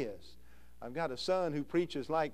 is. 0.00 0.36
I've 0.80 0.94
got 0.94 1.10
a 1.10 1.16
son 1.16 1.52
who 1.52 1.62
preaches 1.62 2.10
like, 2.10 2.32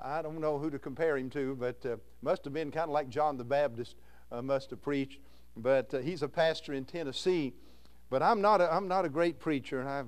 I 0.00 0.22
don't 0.22 0.40
know 0.40 0.58
who 0.58 0.70
to 0.70 0.78
compare 0.78 1.16
him 1.16 1.30
to, 1.30 1.56
but 1.56 1.84
uh, 1.86 1.96
must 2.22 2.44
have 2.44 2.52
been 2.52 2.70
kind 2.70 2.84
of 2.84 2.90
like 2.90 3.08
John 3.08 3.36
the 3.36 3.44
Baptist 3.44 3.96
uh, 4.30 4.42
must 4.42 4.70
have 4.70 4.82
preached. 4.82 5.20
But 5.56 5.92
uh, 5.92 5.98
he's 5.98 6.22
a 6.22 6.28
pastor 6.28 6.72
in 6.74 6.84
Tennessee. 6.84 7.54
But 8.10 8.22
I'm 8.22 8.40
not 8.40 8.60
a, 8.60 8.72
I'm 8.72 8.88
not 8.88 9.04
a 9.04 9.08
great 9.08 9.38
preacher. 9.38 9.80
And 9.80 9.88
I've, 9.88 10.06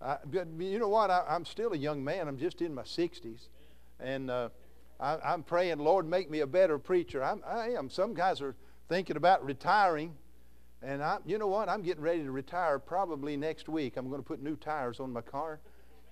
I, 0.00 0.16
you 0.58 0.78
know 0.78 0.88
what? 0.88 1.10
I, 1.10 1.24
am 1.28 1.44
still 1.44 1.72
a 1.72 1.76
young 1.76 2.02
man. 2.04 2.28
I'm 2.28 2.38
just 2.38 2.60
in 2.60 2.74
my 2.74 2.82
60s. 2.82 3.48
And 4.00 4.30
uh, 4.30 4.48
I, 5.00 5.32
am 5.32 5.42
praying, 5.42 5.78
Lord, 5.78 6.06
make 6.06 6.30
me 6.30 6.40
a 6.40 6.46
better 6.46 6.78
preacher. 6.78 7.22
I'm, 7.22 7.42
I 7.46 7.70
am. 7.70 7.88
Some 7.88 8.14
guys 8.14 8.40
are 8.40 8.54
thinking 8.88 9.16
about 9.16 9.44
retiring. 9.44 10.14
And 10.82 11.02
I, 11.02 11.18
you 11.24 11.38
know 11.38 11.46
what? 11.46 11.68
I'm 11.68 11.82
getting 11.82 12.02
ready 12.02 12.24
to 12.24 12.32
retire 12.32 12.78
probably 12.78 13.36
next 13.36 13.68
week. 13.68 13.96
I'm 13.96 14.08
going 14.08 14.20
to 14.20 14.26
put 14.26 14.42
new 14.42 14.56
tires 14.56 15.00
on 15.00 15.12
my 15.12 15.20
car 15.20 15.60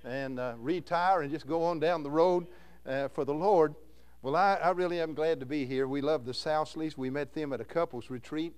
and 0.05 0.39
uh, 0.39 0.55
retire 0.59 1.23
and 1.23 1.31
just 1.31 1.47
go 1.47 1.65
on 1.65 1.81
down 1.81 2.03
the 2.03 2.11
road 2.11 2.47
uh, 2.87 3.09
for 3.09 3.25
the 3.25 3.35
Lord. 3.35 3.75
Well, 4.23 4.37
I, 4.37 4.55
I, 4.55 4.71
really 4.71 5.01
am 5.01 5.15
glad 5.15 5.41
to 5.41 5.47
be 5.47 5.65
here. 5.65 5.89
We 5.89 6.01
love 6.01 6.27
the 6.27 6.33
Sousleys. 6.33 6.97
We 6.97 7.09
met 7.11 7.33
them 7.33 7.53
at 7.53 7.61
a 7.61 7.65
couples 7.65 8.11
retreat 8.11 8.53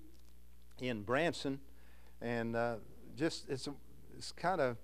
in 0.80 1.02
Branson. 1.02 1.60
And 2.20 2.56
uh, 2.56 2.76
just, 3.16 3.48
it's, 3.48 3.68
it's 4.16 4.32
kind 4.32 4.60
of 4.60 4.76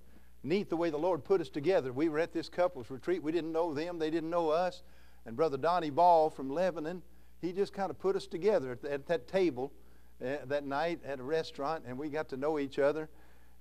neat 0.43 0.71
the 0.71 0.77
way 0.77 0.91
the 0.91 0.99
Lord 0.99 1.25
put 1.25 1.41
us 1.41 1.49
together. 1.49 1.93
We 1.93 2.09
were 2.09 2.19
at 2.19 2.33
this 2.33 2.49
couples 2.49 2.91
retreat. 2.91 3.23
We 3.23 3.33
didn't 3.33 3.53
know 3.53 3.75
them, 3.75 3.99
they 3.99 4.11
didn't 4.11 4.31
know 4.31 4.51
us. 4.51 4.83
And 5.27 5.37
Brother 5.37 5.57
Donnie 5.57 5.91
Ball 5.91 6.31
from 6.31 6.49
Lebanon, 6.49 7.03
he 7.41 7.53
just 7.53 7.73
kind 7.73 7.91
of 7.91 7.99
put 7.99 8.17
us 8.17 8.27
together 8.27 8.73
at, 8.73 8.85
at 8.85 9.07
that 9.07 9.29
table 9.29 9.73
uh, 10.25 10.37
that 10.47 10.67
night 10.67 11.01
at 11.05 11.21
a 11.21 11.23
restaurant, 11.23 11.85
and 11.87 11.97
we 11.97 12.09
got 12.09 12.29
to 12.31 12.37
know 12.37 12.59
each 12.59 12.79
other. 12.79 13.09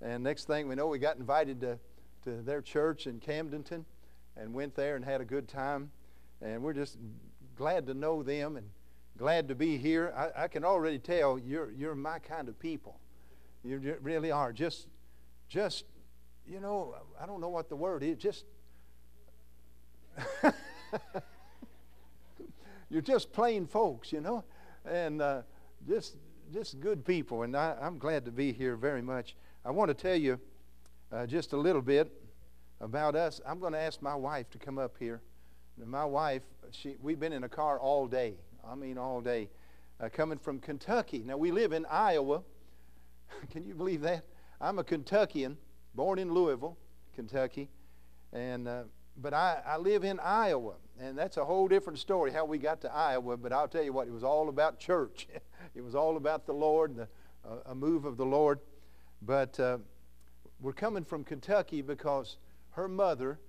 And 0.01 0.23
next 0.23 0.45
thing 0.45 0.67
we 0.67 0.75
know, 0.75 0.87
we 0.87 0.99
got 0.99 1.17
invited 1.17 1.61
to, 1.61 1.79
to 2.27 2.41
their 2.41 2.61
church 2.61 3.07
in 3.07 3.19
Camdenton 3.19 3.85
and 4.35 4.53
went 4.53 4.75
there 4.75 4.97
and 4.97 5.05
had 5.05 5.21
a 5.21 5.25
good 5.25 5.47
time. 5.47 5.89
And 6.41 6.61
we're 6.61 6.73
just 6.73 6.97
glad 7.55 7.87
to 7.87 7.93
know 7.93 8.21
them 8.21 8.57
and 8.57 8.69
glad 9.17 9.47
to 9.47 9.55
be 9.55 9.77
here. 9.77 10.13
I, 10.15 10.43
I 10.43 10.47
can 10.49 10.65
already 10.65 10.99
tell 10.99 11.39
you're, 11.39 11.71
you're 11.71 11.95
my 11.95 12.19
kind 12.19 12.49
of 12.49 12.59
people. 12.59 12.99
You 13.63 13.97
really 14.01 14.31
are. 14.31 14.51
Just, 14.53 14.87
just, 15.47 15.85
you 16.45 16.59
know, 16.59 16.95
I 17.19 17.25
don't 17.25 17.41
know 17.41 17.49
what 17.49 17.69
the 17.69 17.75
word 17.75 18.03
is. 18.03 18.17
Just, 18.17 18.45
you're 22.89 23.01
just 23.01 23.31
plain 23.31 23.65
folks, 23.65 24.11
you 24.11 24.21
know, 24.21 24.43
and 24.85 25.21
uh, 25.21 25.41
just 25.87 26.17
just 26.53 26.79
good 26.79 27.05
people, 27.05 27.43
and 27.43 27.55
I, 27.55 27.75
am 27.81 27.97
glad 27.97 28.23
to 28.25 28.31
be 28.31 28.53
here 28.53 28.75
very 28.77 29.01
much. 29.01 29.35
I 29.65 29.71
want 29.71 29.89
to 29.89 29.93
tell 29.93 30.15
you 30.15 30.39
uh, 31.11 31.25
just 31.25 31.53
a 31.53 31.57
little 31.57 31.81
bit 31.81 32.11
about 32.81 33.15
us. 33.15 33.41
I'm 33.45 33.59
going 33.59 33.73
to 33.73 33.79
ask 33.79 34.01
my 34.01 34.15
wife 34.15 34.49
to 34.51 34.57
come 34.57 34.77
up 34.77 34.95
here. 34.99 35.21
My 35.83 36.05
wife, 36.05 36.43
she, 36.71 36.95
we've 37.01 37.19
been 37.19 37.33
in 37.33 37.43
a 37.43 37.49
car 37.49 37.79
all 37.79 38.07
day. 38.07 38.35
I 38.67 38.75
mean, 38.75 38.97
all 38.97 39.21
day. 39.21 39.49
Uh, 39.99 40.09
coming 40.09 40.37
from 40.37 40.59
Kentucky. 40.59 41.23
Now, 41.25 41.37
we 41.37 41.51
live 41.51 41.71
in 41.71 41.85
Iowa. 41.85 42.43
Can 43.51 43.63
you 43.63 43.73
believe 43.73 44.01
that? 44.01 44.25
I'm 44.59 44.79
a 44.79 44.83
Kentuckian, 44.83 45.57
born 45.95 46.19
in 46.19 46.33
Louisville, 46.33 46.77
Kentucky. 47.15 47.69
And, 48.33 48.67
uh, 48.67 48.83
but 49.17 49.33
I, 49.33 49.61
I 49.65 49.77
live 49.77 50.03
in 50.03 50.19
Iowa. 50.19 50.73
And 50.99 51.17
that's 51.17 51.37
a 51.37 51.45
whole 51.45 51.67
different 51.67 51.99
story 51.99 52.31
how 52.31 52.45
we 52.45 52.57
got 52.57 52.81
to 52.81 52.93
Iowa. 52.93 53.37
But 53.37 53.53
I'll 53.53 53.67
tell 53.67 53.83
you 53.83 53.93
what, 53.93 54.07
it 54.07 54.13
was 54.13 54.23
all 54.23 54.49
about 54.49 54.79
church. 54.79 55.27
it 55.75 55.81
was 55.81 55.95
all 55.95 56.17
about 56.17 56.45
the 56.45 56.53
Lord, 56.53 56.95
the, 56.95 57.07
uh, 57.47 57.57
a 57.67 57.75
move 57.75 58.05
of 58.05 58.17
the 58.17 58.25
Lord. 58.25 58.59
But 59.21 59.59
uh, 59.59 59.77
we're 60.59 60.73
coming 60.73 61.03
from 61.03 61.23
Kentucky 61.23 61.81
because 61.81 62.37
her 62.77 62.87
mother 62.87 63.39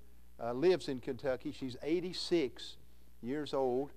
uh, 0.42 0.54
lives 0.54 0.88
in 0.88 1.00
Kentucky. 1.00 1.52
She's 1.52 1.76
86 1.82 2.76
years 3.22 3.52
old, 3.52 3.90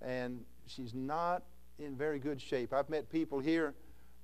and 0.00 0.44
she's 0.66 0.94
not 0.94 1.42
in 1.78 1.94
very 1.94 2.18
good 2.18 2.40
shape. 2.40 2.72
I've 2.72 2.88
met 2.88 3.10
people 3.10 3.38
here 3.38 3.74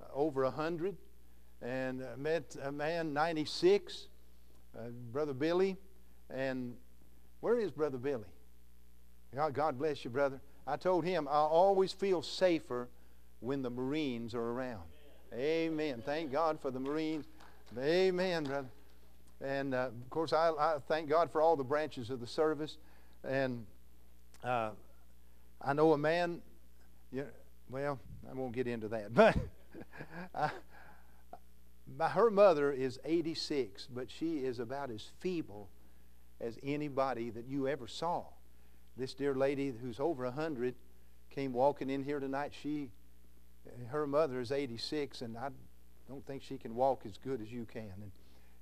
uh, 0.00 0.06
over 0.14 0.44
100, 0.44 0.96
and 1.60 2.02
uh, 2.02 2.06
met 2.16 2.56
a 2.62 2.72
man 2.72 3.12
96, 3.12 4.08
uh, 4.74 4.88
Brother 5.12 5.34
Billy. 5.34 5.76
And 6.30 6.74
where 7.40 7.58
is 7.58 7.70
Brother 7.70 7.98
Billy? 7.98 8.24
God, 9.34 9.52
God 9.52 9.78
bless 9.78 10.02
you, 10.02 10.10
brother. 10.10 10.40
I 10.66 10.76
told 10.78 11.04
him 11.04 11.28
I 11.28 11.32
always 11.40 11.92
feel 11.92 12.22
safer 12.22 12.88
when 13.40 13.60
the 13.60 13.70
Marines 13.70 14.34
are 14.34 14.50
around. 14.50 14.84
Amen. 15.34 16.02
Thank 16.06 16.32
God 16.32 16.58
for 16.58 16.70
the 16.70 16.80
Marines. 16.80 17.26
Amen, 17.78 18.44
brother. 18.44 18.68
And 19.40 19.74
uh, 19.74 19.88
of 19.88 20.10
course, 20.10 20.32
I, 20.32 20.50
I, 20.58 20.76
thank 20.88 21.08
God 21.08 21.30
for 21.30 21.40
all 21.40 21.56
the 21.56 21.64
branches 21.64 22.10
of 22.10 22.20
the 22.20 22.26
service. 22.26 22.76
And 23.22 23.64
uh, 24.42 24.70
I 25.62 25.72
know 25.72 25.92
a 25.92 25.98
man, 25.98 26.40
you 27.12 27.22
know, 27.22 27.28
well, 27.70 27.98
I 28.28 28.34
won't 28.34 28.52
get 28.52 28.66
into 28.66 28.88
that, 28.88 29.14
but 29.14 29.36
I, 30.34 30.50
her 32.08 32.30
mother 32.30 32.72
is 32.72 32.98
86, 33.04 33.88
but 33.94 34.10
she 34.10 34.38
is 34.38 34.58
about 34.58 34.90
as 34.90 35.10
feeble 35.20 35.68
as 36.40 36.58
anybody 36.62 37.30
that 37.30 37.46
you 37.46 37.68
ever 37.68 37.86
saw. 37.86 38.24
This 38.96 39.14
dear 39.14 39.34
lady 39.34 39.72
who's 39.80 40.00
over 40.00 40.24
100 40.24 40.74
came 41.30 41.52
walking 41.52 41.90
in 41.90 42.02
here 42.02 42.18
tonight. 42.18 42.52
She, 42.60 42.90
her 43.88 44.06
mother 44.06 44.40
is 44.40 44.50
86, 44.50 45.22
and 45.22 45.36
I 45.36 45.50
don't 46.08 46.26
think 46.26 46.42
she 46.42 46.58
can 46.58 46.74
walk 46.74 47.02
as 47.06 47.16
good 47.18 47.40
as 47.40 47.52
you 47.52 47.64
can. 47.64 47.92
And, 47.96 48.10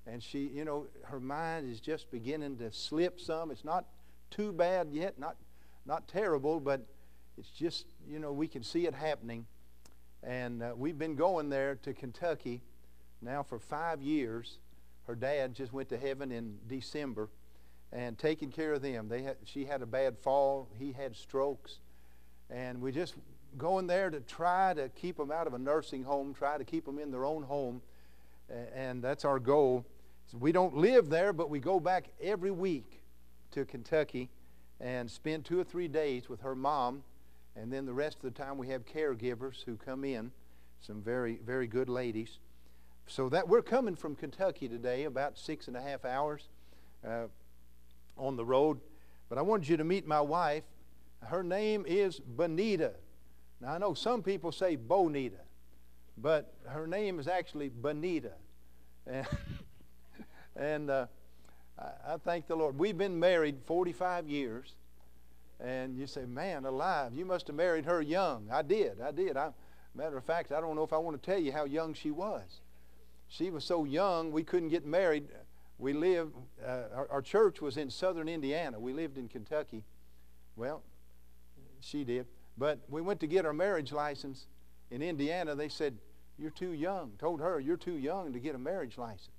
and 0.07 0.23
she, 0.23 0.51
you 0.55 0.65
know, 0.65 0.87
her 1.05 1.21
mind 1.21 1.71
is 1.71 1.81
just 1.81 2.11
beginning 2.11 2.57
to 2.59 2.73
slip 2.73 3.21
some. 3.21 3.51
It's 3.51 3.65
not 3.65 3.87
too 4.31 4.53
bad 4.53 4.89
yet, 4.93 5.19
not, 5.19 5.37
not 5.85 6.07
terrible, 6.07 6.61
but 6.61 6.81
it's 7.37 7.51
just, 7.51 7.87
you 8.09 8.19
know, 8.19 8.33
we 8.33 8.47
can 8.47 8.63
see 8.63 8.87
it 8.87 8.95
happening. 8.95 9.47
And 10.23 10.63
uh, 10.63 10.73
we've 10.77 10.99
been 10.99 11.17
going 11.17 11.51
there 11.51 11.77
to 11.83 11.93
Kentucky 11.93 12.63
now 13.21 13.43
for 13.43 13.59
five 13.59 14.01
years. 14.01 14.59
Her 15.07 15.15
dad 15.15 15.55
just 15.55 15.73
went 15.73 15.89
to 15.91 15.99
heaven 15.99 16.33
in 16.33 16.59
December 16.69 17.29
and 17.93 18.19
taking 18.19 18.51
care 18.51 18.73
of 18.75 18.83
them. 18.83 19.09
They 19.09 19.23
had, 19.23 19.37
she 19.45 19.65
had 19.65 19.83
a 19.83 19.87
bad 19.87 20.19
fall. 20.19 20.69
He 20.79 20.93
had 20.93 21.17
strokes. 21.17 21.79
And 22.51 22.81
we 22.81 22.93
just 22.93 23.15
going 23.59 23.87
there 23.87 24.11
to 24.11 24.21
try 24.21 24.75
to 24.75 24.89
keep 24.91 25.17
them 25.17 25.31
out 25.31 25.47
of 25.47 25.55
a 25.55 25.59
nursing 25.59 26.05
home, 26.05 26.35
try 26.35 26.59
to 26.59 26.65
keep 26.65 26.85
them 26.85 26.99
in 26.99 27.11
their 27.11 27.25
own 27.25 27.43
home. 27.43 27.83
And 28.75 29.03
that's 29.03 29.25
our 29.25 29.39
goal. 29.39 29.85
So 30.31 30.39
we 30.39 30.51
don't 30.51 30.77
live 30.77 31.09
there, 31.09 31.33
but 31.33 31.51
we 31.51 31.61
go 31.61 31.79
back 31.79 32.09
every 32.21 32.51
week 32.51 33.03
to 33.53 33.65
Kentucky 33.65 34.29
and 34.81 35.09
spend 35.09 35.45
two 35.45 35.61
or 35.61 35.65
three 35.65 35.87
days 35.87 36.29
with 36.29 36.41
her 36.41 36.57
mom. 36.57 37.05
And 37.55 37.73
then 37.73 37.87
the 37.87 37.95
rest 37.95 38.17
of 38.17 38.23
the 38.23 38.43
time 38.43 38.59
we 38.59 38.69
have 38.69 38.85
caregivers 38.85 39.63
who 39.65 39.77
come 39.77 40.05
in, 40.05 40.33
some 40.81 41.01
very, 41.01 41.39
very 41.47 41.69
good 41.69 41.89
ladies. 41.89 42.39
So 43.07 43.29
that 43.29 43.49
we're 43.49 43.63
coming 43.63 43.95
from 43.95 44.17
Kentucky 44.17 44.69
today, 44.69 45.05
about 45.05 45.39
six 45.39 45.69
and 45.69 45.77
a 45.77 45.81
half 45.81 46.05
hours 46.05 46.49
uh, 47.07 47.27
on 48.19 48.37
the 48.37 48.45
road. 48.45 48.81
But 49.29 49.39
I 49.39 49.43
wanted 49.43 49.69
you 49.69 49.77
to 49.77 49.85
meet 49.85 50.09
my 50.09 50.21
wife. 50.21 50.65
Her 51.23 51.45
name 51.45 51.85
is 51.87 52.19
Bonita. 52.19 52.95
Now 53.61 53.75
I 53.75 53.79
know 53.79 53.95
some 53.95 54.23
people 54.25 54.51
say 54.51 54.75
Bonita, 54.75 55.41
but 56.19 56.53
her 56.67 56.87
name 56.89 57.21
is 57.21 57.29
actually 57.29 57.69
Bonita. 57.69 58.33
And 60.59 60.91
uh, 60.91 61.07
I, 61.79 62.15
I 62.15 62.17
thank 62.19 62.47
the 62.47 62.57
Lord. 62.57 62.79
We've 62.79 62.97
been 62.97 63.19
married 63.19 63.57
45 63.65 64.29
years. 64.29 64.75
And 65.59 65.97
you 65.97 66.07
say, 66.07 66.27
man, 66.27 66.67
alive, 66.67 67.15
you 67.15 67.25
must 67.25 67.47
have 67.47 67.57
married 67.57 67.87
her 67.87 68.03
young. 68.03 68.49
I 68.53 68.63
did. 68.63 69.01
I 69.01 69.11
did. 69.11 69.37
I, 69.37 69.51
matter 69.95 70.19
of 70.19 70.25
fact, 70.25 70.53
I 70.53 70.61
don't 70.61 70.77
know 70.77 70.83
if 70.83 70.93
I 70.93 70.99
want 70.99 71.21
to 71.21 71.31
tell 71.31 71.41
you 71.41 71.53
how 71.53 71.65
young 71.65 71.95
she 71.95 72.11
was. 72.11 72.61
She 73.29 73.51
was 73.51 73.65
so 73.65 73.85
young, 73.85 74.31
we 74.33 74.45
couldn't 74.45 74.69
get 74.69 74.87
married. 74.87 75.29
We 75.79 75.93
lived, 75.93 76.35
uh, 76.65 76.85
our, 76.95 77.09
our 77.11 77.23
church 77.23 77.61
was 77.61 77.77
in 77.77 77.91
southern 77.91 78.29
Indiana. 78.29 78.79
We 78.79 78.93
lived 78.93 79.19
in 79.19 79.29
Kentucky. 79.29 79.83
Well, 80.57 80.83
she 81.81 82.05
did. 82.05 82.27
But 82.57 82.81
we 82.89 83.01
went 83.01 83.21
to 83.21 83.27
get 83.27 83.45
our 83.45 83.53
marriage 83.53 83.93
license 83.93 84.47
in 84.91 85.03
Indiana. 85.03 85.55
They 85.55 85.69
said, 85.69 85.97
You're 86.39 86.51
too 86.51 86.73
young. 86.73 87.13
Told 87.19 87.41
her, 87.41 87.61
You're 87.61 87.77
too 87.77 87.99
young 87.99 88.33
to 88.33 88.39
get 88.39 88.55
a 88.55 88.59
marriage 88.59 88.97
license. 88.97 89.36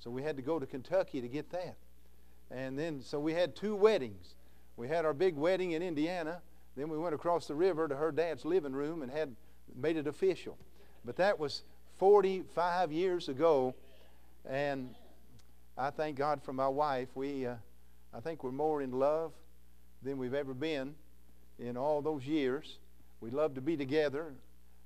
So 0.00 0.10
we 0.10 0.22
had 0.22 0.36
to 0.36 0.42
go 0.42 0.58
to 0.58 0.66
Kentucky 0.66 1.20
to 1.20 1.28
get 1.28 1.50
that. 1.50 1.76
And 2.50 2.78
then, 2.78 3.02
so 3.02 3.18
we 3.18 3.32
had 3.32 3.56
two 3.56 3.74
weddings. 3.74 4.34
We 4.76 4.88
had 4.88 5.04
our 5.04 5.14
big 5.14 5.34
wedding 5.36 5.72
in 5.72 5.82
Indiana. 5.82 6.40
Then 6.76 6.88
we 6.88 6.98
went 6.98 7.14
across 7.14 7.46
the 7.46 7.54
river 7.54 7.88
to 7.88 7.96
her 7.96 8.12
dad's 8.12 8.44
living 8.44 8.72
room 8.72 9.02
and 9.02 9.10
had 9.10 9.34
made 9.74 9.96
it 9.96 10.06
official. 10.06 10.56
But 11.04 11.16
that 11.16 11.38
was 11.38 11.62
45 11.98 12.92
years 12.92 13.28
ago. 13.28 13.74
And 14.48 14.94
I 15.76 15.90
thank 15.90 16.16
God 16.16 16.42
for 16.42 16.52
my 16.52 16.68
wife. 16.68 17.08
We, 17.14 17.46
uh, 17.46 17.54
I 18.14 18.20
think 18.20 18.44
we're 18.44 18.52
more 18.52 18.82
in 18.82 18.92
love 18.92 19.32
than 20.02 20.18
we've 20.18 20.34
ever 20.34 20.54
been 20.54 20.94
in 21.58 21.76
all 21.76 22.02
those 22.02 22.26
years. 22.26 22.78
We 23.20 23.30
love 23.30 23.54
to 23.54 23.60
be 23.60 23.76
together. 23.76 24.32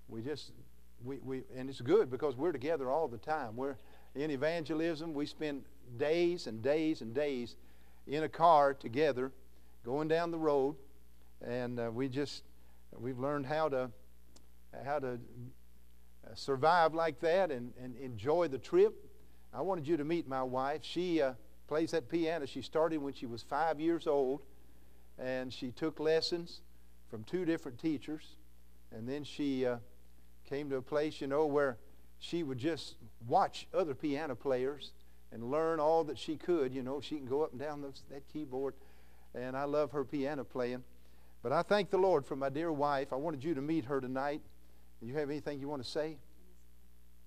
We 0.09 0.23
just, 0.23 0.53
we, 1.05 1.19
we, 1.19 1.43
and 1.57 1.69
it's 1.69 1.81
good 1.81 2.11
because 2.11 2.37
we're 2.37 2.53
together 2.53 2.91
all 2.91 3.09
the 3.09 3.19
time. 3.19 3.57
We're, 3.57 3.77
in 4.15 4.31
evangelism, 4.31 5.15
we 5.15 5.27
spend 5.27 5.63
days 5.99 6.47
and 6.47 6.63
days 6.63 7.01
and 7.01 7.15
days 7.15 7.57
in 8.07 8.25
a 8.25 8.29
car 8.29 8.75
together, 8.75 9.33
going 9.85 10.09
down 10.09 10.31
the 10.31 10.39
road, 10.39 10.77
and 11.47 11.79
uh, 11.79 11.91
we 11.93 12.09
just 12.09 12.43
we've 12.99 13.19
learned 13.19 13.47
how 13.47 13.69
to 13.69 13.91
how 14.85 14.99
to 14.99 15.19
survive 16.35 16.95
like 16.95 17.21
that 17.21 17.51
and, 17.51 17.73
and 17.83 17.97
enjoy 17.97 18.49
the 18.49 18.59
trip. 18.59 18.95
I 19.53 19.63
wanted 19.63 19.87
you 19.87 19.97
to 19.97 20.05
meet 20.05 20.29
my 20.29 20.43
wife. 20.43 20.81
She 20.83 21.21
uh, 21.21 21.33
plays 21.67 21.91
that 21.91 22.09
piano. 22.09 22.47
She 22.47 22.63
started 22.63 22.99
when 22.99 23.15
she 23.15 23.27
was 23.27 23.43
five 23.43 23.81
years 23.81 24.07
old, 24.07 24.43
and 25.19 25.53
she 25.53 25.71
took 25.71 25.99
lessons 25.99 26.61
from 27.11 27.25
two 27.25 27.45
different 27.45 27.79
teachers, 27.79 28.37
and 28.93 29.09
then 29.09 29.25
she 29.25 29.67
uh, 29.67 29.77
came 30.49 30.71
to 30.71 30.77
a 30.77 30.83
place, 30.83 31.21
you 31.21 31.27
know, 31.27 31.47
where 31.47 31.79
she 32.19 32.43
would 32.43 32.59
just 32.59 32.95
watch 33.27 33.67
other 33.75 33.95
piano 33.95 34.35
players 34.35 34.93
and 35.33 35.51
learn 35.51 35.81
all 35.81 36.05
that 36.05 36.19
she 36.19 36.37
could. 36.37 36.75
You 36.75 36.83
know, 36.83 37.01
she 37.01 37.17
can 37.17 37.27
go 37.27 37.43
up 37.43 37.53
and 37.53 37.61
down 37.61 37.83
those, 37.83 38.03
that 38.11 38.27
keyboard, 38.33 38.75
and 39.35 39.57
I 39.57 39.65
love 39.65 39.93
her 39.93 40.05
piano 40.05 40.45
playing. 40.45 40.85
But 41.43 41.53
I 41.53 41.63
thank 41.63 41.91
the 41.91 41.99
Lord 41.99 42.27
for 42.27 42.37
my 42.37 42.49
dear 42.49 42.71
wife. 42.71 43.13
I 43.13 43.17
wanted 43.17 43.43
you 43.43 43.55
to 43.55 43.63
meet 43.63 43.87
her 43.87 44.01
tonight. 44.01 44.43
Do 45.01 45.07
you 45.07 45.15
have 45.15 45.31
anything 45.31 45.59
you 45.61 45.69
want 45.69 45.83
to 45.83 45.89
say? 45.89 46.19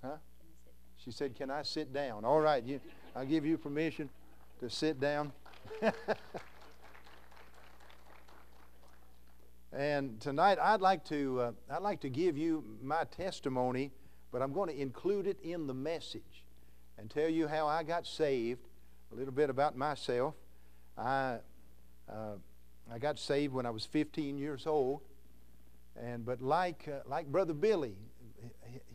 Huh? 0.04 0.18
She 1.04 1.12
said, 1.12 1.36
Can 1.36 1.50
I 1.50 1.64
sit 1.64 1.92
down? 1.92 2.24
All 2.24 2.40
right, 2.40 2.64
you, 2.64 2.80
I'll 3.16 3.26
give 3.26 3.46
you 3.46 3.58
permission 3.58 4.10
to 4.60 4.70
sit 4.70 5.00
down. 5.00 5.32
and 9.74 10.20
tonight 10.22 10.60
I'd 10.62 10.82
like 10.82 11.04
to 11.06 11.42
uh, 11.42 11.52
I'd 11.70 11.82
like 11.82 12.02
to 12.02 12.10
give 12.10 12.38
you 12.38 12.64
my 12.82 13.06
testimony, 13.06 13.92
but 14.34 14.42
I'm 14.42 14.52
going 14.52 14.68
to 14.68 14.82
include 14.82 15.28
it 15.28 15.38
in 15.44 15.68
the 15.68 15.76
message 15.76 16.44
and 16.98 17.08
tell 17.10 17.30
you 17.30 17.48
how 17.48 17.68
I 17.68 17.84
got 17.84 18.08
saved, 18.08 18.68
a 19.12 19.16
little 19.16 19.32
bit 19.32 19.52
about 19.52 19.78
myself. 19.78 20.34
I 20.98 21.38
uh, 22.10 22.36
I 22.92 22.98
got 22.98 23.20
saved 23.20 23.54
when 23.54 23.66
I 23.68 23.70
was 23.70 23.86
15 23.86 24.38
years 24.40 24.66
old. 24.66 25.02
And 25.96 26.26
but 26.26 26.42
like 26.42 26.88
uh, 26.88 27.08
like 27.08 27.28
Brother 27.28 27.54
Billy, 27.54 27.96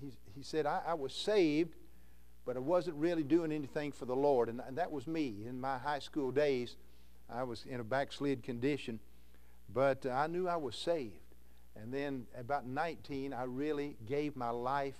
he, 0.01 0.13
he 0.35 0.43
said 0.43 0.67
I, 0.67 0.83
I, 0.89 0.95
was 0.95 1.15
saved, 1.15 1.77
but 2.45 2.57
I 2.57 2.61
wasn't 2.61 2.97
really 2.97 3.23
doing 3.23 3.53
anything 3.53 3.93
for 3.93 4.07
the 4.07 4.17
Lord, 4.17 4.49
and, 4.49 4.61
and 4.67 4.77
that 4.77 4.91
was 4.91 5.07
me 5.07 5.45
in 5.49 5.61
my 5.61 5.79
high 5.79 6.01
school 6.01 6.33
days. 6.33 6.77
I 7.31 7.45
was 7.45 7.65
in 7.65 7.79
a 7.79 7.85
backslid 7.85 8.43
condition, 8.43 8.99
but 9.73 10.05
uh, 10.05 10.11
I 10.11 10.27
knew 10.27 10.49
I 10.49 10.57
was 10.57 10.75
saved. 10.75 11.15
And 11.81 11.95
then 11.95 12.27
about 12.37 12.67
19, 12.67 13.33
I 13.33 13.45
really 13.45 13.97
gave 14.05 14.35
my 14.35 14.51
life 14.51 14.97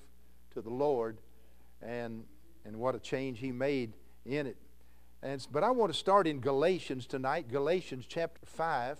to 0.59 0.69
the 0.69 0.75
Lord, 0.75 1.19
and 1.81 2.25
and 2.65 2.77
what 2.77 2.95
a 2.95 2.99
change 2.99 3.39
He 3.39 3.53
made 3.53 3.93
in 4.27 4.47
it. 4.47 4.57
And 5.23 5.47
but 5.53 5.63
I 5.63 5.71
want 5.71 5.93
to 5.93 5.99
start 5.99 6.27
in 6.27 6.41
Galatians 6.41 7.07
tonight, 7.07 7.49
Galatians 7.49 8.07
chapter 8.09 8.45
five. 8.45 8.99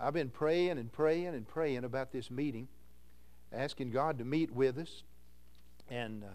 I've 0.00 0.14
been 0.14 0.30
praying 0.30 0.78
and 0.78 0.90
praying 0.90 1.28
and 1.28 1.46
praying 1.46 1.84
about 1.84 2.10
this 2.10 2.30
meeting, 2.30 2.68
asking 3.52 3.90
God 3.90 4.18
to 4.18 4.24
meet 4.24 4.50
with 4.50 4.78
us. 4.78 5.04
And 5.90 6.24
uh, 6.24 6.28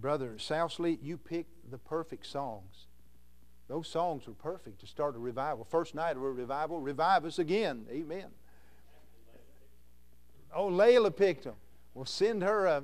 Brother 0.00 0.36
Sousley, 0.38 0.98
you 1.02 1.18
picked 1.18 1.70
the 1.70 1.78
perfect 1.78 2.26
songs. 2.26 2.86
Those 3.68 3.86
songs 3.86 4.26
were 4.26 4.32
perfect 4.32 4.80
to 4.80 4.86
start 4.86 5.14
a 5.14 5.18
revival. 5.18 5.64
First 5.64 5.94
night 5.94 6.16
of 6.16 6.22
a 6.22 6.32
revival, 6.32 6.80
revive 6.80 7.26
us 7.26 7.38
again. 7.38 7.84
Amen. 7.90 8.26
Oh, 10.54 10.68
Layla 10.68 11.14
picked 11.14 11.44
them. 11.44 11.56
Well, 11.92 12.06
send 12.06 12.42
her 12.42 12.66
a 12.66 12.82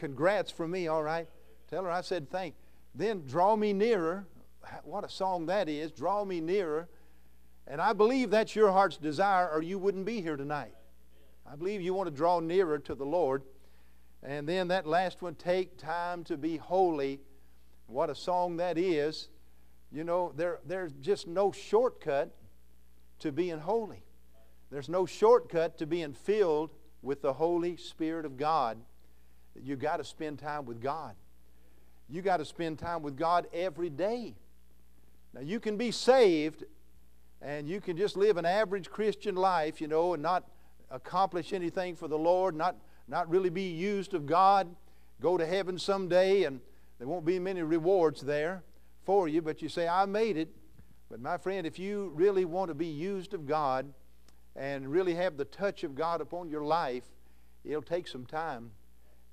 congrats 0.00 0.50
from 0.50 0.70
me, 0.72 0.88
all 0.88 1.02
right? 1.02 1.28
Tell 1.68 1.84
her 1.84 1.90
I 1.90 2.00
said 2.00 2.30
thank. 2.30 2.54
Then 2.94 3.22
draw 3.26 3.54
me 3.54 3.72
nearer. 3.72 4.26
What 4.82 5.04
a 5.04 5.08
song 5.08 5.46
that 5.46 5.68
is. 5.68 5.92
Draw 5.92 6.24
me 6.24 6.40
nearer. 6.40 6.88
And 7.66 7.80
I 7.80 7.92
believe 7.92 8.30
that's 8.30 8.56
your 8.56 8.72
heart's 8.72 8.96
desire, 8.96 9.48
or 9.48 9.62
you 9.62 9.78
wouldn't 9.78 10.06
be 10.06 10.20
here 10.20 10.36
tonight. 10.36 10.74
I 11.46 11.54
believe 11.54 11.80
you 11.80 11.94
want 11.94 12.08
to 12.08 12.14
draw 12.14 12.40
nearer 12.40 12.78
to 12.80 12.94
the 12.94 13.04
Lord. 13.04 13.42
And 14.22 14.48
then 14.48 14.68
that 14.68 14.86
last 14.86 15.22
one, 15.22 15.34
take 15.34 15.76
time 15.76 16.24
to 16.24 16.36
be 16.36 16.56
holy. 16.56 17.20
What 17.86 18.10
a 18.10 18.14
song 18.14 18.56
that 18.56 18.78
is. 18.78 19.28
You 19.92 20.04
know, 20.04 20.32
there, 20.34 20.60
there's 20.66 20.92
just 21.00 21.26
no 21.26 21.52
shortcut 21.52 22.34
to 23.20 23.32
being 23.32 23.58
holy. 23.58 24.02
There's 24.70 24.88
no 24.88 25.04
shortcut 25.04 25.78
to 25.78 25.86
being 25.86 26.14
filled 26.14 26.70
with 27.02 27.22
the 27.22 27.34
Holy 27.34 27.76
Spirit 27.76 28.24
of 28.24 28.36
God. 28.36 28.78
You 29.54 29.76
got 29.76 29.98
to 29.98 30.04
spend 30.04 30.38
time 30.38 30.64
with 30.64 30.80
God. 30.80 31.14
You 32.08 32.22
got 32.22 32.38
to 32.38 32.44
spend 32.44 32.78
time 32.78 33.02
with 33.02 33.16
God 33.16 33.46
every 33.52 33.90
day. 33.90 34.34
Now, 35.32 35.40
you 35.40 35.60
can 35.60 35.76
be 35.76 35.90
saved 35.90 36.64
and 37.40 37.68
you 37.68 37.80
can 37.80 37.96
just 37.96 38.16
live 38.16 38.36
an 38.36 38.44
average 38.44 38.90
Christian 38.90 39.34
life, 39.34 39.80
you 39.80 39.88
know, 39.88 40.14
and 40.14 40.22
not 40.22 40.44
accomplish 40.90 41.52
anything 41.52 41.94
for 41.96 42.08
the 42.08 42.18
Lord, 42.18 42.54
not, 42.54 42.76
not 43.08 43.28
really 43.30 43.48
be 43.48 43.70
used 43.70 44.12
of 44.12 44.26
God, 44.26 44.68
go 45.20 45.38
to 45.38 45.46
heaven 45.46 45.78
someday, 45.78 46.44
and 46.44 46.60
there 46.98 47.08
won't 47.08 47.24
be 47.24 47.38
many 47.38 47.62
rewards 47.62 48.20
there 48.20 48.62
for 49.04 49.28
you, 49.28 49.40
but 49.40 49.62
you 49.62 49.68
say, 49.68 49.88
I 49.88 50.04
made 50.04 50.36
it. 50.36 50.48
But 51.08 51.20
my 51.20 51.38
friend, 51.38 51.66
if 51.66 51.78
you 51.78 52.12
really 52.14 52.44
want 52.44 52.68
to 52.68 52.74
be 52.74 52.86
used 52.86 53.34
of 53.34 53.46
God 53.46 53.92
and 54.54 54.90
really 54.90 55.14
have 55.14 55.36
the 55.36 55.44
touch 55.44 55.82
of 55.82 55.94
God 55.94 56.20
upon 56.20 56.48
your 56.48 56.64
life, 56.64 57.04
it'll 57.64 57.82
take 57.82 58.06
some 58.06 58.26
time. 58.26 58.70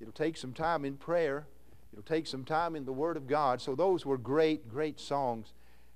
It'll 0.00 0.12
take 0.12 0.36
some 0.36 0.52
time 0.52 0.84
in 0.84 0.96
prayer. 0.96 1.46
It'll 1.92 2.04
take 2.04 2.26
some 2.26 2.44
time 2.44 2.76
in 2.76 2.84
the 2.84 2.92
Word 2.92 3.16
of 3.16 3.26
God. 3.26 3.60
So 3.60 3.74
those 3.74 4.06
were 4.06 4.18
great, 4.18 4.68
great 4.68 5.00
songs, 5.00 5.52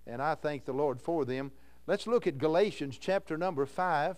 and 0.06 0.20
I 0.20 0.34
thank 0.34 0.64
the 0.64 0.72
Lord 0.72 1.00
for 1.00 1.25
them. 1.25 1.52
Let's 1.87 2.06
look 2.06 2.26
at 2.26 2.38
Galatians 2.38 2.99
chapter 2.99 3.37
number 3.37 3.66
5. 3.66 4.16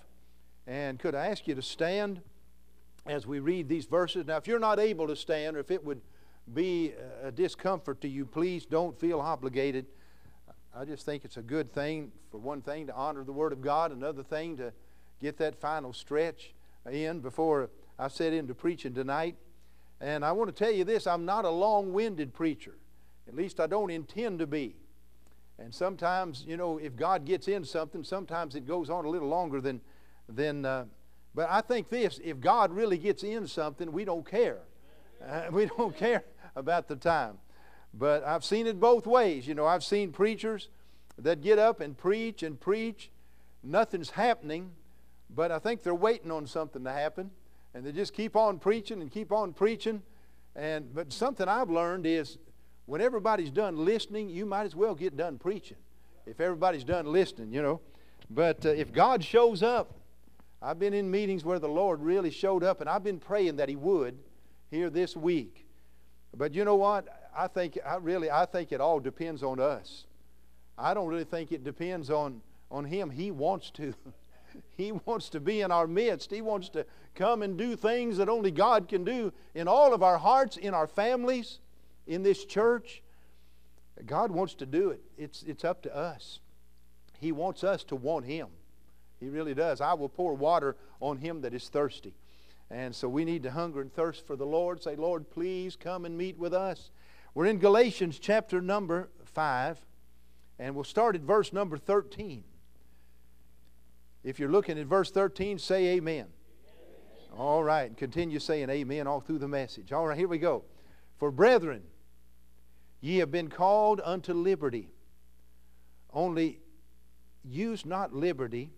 And 0.67 0.99
could 0.99 1.15
I 1.15 1.27
ask 1.27 1.47
you 1.47 1.55
to 1.55 1.63
stand 1.63 2.23
as 3.07 3.27
we 3.27 3.39
read 3.39 3.69
these 3.69 3.85
verses? 3.85 4.27
Now, 4.27 4.39
if 4.39 4.47
you're 4.47 4.59
not 4.59 4.79
able 4.79 5.07
to 5.09 5.17
stand, 5.17 5.57
or 5.57 5.61
if 5.61 5.71
it 5.71 5.85
would 5.85 6.01
be 6.55 6.93
a 7.23 7.31
discomfort 7.31 8.01
to 8.01 8.09
you, 8.09 8.25
please 8.25 8.65
don't 8.65 8.99
feel 8.99 9.21
obligated. 9.21 9.87
I 10.75 10.85
just 10.85 11.05
think 11.05 11.25
it's 11.25 11.37
a 11.37 11.43
good 11.43 11.73
thing, 11.73 12.13
for 12.31 12.39
one 12.39 12.63
thing, 12.63 12.87
to 12.87 12.95
honor 12.95 13.25
the 13.25 13.33
Word 13.33 13.53
of 13.53 13.61
God, 13.61 13.93
another 13.93 14.23
thing, 14.23 14.57
to 14.57 14.73
get 15.21 15.37
that 15.39 15.55
final 15.61 15.93
stretch 15.93 16.55
in 16.91 17.21
before 17.21 17.71
I 17.99 18.09
set 18.09 18.33
into 18.33 18.55
preaching 18.55 18.95
tonight. 18.95 19.37
And 20.01 20.25
I 20.25 20.33
want 20.33 20.55
to 20.55 20.65
tell 20.65 20.73
you 20.73 20.85
this 20.85 21.07
I'm 21.07 21.25
not 21.25 21.45
a 21.45 21.51
long 21.51 21.93
winded 21.93 22.35
preacher. 22.35 22.75
At 23.29 23.35
least 23.35 23.61
I 23.61 23.67
don't 23.67 23.91
intend 23.91 24.39
to 24.41 24.47
be. 24.47 24.77
And 25.59 25.75
sometimes, 25.75 26.45
you 26.47 26.57
know, 26.57 26.79
if 26.79 26.97
God 26.97 27.25
gets 27.25 27.49
in 27.49 27.65
something, 27.65 28.03
sometimes 28.03 28.55
it 28.55 28.67
goes 28.67 28.91
on 28.91 29.05
a 29.05 29.09
little 29.09 29.29
longer 29.29 29.61
than, 29.61 29.81
than 30.29 30.65
uh, 30.65 30.85
but 31.35 31.49
I 31.51 31.61
think 31.61 31.89
this 31.89 32.21
if 32.23 32.41
God 32.41 32.73
really 32.73 32.99
gets 32.99 33.23
in 33.23 33.47
something, 33.47 33.91
we 33.91 34.05
don't 34.05 34.29
care. 34.29 34.59
Uh, 35.27 35.45
we 35.51 35.67
don't 35.67 35.97
care 35.97 36.25
about 36.57 36.89
the 36.89 36.97
time. 36.97 37.39
But 37.93 38.25
I've 38.25 38.45
seen 38.45 38.67
it 38.67 38.81
both 38.81 39.07
ways. 39.07 39.47
You 39.47 39.55
know, 39.55 39.67
I've 39.67 39.85
seen 39.85 40.13
preachers 40.13 40.69
that 41.19 41.41
get 41.41 41.59
up 41.59 41.81
and 41.81 41.97
preach 41.97 42.43
and 42.43 42.59
preach. 42.59 43.11
Nothing's 43.63 44.11
happening, 44.11 44.73
but 45.31 45.51
I 45.51 45.59
think 45.59 45.83
they're 45.83 45.95
waiting 45.95 46.31
on 46.31 46.47
something 46.47 46.85
to 46.85 46.93
happen. 46.93 47.31
And 47.75 47.85
they 47.85 47.93
just 47.93 48.15
keep 48.15 48.37
on 48.37 48.59
preaching 48.59 49.03
and 49.03 49.11
keep 49.11 49.33
on 49.33 49.53
preaching. 49.53 50.03
And 50.55 50.95
but 50.95 51.13
something 51.13 51.49
I've 51.49 51.71
learned 51.71 52.07
is 52.07 52.39
when 52.87 53.01
everybody's 53.01 53.51
done 53.51 53.85
listening, 53.85 54.29
you 54.29 54.47
might 54.47 54.65
as 54.65 54.77
well 54.77 54.95
get 54.95 55.17
done 55.17 55.39
preaching. 55.39 55.77
If 56.27 56.41
everybody's 56.41 56.85
done 56.85 57.07
listening, 57.07 57.53
you 57.53 57.63
know. 57.63 57.81
But 58.31 58.65
uh, 58.65 58.71
if 58.71 58.93
God 58.93 59.23
shows 59.23 59.63
up, 59.63 59.95
I've 60.63 60.79
been 60.79 60.95
in 60.95 61.11
meetings 61.11 61.45
where 61.45 61.59
the 61.59 61.69
Lord 61.69 62.01
really 62.01 62.31
showed 62.31 62.63
up, 62.65 62.81
and 62.81 62.89
I've 62.89 63.05
been 63.05 63.19
praying 63.19 63.57
that 63.57 63.69
He 63.69 63.77
would 63.77 64.19
here 64.71 64.89
this 64.89 65.17
week. 65.17 65.67
But 66.35 66.55
you 66.55 66.65
know 66.65 66.77
what? 66.77 67.09
I 67.37 67.49
think 67.49 67.79
I 67.85 67.97
really 67.97 68.31
I 68.31 68.47
think 68.47 68.73
it 68.73 68.81
all 68.81 69.01
depends 69.01 69.43
on 69.43 69.59
us. 69.59 70.07
I 70.79 70.95
don't 70.95 71.09
really 71.09 71.25
think 71.25 71.53
it 71.53 71.65
depends 71.65 72.11
on 72.11 72.41
on 72.71 72.85
Him. 72.85 73.11
He 73.11 73.31
wants 73.31 73.71
to. 73.73 73.95
he 74.77 74.93
wants 74.93 75.29
to 75.31 75.41
be 75.41 75.61
in 75.61 75.71
our 75.71 75.87
midst. 75.87 76.31
He 76.31 76.41
wants 76.41 76.69
to 76.71 76.87
come 77.15 77.43
and 77.43 77.57
do 77.57 77.77
things 77.77 78.17
that 78.17 78.29
only 78.29 78.51
God 78.51 78.89
can 78.89 79.05
do 79.05 79.33
in 79.55 79.69
all 79.69 79.95
of 79.95 80.03
our 80.03 80.19
hearts, 80.19 80.57
in 80.57 80.75
our 80.75 80.87
families, 80.87 81.61
in 82.07 82.23
this 82.23 82.45
church, 82.45 83.03
God 84.07 84.31
wants 84.31 84.55
to 84.55 84.67
do 84.67 84.91
it. 84.91 85.01
It's, 85.17 85.43
it's 85.45 85.65
up 85.65 85.83
to 85.83 85.97
us. 85.97 86.41
He 87.19 87.33
wants 87.33 87.65
us 87.65 87.85
to 87.85 87.97
want 87.97 88.27
Him. 88.27 88.49
He 89.21 89.29
really 89.29 89.55
does. 89.55 89.81
I 89.81 89.95
will 89.95 90.09
pour 90.09 90.35
water 90.35 90.77
on 91.01 91.19
him 91.19 91.41
that 91.43 91.55
is 91.55 91.69
thirsty. 91.69 92.15
And 92.71 92.95
so 92.95 93.09
we 93.09 93.25
need 93.25 93.43
to 93.45 93.51
hunger 93.51 93.81
and 93.81 93.93
thirst 93.93 94.27
for 94.27 94.37
the 94.37 94.45
Lord. 94.45 94.83
Say, 94.83 94.97
Lord, 94.97 95.31
please 95.31 95.77
come 95.77 96.05
and 96.05 96.19
meet 96.19 96.37
with 96.37 96.53
us. 96.53 96.91
We're 97.33 97.47
in 97.47 97.59
Galatians 97.59 98.19
chapter 98.19 98.61
number 98.61 99.09
5, 99.25 99.79
and 100.59 100.75
we'll 100.75 100.85
start 100.85 101.15
at 101.15 101.23
verse 101.23 101.53
number 101.53 101.79
13. 101.79 102.45
If 104.25 104.41
you're 104.41 104.51
looking 104.51 104.79
at 104.79 104.87
verse 104.87 105.11
13, 105.11 105.59
say 105.59 105.97
amen. 105.97 106.27
amen. 106.27 107.39
All 107.39 107.63
right. 107.63 107.97
Continue 107.97 108.41
saying 108.41 108.71
amen 108.71 109.07
all 109.07 109.21
through 109.21 109.39
the 109.39 109.49
message. 109.49 109.93
All 109.93 110.09
right, 110.09 110.19
here 110.19 110.29
we 110.29 110.39
go. 110.39 110.65
For 111.19 111.31
brethren, 111.31 111.83
Ye 113.05 113.19
have 113.19 113.31
been 113.31 113.51
called 113.51 114.01
unto 114.03 114.33
liberty. 114.33 114.89
Only 116.11 116.61
use 117.45 117.85
not 117.85 118.15
liberty 118.15 118.71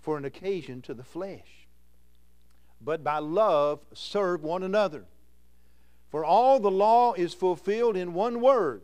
for 0.00 0.18
an 0.18 0.26
occasion 0.26 0.82
to 0.82 0.92
the 0.92 1.02
flesh, 1.02 1.66
but 2.78 3.02
by 3.02 3.20
love 3.20 3.80
serve 3.94 4.42
one 4.42 4.62
another. 4.62 5.06
For 6.10 6.26
all 6.26 6.60
the 6.60 6.70
law 6.70 7.14
is 7.14 7.32
fulfilled 7.32 7.96
in 7.96 8.12
one 8.12 8.42
word, 8.42 8.82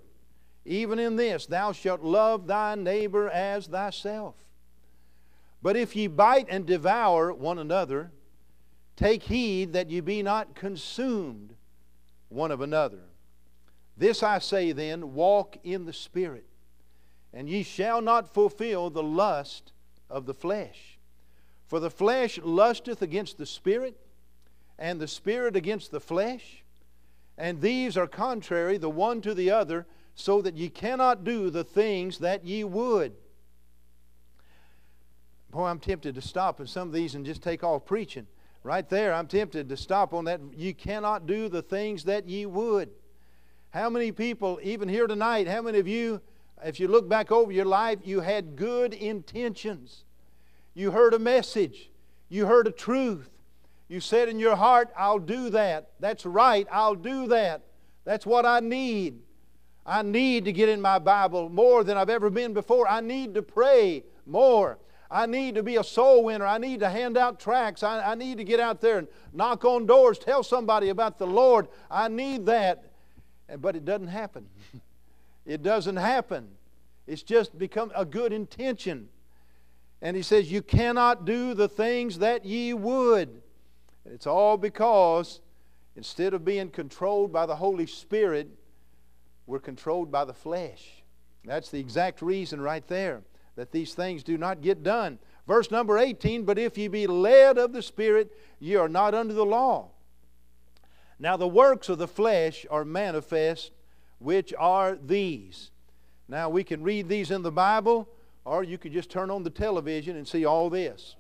even 0.65 0.99
in 0.99 1.17
this 1.17 1.45
Thou 1.45 1.73
shalt 1.73 2.01
love 2.01 2.47
thy 2.47 2.75
neighbor 2.75 3.29
as 3.29 3.67
thyself. 3.67 4.35
But 5.65 5.79
if 5.79 5.97
ye 5.97 6.09
bite 6.09 6.47
and 6.51 6.67
devour 6.67 7.33
one 7.33 7.59
another, 7.59 8.13
take 8.97 9.23
heed 9.23 9.73
that 9.73 9.89
ye 9.89 10.01
be 10.01 10.23
not 10.23 10.55
consumed 10.55 11.55
one 12.29 12.51
of 12.51 12.61
another. 12.61 13.01
This 13.97 14.23
I 14.23 14.41
say 14.41 14.73
then 14.73 15.15
walk 15.15 15.57
in 15.65 15.87
the 15.87 15.95
Spirit, 15.95 16.45
and 17.33 17.49
ye 17.49 17.63
shall 17.63 18.03
not 18.03 18.29
fulfill 18.29 18.91
the 18.91 19.03
lust 19.03 19.73
of 20.11 20.27
the 20.27 20.35
flesh. 20.35 20.99
For 21.67 21.81
the 21.81 21.91
flesh 21.91 22.39
lusteth 22.43 23.01
against 23.01 23.39
the 23.39 23.47
Spirit, 23.47 23.97
and 24.79 25.01
the 25.01 25.09
Spirit 25.09 25.57
against 25.57 25.91
the 25.91 25.99
flesh, 25.99 26.63
and 27.39 27.63
these 27.63 27.97
are 27.97 28.07
contrary 28.07 28.77
the 28.77 28.91
one 28.91 29.23
to 29.23 29.33
the 29.33 29.51
other, 29.51 29.87
so 30.15 30.43
that 30.43 30.59
ye 30.59 30.69
cannot 30.69 31.25
do 31.25 31.49
the 31.49 31.65
things 31.65 32.19
that 32.19 32.45
ye 32.45 32.65
would. 32.65 33.15
Boy, 35.55 35.67
I'm 35.67 35.79
tempted 35.79 36.17
to 36.17 36.21
stop 36.21 36.59
in 36.59 36.67
some 36.67 36.89
of 36.89 36.93
these 36.93 37.15
and 37.15 37.25
just 37.25 37.41
take 37.41 37.63
off 37.63 37.85
preaching. 37.85 38.27
Right 38.65 38.89
there, 38.89 39.15
I'm 39.15 39.29
tempted 39.29 39.69
to 39.69 39.77
stop 39.77 40.13
on 40.13 40.25
that. 40.25 40.41
You 40.53 40.75
cannot 40.75 41.29
do 41.29 41.49
the 41.49 41.63
things 41.63 42.03
that 42.05 42.29
ye 42.29 42.45
would. 42.45 42.91
How 43.71 43.89
many 43.89 44.11
people, 44.11 44.59
even 44.65 44.89
here 44.89 45.07
tonight, 45.07 45.47
how 45.47 45.63
many 45.63 45.79
of 45.79 45.87
you, 45.87 46.21
if 46.65 46.81
you 46.81 46.89
look 46.89 47.09
back 47.09 47.31
over 47.31 47.53
your 47.53 47.67
life, 47.67 48.01
you 48.03 48.19
had 48.19 48.57
good 48.57 48.95
intentions? 48.95 50.03
You 50.75 50.91
heard 50.91 51.15
a 51.15 51.21
message, 51.21 51.89
you 52.29 52.47
heard 52.47 52.67
a 52.67 52.73
truth. 52.73 53.31
You 53.87 54.01
said 54.01 54.29
in 54.29 54.41
your 54.41 54.57
heart, 54.57 54.89
I'll 54.99 55.21
do 55.21 55.51
that. 55.51 55.91
That's 56.01 56.27
right, 56.27 56.67
I'll 56.69 56.97
do 56.97 57.29
that. 57.29 57.63
That's 58.05 58.27
what 58.27 58.45
I 58.45 58.59
need. 58.59 59.21
I 59.87 60.03
need 60.03 60.47
to 60.47 60.53
get 60.53 60.69
in 60.69 60.81
my 60.81 60.99
Bible 60.99 61.49
more 61.49 61.85
than 61.85 61.97
I've 61.97 62.11
ever 62.11 62.29
been 62.29 62.55
before. 62.55 62.89
I 62.89 63.01
need 63.01 63.35
to 63.35 63.43
pray 63.43 64.03
more. 64.27 64.79
I 65.11 65.27
need 65.27 65.55
to 65.57 65.63
be 65.63 65.77
a 65.77 65.85
soul 65.85 66.25
winner. 66.25 66.47
I 66.47 66.59
need 66.59 66.81
to 66.81 66.89
hand 66.89 67.17
out 67.17 67.39
tracts. 67.39 67.83
I, 67.83 68.13
I 68.13 68.15
need 68.15 68.39
to 68.39 68.45
get 68.45 68.61
out 68.61 68.81
there 68.81 68.99
and 68.99 69.09
knock 69.33 69.65
on 69.65 69.87
doors, 69.87 70.19
tell 70.19 70.43
somebody 70.43 70.89
about 70.89 71.19
the 71.19 71.27
Lord. 71.27 71.69
I 71.91 72.09
need 72.09 72.47
that. 72.47 72.85
But 73.59 73.77
it 73.77 73.85
doesn't 73.85 74.09
happen. 74.09 74.49
it 75.47 75.63
doesn't 75.63 75.97
happen. 75.97 76.49
It's 77.07 77.23
just 77.23 77.59
become 77.59 77.93
a 77.95 78.05
good 78.05 78.33
intention. 78.33 79.09
And 80.01 80.17
he 80.17 80.23
says, 80.23 80.51
You 80.51 80.63
cannot 80.63 81.25
do 81.25 81.55
the 81.55 81.69
things 81.69 82.19
that 82.19 82.45
ye 82.45 82.73
would. 82.73 83.43
It's 84.07 84.27
all 84.27 84.57
because 84.57 85.41
instead 85.97 86.35
of 86.35 86.45
being 86.45 86.71
controlled 86.71 87.33
by 87.33 87.47
the 87.47 87.57
Holy 87.57 87.87
Spirit, 87.87 88.49
we're 89.47 89.61
controlled 89.61 90.11
by 90.11 90.25
the 90.25 90.35
flesh. 90.35 91.03
That's 91.45 91.71
the 91.71 91.79
exact 91.79 92.23
reason 92.23 92.61
right 92.61 92.87
there 92.89 93.23
that 93.57 93.73
these 93.73 93.95
things 93.95 94.23
do 94.23 94.37
not 94.37 94.61
get 94.61 94.83
done. 94.83 95.19
Verse 95.47 95.71
number 95.71 95.99
18 95.99 96.45
But 96.45 96.59
if 96.59 96.77
ye 96.77 96.89
be 96.89 97.07
led 97.07 97.59
of 97.59 97.73
the 97.73 97.83
Spirit, 97.83 98.33
ye 98.59 98.77
are 98.77 98.89
not 98.89 99.15
under 99.15 99.35
the 99.35 99.45
law. 99.45 99.91
Now 101.19 101.37
the 101.37 101.49
works 101.49 101.89
of 101.89 101.99
the 101.99 102.09
flesh 102.09 102.67
are 102.71 102.85
manifest, 102.85 103.71
which 104.19 104.53
are 104.59 104.97
these. 104.97 105.71
Now 106.29 106.49
we 106.49 106.65
can 106.65 106.83
read 106.83 107.09
these 107.09 107.31
in 107.31 107.43
the 107.43 107.53
Bible, 107.53 108.09
or 108.45 108.65
you 108.65 108.79
could 108.79 108.93
just 108.93 109.11
turn 109.11 109.31
on 109.31 109.43
the 109.43 109.51
television 109.51 110.17
and 110.17 110.27
see 110.27 110.45
all 110.45 110.71
this. 110.71 111.17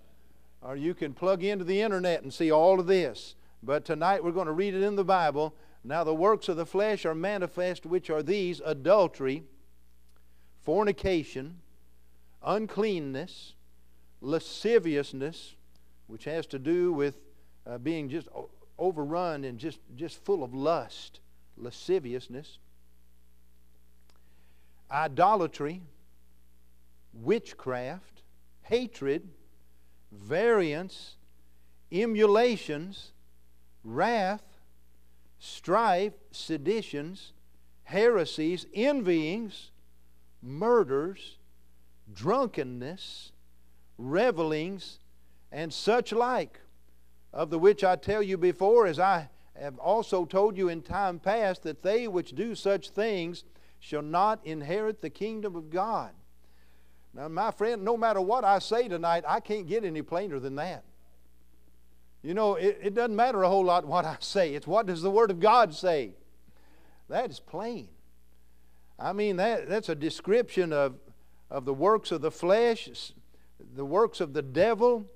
Or 0.62 0.76
you 0.76 0.94
can 0.94 1.12
plug 1.12 1.44
into 1.44 1.64
the 1.64 1.80
internet 1.80 2.22
and 2.22 2.32
see 2.32 2.50
all 2.50 2.80
of 2.80 2.86
this. 2.86 3.34
But 3.62 3.84
tonight 3.84 4.24
we're 4.24 4.32
going 4.32 4.46
to 4.46 4.52
read 4.52 4.74
it 4.74 4.82
in 4.82 4.96
the 4.96 5.04
Bible. 5.04 5.54
Now 5.84 6.04
the 6.04 6.14
works 6.14 6.48
of 6.48 6.56
the 6.56 6.66
flesh 6.66 7.04
are 7.04 7.14
manifest, 7.14 7.84
which 7.84 8.08
are 8.08 8.22
these 8.22 8.60
adultery, 8.64 9.44
fornication, 10.62 11.60
uncleanness, 12.44 13.54
lasciviousness, 14.20 15.54
which 16.06 16.24
has 16.24 16.46
to 16.46 16.58
do 16.58 16.92
with 16.92 17.16
uh, 17.66 17.78
being 17.78 18.08
just 18.08 18.28
overrun 18.78 19.44
and 19.44 19.58
just, 19.58 19.78
just 19.96 20.22
full 20.24 20.42
of 20.42 20.54
lust, 20.54 21.20
lasciviousness, 21.56 22.58
idolatry, 24.90 25.82
witchcraft, 27.12 28.22
hatred, 28.62 29.28
variance, 30.12 31.16
emulations, 31.92 33.12
wrath, 33.82 34.42
strife, 35.38 36.14
seditions, 36.30 37.32
heresies, 37.84 38.66
envyings, 38.74 39.70
murders, 40.42 41.36
drunkenness, 42.12 43.32
revelings, 43.98 44.98
and 45.50 45.72
such 45.72 46.12
like, 46.12 46.60
of 47.32 47.50
the 47.50 47.58
which 47.58 47.82
I 47.82 47.96
tell 47.96 48.22
you 48.22 48.36
before, 48.36 48.86
as 48.86 48.98
I 48.98 49.28
have 49.60 49.78
also 49.78 50.24
told 50.24 50.56
you 50.56 50.68
in 50.68 50.82
time 50.82 51.18
past, 51.18 51.62
that 51.62 51.82
they 51.82 52.06
which 52.08 52.32
do 52.32 52.54
such 52.54 52.90
things 52.90 53.44
shall 53.80 54.02
not 54.02 54.40
inherit 54.44 55.00
the 55.00 55.10
kingdom 55.10 55.56
of 55.56 55.70
God. 55.70 56.10
Now, 57.12 57.28
my 57.28 57.50
friend, 57.50 57.84
no 57.84 57.96
matter 57.96 58.20
what 58.20 58.44
I 58.44 58.58
say 58.58 58.88
tonight, 58.88 59.24
I 59.26 59.40
can't 59.40 59.68
get 59.68 59.84
any 59.84 60.02
plainer 60.02 60.40
than 60.40 60.56
that. 60.56 60.84
You 62.22 62.34
know, 62.34 62.54
it, 62.54 62.78
it 62.82 62.94
doesn't 62.94 63.14
matter 63.14 63.42
a 63.42 63.48
whole 63.48 63.64
lot 63.64 63.86
what 63.86 64.04
I 64.04 64.16
say. 64.18 64.54
It's 64.54 64.66
what 64.66 64.86
does 64.86 65.02
the 65.02 65.10
Word 65.10 65.30
of 65.30 65.38
God 65.38 65.74
say? 65.74 66.14
That 67.08 67.30
is 67.30 67.38
plain. 67.38 67.88
I 68.98 69.12
mean, 69.12 69.36
that, 69.36 69.68
that's 69.68 69.88
a 69.88 69.94
description 69.94 70.72
of 70.72 70.94
of 71.50 71.64
the 71.64 71.74
works 71.74 72.10
of 72.12 72.20
the 72.20 72.30
flesh, 72.30 73.12
the 73.74 73.84
works 73.84 74.20
of 74.20 74.32
the 74.32 74.42
devil. 74.42 75.06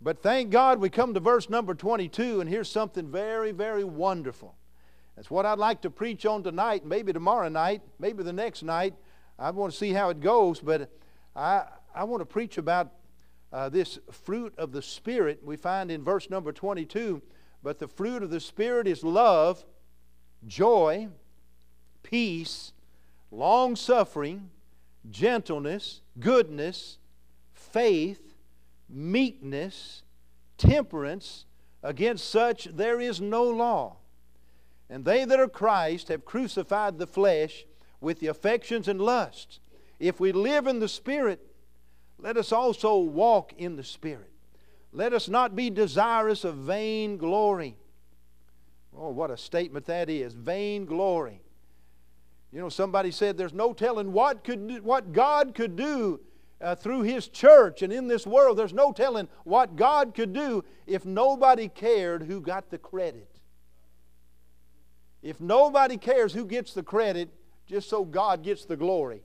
But 0.00 0.22
thank 0.22 0.50
God 0.50 0.80
we 0.80 0.88
come 0.88 1.12
to 1.14 1.20
verse 1.20 1.50
number 1.50 1.74
22, 1.74 2.40
and 2.40 2.48
here's 2.48 2.70
something 2.70 3.10
very, 3.10 3.52
very 3.52 3.84
wonderful. 3.84 4.54
That's 5.16 5.30
what 5.30 5.44
I'd 5.44 5.58
like 5.58 5.82
to 5.82 5.90
preach 5.90 6.24
on 6.24 6.42
tonight, 6.42 6.86
maybe 6.86 7.12
tomorrow 7.12 7.48
night, 7.48 7.82
maybe 7.98 8.22
the 8.22 8.32
next 8.32 8.62
night. 8.62 8.94
I 9.38 9.50
want 9.50 9.72
to 9.72 9.78
see 9.78 9.92
how 9.92 10.10
it 10.10 10.20
goes, 10.20 10.60
but 10.60 10.90
I, 11.36 11.64
I 11.94 12.04
want 12.04 12.20
to 12.22 12.26
preach 12.26 12.56
about 12.56 12.92
uh, 13.52 13.68
this 13.68 13.98
fruit 14.10 14.54
of 14.56 14.72
the 14.72 14.80
Spirit 14.80 15.40
we 15.44 15.56
find 15.56 15.90
in 15.90 16.04
verse 16.04 16.30
number 16.30 16.52
22. 16.52 17.20
But 17.62 17.78
the 17.78 17.88
fruit 17.88 18.22
of 18.22 18.30
the 18.30 18.40
Spirit 18.40 18.86
is 18.86 19.04
love, 19.04 19.64
joy, 20.46 21.08
peace, 22.02 22.72
long 23.30 23.76
suffering 23.76 24.50
gentleness, 25.08 26.00
goodness, 26.18 26.98
faith, 27.52 28.34
meekness, 28.88 30.02
temperance. 30.58 31.46
Against 31.82 32.28
such 32.28 32.64
there 32.64 33.00
is 33.00 33.20
no 33.20 33.44
law. 33.44 33.96
And 34.90 35.04
they 35.04 35.24
that 35.24 35.40
are 35.40 35.48
Christ 35.48 36.08
have 36.08 36.24
crucified 36.24 36.98
the 36.98 37.06
flesh 37.06 37.64
with 38.00 38.20
the 38.20 38.26
affections 38.26 38.88
and 38.88 39.00
lusts. 39.00 39.60
If 39.98 40.18
we 40.18 40.32
live 40.32 40.66
in 40.66 40.80
the 40.80 40.88
Spirit, 40.88 41.40
let 42.18 42.36
us 42.36 42.52
also 42.52 42.98
walk 42.98 43.52
in 43.56 43.76
the 43.76 43.84
Spirit. 43.84 44.30
Let 44.92 45.12
us 45.12 45.28
not 45.28 45.54
be 45.54 45.70
desirous 45.70 46.44
of 46.44 46.56
vain 46.56 47.16
glory. 47.16 47.76
Oh, 48.96 49.10
what 49.10 49.30
a 49.30 49.36
statement 49.36 49.86
that 49.86 50.10
is 50.10 50.34
vain 50.34 50.84
glory. 50.84 51.42
You 52.52 52.60
know, 52.60 52.68
somebody 52.68 53.10
said 53.10 53.36
there's 53.36 53.52
no 53.52 53.72
telling 53.72 54.12
what, 54.12 54.42
could, 54.42 54.82
what 54.82 55.12
God 55.12 55.54
could 55.54 55.76
do 55.76 56.20
uh, 56.60 56.74
through 56.74 57.02
His 57.02 57.28
church 57.28 57.82
and 57.82 57.92
in 57.92 58.08
this 58.08 58.26
world. 58.26 58.58
There's 58.58 58.72
no 58.72 58.92
telling 58.92 59.28
what 59.44 59.76
God 59.76 60.14
could 60.14 60.32
do 60.32 60.64
if 60.86 61.04
nobody 61.04 61.68
cared 61.68 62.24
who 62.24 62.40
got 62.40 62.70
the 62.70 62.78
credit. 62.78 63.28
If 65.22 65.40
nobody 65.40 65.96
cares 65.96 66.32
who 66.32 66.44
gets 66.44 66.74
the 66.74 66.82
credit, 66.82 67.28
just 67.66 67.88
so 67.88 68.04
God 68.04 68.42
gets 68.42 68.64
the 68.64 68.76
glory. 68.76 69.22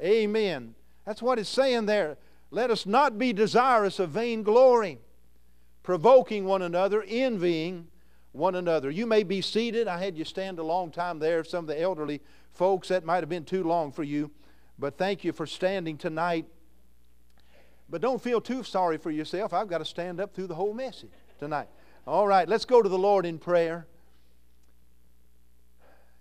Amen. 0.00 0.74
That's 1.04 1.22
what 1.22 1.38
it's 1.38 1.48
saying 1.48 1.86
there. 1.86 2.16
Let 2.50 2.70
us 2.70 2.84
not 2.84 3.16
be 3.16 3.32
desirous 3.32 4.00
of 4.00 4.10
vain 4.10 4.42
glory, 4.42 4.98
provoking 5.82 6.46
one 6.46 6.62
another, 6.62 7.04
envying 7.06 7.86
one 8.32 8.54
another. 8.54 8.90
You 8.90 9.06
may 9.06 9.22
be 9.22 9.40
seated. 9.40 9.88
I 9.88 9.98
had 9.98 10.16
you 10.16 10.24
stand 10.24 10.58
a 10.58 10.64
long 10.64 10.90
time 10.90 11.18
there. 11.18 11.44
Some 11.44 11.64
of 11.64 11.68
the 11.68 11.80
elderly 11.80 12.20
Folks, 12.52 12.88
that 12.88 13.04
might 13.04 13.22
have 13.22 13.28
been 13.28 13.44
too 13.44 13.64
long 13.64 13.92
for 13.92 14.02
you, 14.02 14.30
but 14.78 14.98
thank 14.98 15.24
you 15.24 15.32
for 15.32 15.46
standing 15.46 15.96
tonight. 15.96 16.46
But 17.88 18.00
don't 18.00 18.22
feel 18.22 18.40
too 18.40 18.62
sorry 18.62 18.98
for 18.98 19.10
yourself. 19.10 19.52
I've 19.52 19.68
got 19.68 19.78
to 19.78 19.84
stand 19.84 20.20
up 20.20 20.34
through 20.34 20.46
the 20.46 20.54
whole 20.54 20.74
message 20.74 21.10
tonight. 21.38 21.68
All 22.06 22.26
right, 22.26 22.48
let's 22.48 22.64
go 22.64 22.82
to 22.82 22.88
the 22.88 22.98
Lord 22.98 23.26
in 23.26 23.38
prayer. 23.38 23.86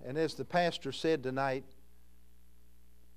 And 0.05 0.17
as 0.17 0.33
the 0.33 0.45
pastor 0.45 0.91
said 0.91 1.24
tonight, 1.24 1.65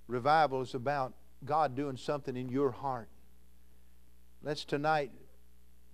revival 0.07 0.61
is 0.61 0.75
about 0.75 1.15
God 1.45 1.75
doing 1.75 1.97
something 1.97 2.37
in 2.37 2.49
your 2.49 2.71
heart. 2.71 3.09
Let's 4.43 4.65
tonight 4.65 5.13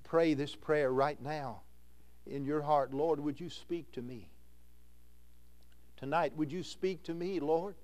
pray 0.04 0.34
this 0.34 0.54
prayer 0.54 0.90
right 0.90 1.20
now 1.20 1.60
in 2.26 2.44
your 2.44 2.62
heart. 2.62 2.94
Lord, 2.94 3.20
would 3.20 3.38
you 3.38 3.50
speak 3.50 3.92
to 3.92 4.02
me? 4.02 4.30
Tonight, 5.98 6.32
would 6.36 6.52
you 6.52 6.62
speak 6.62 7.02
to 7.04 7.14
me, 7.14 7.40
Lord? 7.40 7.74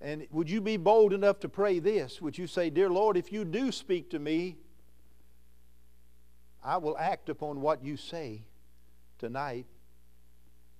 And 0.00 0.26
would 0.30 0.48
you 0.48 0.60
be 0.60 0.76
bold 0.76 1.12
enough 1.12 1.40
to 1.40 1.48
pray 1.48 1.78
this? 1.78 2.20
Would 2.20 2.36
you 2.36 2.46
say, 2.46 2.70
Dear 2.70 2.90
Lord, 2.90 3.16
if 3.16 3.32
you 3.32 3.44
do 3.44 3.72
speak 3.72 4.10
to 4.10 4.18
me, 4.18 4.56
I 6.62 6.76
will 6.76 6.96
act 6.98 7.30
upon 7.30 7.62
what 7.62 7.82
you 7.82 7.96
say 7.96 8.42
tonight. 9.18 9.66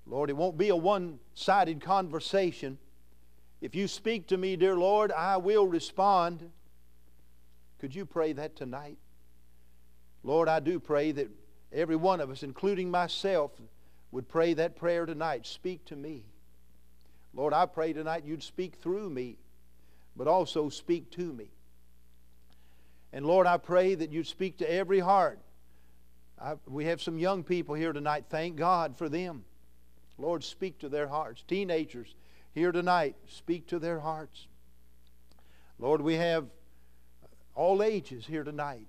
Lord, 0.06 0.28
it 0.28 0.36
won't 0.36 0.58
be 0.58 0.68
a 0.68 0.76
one 0.76 1.18
sided 1.34 1.80
conversation. 1.80 2.78
If 3.60 3.74
you 3.74 3.88
speak 3.88 4.26
to 4.28 4.36
me, 4.36 4.56
dear 4.56 4.76
Lord, 4.76 5.12
I 5.12 5.38
will 5.38 5.66
respond. 5.66 6.50
Could 7.78 7.94
you 7.94 8.04
pray 8.04 8.32
that 8.34 8.56
tonight? 8.56 8.98
Lord, 10.22 10.48
I 10.48 10.60
do 10.60 10.78
pray 10.78 11.12
that 11.12 11.30
every 11.72 11.96
one 11.96 12.20
of 12.20 12.30
us, 12.30 12.42
including 12.42 12.90
myself, 12.90 13.52
would 14.12 14.28
pray 14.28 14.54
that 14.54 14.76
prayer 14.76 15.06
tonight. 15.06 15.46
Speak 15.46 15.84
to 15.86 15.96
me. 15.96 16.24
Lord, 17.32 17.52
I 17.52 17.66
pray 17.66 17.92
tonight 17.92 18.24
you'd 18.24 18.42
speak 18.42 18.76
through 18.76 19.10
me, 19.10 19.36
but 20.16 20.26
also 20.26 20.68
speak 20.68 21.10
to 21.12 21.32
me. 21.32 21.50
And 23.12 23.24
Lord, 23.26 23.46
I 23.46 23.56
pray 23.56 23.94
that 23.94 24.10
you'd 24.10 24.26
speak 24.26 24.58
to 24.58 24.72
every 24.72 25.00
heart. 25.00 25.38
I, 26.40 26.54
we 26.66 26.86
have 26.86 27.02
some 27.02 27.18
young 27.18 27.44
people 27.44 27.74
here 27.74 27.92
tonight. 27.92 28.24
Thank 28.28 28.56
God 28.56 28.96
for 28.96 29.08
them. 29.08 29.44
Lord, 30.18 30.44
speak 30.44 30.78
to 30.80 30.88
their 30.88 31.08
hearts. 31.08 31.42
Teenagers 31.46 32.14
here 32.52 32.72
tonight, 32.72 33.16
speak 33.28 33.68
to 33.68 33.78
their 33.78 34.00
hearts. 34.00 34.46
Lord, 35.78 36.00
we 36.00 36.14
have 36.16 36.46
all 37.54 37.82
ages 37.82 38.26
here 38.26 38.44
tonight. 38.44 38.86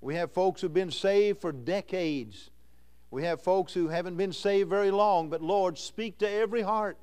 We 0.00 0.14
have 0.16 0.32
folks 0.32 0.60
who've 0.60 0.72
been 0.72 0.90
saved 0.90 1.40
for 1.40 1.52
decades. 1.52 2.50
We 3.10 3.22
have 3.22 3.40
folks 3.40 3.72
who 3.72 3.88
haven't 3.88 4.16
been 4.16 4.32
saved 4.32 4.68
very 4.68 4.90
long, 4.90 5.30
but 5.30 5.40
Lord, 5.40 5.78
speak 5.78 6.18
to 6.18 6.30
every 6.30 6.62
heart. 6.62 6.98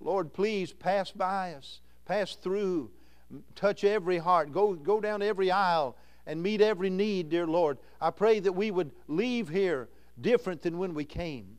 Lord, 0.00 0.32
please 0.32 0.72
pass 0.72 1.10
by 1.10 1.54
us, 1.54 1.80
pass 2.04 2.34
through, 2.34 2.90
touch 3.54 3.84
every 3.84 4.18
heart, 4.18 4.52
go, 4.52 4.74
go 4.74 5.00
down 5.00 5.22
every 5.22 5.50
aisle 5.50 5.96
and 6.26 6.42
meet 6.42 6.60
every 6.60 6.90
need, 6.90 7.30
dear 7.30 7.46
Lord. 7.46 7.78
I 8.00 8.10
pray 8.10 8.40
that 8.40 8.52
we 8.52 8.70
would 8.70 8.92
leave 9.06 9.48
here 9.48 9.88
different 10.20 10.62
than 10.62 10.78
when 10.78 10.94
we 10.94 11.04
came. 11.04 11.58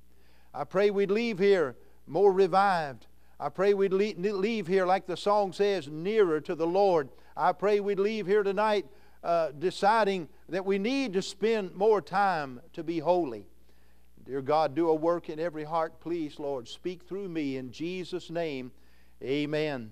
I 0.54 0.64
pray 0.64 0.90
we'd 0.90 1.12
leave 1.12 1.40
here 1.40 1.76
more 2.06 2.32
revived. 2.32 3.08
I 3.40 3.50
pray 3.50 3.74
we'd 3.74 3.94
leave 3.94 4.68
here, 4.68 4.86
like 4.86 5.08
the 5.08 5.16
song 5.16 5.54
says, 5.54 5.88
nearer 5.88 6.42
to 6.42 6.56
the 6.56 6.68
Lord. 6.68 7.10
I 7.38 7.54
pray 7.54 7.80
we'd 7.80 8.00
leave 8.00 8.28
here 8.28 8.44
tonight 8.44 8.86
uh, 9.24 9.52
deciding 9.58 10.28
that 10.50 10.66
we 10.66 10.78
need 10.78 11.14
to 11.14 11.22
spend 11.22 11.74
more 11.74 12.02
time 12.02 12.60
to 12.74 12.84
be 12.84 13.00
holy. 13.00 13.48
Dear 14.30 14.44
God, 14.44 14.76
do 14.76 14.90
a 14.90 14.94
work 14.94 15.28
in 15.28 15.40
every 15.40 15.64
heart, 15.64 16.00
please, 16.00 16.38
Lord. 16.38 16.68
Speak 16.68 17.02
through 17.02 17.28
me 17.30 17.58
in 17.58 17.72
Jesus' 17.72 18.30
name. 18.30 18.72
Amen. 19.24 19.90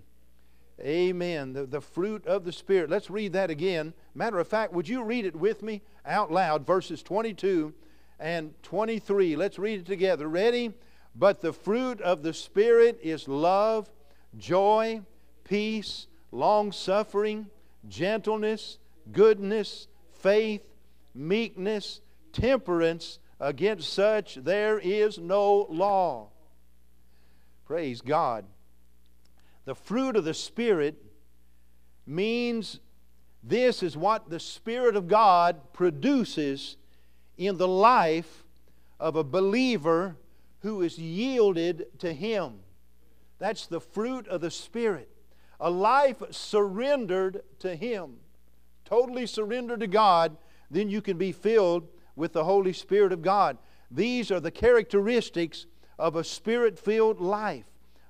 Amen. 0.79 1.53
The, 1.53 1.65
the 1.65 1.81
fruit 1.81 2.23
of 2.27 2.45
the 2.45 2.51
Spirit. 2.51 2.91
Let's 2.91 3.09
read 3.09 3.33
that 3.33 3.49
again. 3.49 3.95
Matter 4.13 4.37
of 4.37 4.47
fact, 4.47 4.73
would 4.73 4.87
you 4.87 5.01
read 5.01 5.25
it 5.25 5.35
with 5.35 5.63
me 5.63 5.81
out 6.05 6.31
loud? 6.31 6.67
Verses 6.67 7.01
22 7.01 7.73
and 8.19 8.53
23. 8.61 9.35
Let's 9.35 9.57
read 9.57 9.79
it 9.79 9.85
together. 9.87 10.27
Ready? 10.27 10.71
But 11.15 11.41
the 11.41 11.51
fruit 11.51 11.99
of 12.01 12.21
the 12.21 12.31
Spirit 12.35 12.99
is 13.01 13.27
love, 13.27 13.89
joy, 14.37 15.01
peace, 15.45 16.05
long 16.31 16.71
suffering, 16.71 17.47
gentleness, 17.89 18.77
goodness, 19.11 19.87
faith, 20.11 20.61
meekness, 21.15 22.01
temperance. 22.33 23.17
Against 23.39 23.93
such 23.93 24.35
there 24.35 24.79
is 24.79 25.19
no 25.19 25.67
law. 25.69 26.29
Praise 27.65 28.01
God. 28.01 28.45
The 29.65 29.75
fruit 29.75 30.15
of 30.15 30.23
the 30.23 30.33
Spirit 30.33 30.95
means 32.05 32.79
this 33.43 33.83
is 33.83 33.95
what 33.95 34.29
the 34.29 34.39
Spirit 34.39 34.95
of 34.95 35.07
God 35.07 35.73
produces 35.73 36.77
in 37.37 37.57
the 37.57 37.67
life 37.67 38.45
of 38.99 39.15
a 39.15 39.23
believer 39.23 40.15
who 40.61 40.81
is 40.81 40.97
yielded 40.97 41.85
to 41.99 42.13
Him. 42.13 42.59
That's 43.37 43.67
the 43.67 43.81
fruit 43.81 44.27
of 44.27 44.41
the 44.41 44.49
Spirit. 44.49 45.09
A 45.59 45.69
life 45.69 46.23
surrendered 46.31 47.41
to 47.59 47.75
Him, 47.75 48.17
totally 48.85 49.25
surrendered 49.25 49.81
to 49.81 49.87
God, 49.87 50.37
then 50.71 50.89
you 50.89 51.01
can 51.01 51.17
be 51.17 51.31
filled 51.31 51.87
with 52.17 52.33
the 52.33 52.43
Holy 52.43 52.73
Spirit 52.73 53.13
of 53.13 53.21
God. 53.21 53.57
These 53.89 54.31
are 54.31 54.41
the 54.41 54.51
characteristics 54.51 55.67
of 55.97 56.17
a 56.17 56.23
spirit 56.23 56.77
filled 56.77 57.21
life 57.21 57.65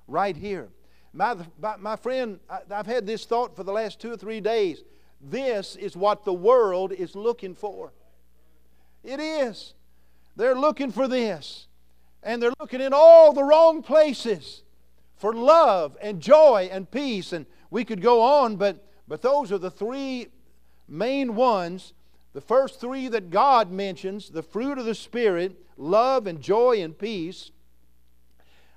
right 0.08 0.36
here. 0.36 0.70
My, 1.12 1.36
my 1.78 1.94
friend, 1.94 2.40
I've 2.70 2.86
had 2.86 3.06
this 3.06 3.24
thought 3.24 3.54
for 3.54 3.62
the 3.62 3.72
last 3.72 4.00
two 4.00 4.12
or 4.12 4.16
three 4.16 4.40
days. 4.40 4.82
This 5.20 5.76
is 5.76 5.96
what 5.96 6.24
the 6.24 6.32
world 6.32 6.92
is 6.92 7.14
looking 7.14 7.54
for. 7.54 7.92
It 9.04 9.20
is. 9.20 9.74
They're 10.36 10.58
looking 10.58 10.90
for 10.90 11.06
this. 11.06 11.66
And 12.22 12.42
they're 12.42 12.52
looking 12.58 12.80
in 12.80 12.92
all 12.92 13.32
the 13.32 13.44
wrong 13.44 13.82
places 13.82 14.62
for 15.16 15.32
love 15.32 15.96
and 16.00 16.20
joy 16.20 16.68
and 16.70 16.90
peace. 16.90 17.32
And 17.32 17.46
we 17.70 17.84
could 17.84 18.00
go 18.00 18.22
on, 18.22 18.56
but, 18.56 18.84
but 19.06 19.22
those 19.22 19.52
are 19.52 19.58
the 19.58 19.70
three 19.70 20.28
main 20.88 21.34
ones 21.34 21.92
the 22.38 22.42
first 22.42 22.80
three 22.80 23.08
that 23.08 23.30
God 23.30 23.72
mentions 23.72 24.28
the 24.28 24.44
fruit 24.44 24.78
of 24.78 24.84
the 24.84 24.94
Spirit, 24.94 25.56
love 25.76 26.28
and 26.28 26.40
joy 26.40 26.80
and 26.80 26.96
peace. 26.96 27.50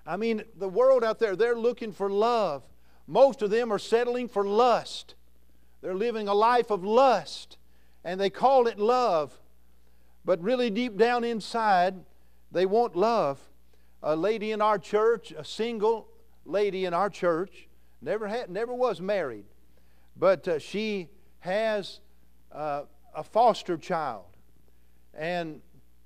I 0.03 0.17
mean, 0.17 0.41
the 0.57 0.67
world 0.67 1.03
out 1.03 1.19
there, 1.19 1.35
they're 1.35 1.55
looking 1.55 1.91
for 1.91 2.09
love. 2.09 2.63
Most 3.05 3.43
of 3.43 3.51
them 3.51 3.71
are 3.71 3.77
settling 3.77 4.29
for 4.29 4.43
lust. 4.43 5.13
They're 5.81 5.93
living 5.93 6.27
a 6.27 6.33
life 6.33 6.71
of 6.71 6.83
lust, 6.83 7.57
and 8.03 8.19
they 8.19 8.31
call 8.31 8.65
it 8.65 8.79
love. 8.79 9.39
But 10.25 10.41
really, 10.41 10.71
deep 10.71 10.97
down 10.97 11.23
inside, 11.23 11.93
they 12.51 12.65
want 12.65 12.95
love. 12.95 13.39
A 14.01 14.15
lady 14.15 14.51
in 14.53 14.59
our 14.63 14.79
church, 14.79 15.31
a 15.37 15.45
single 15.45 16.07
lady 16.45 16.85
in 16.85 16.95
our 16.95 17.11
church, 17.11 17.67
never 18.01 18.27
had, 18.27 18.49
never 18.49 18.73
was 18.73 18.99
married, 18.99 19.45
but 20.17 20.47
uh, 20.47 20.57
she 20.57 21.09
has 21.41 21.99
uh, 22.51 22.85
a 23.13 23.23
foster 23.23 23.77
child 23.77 24.25
and 25.13 25.61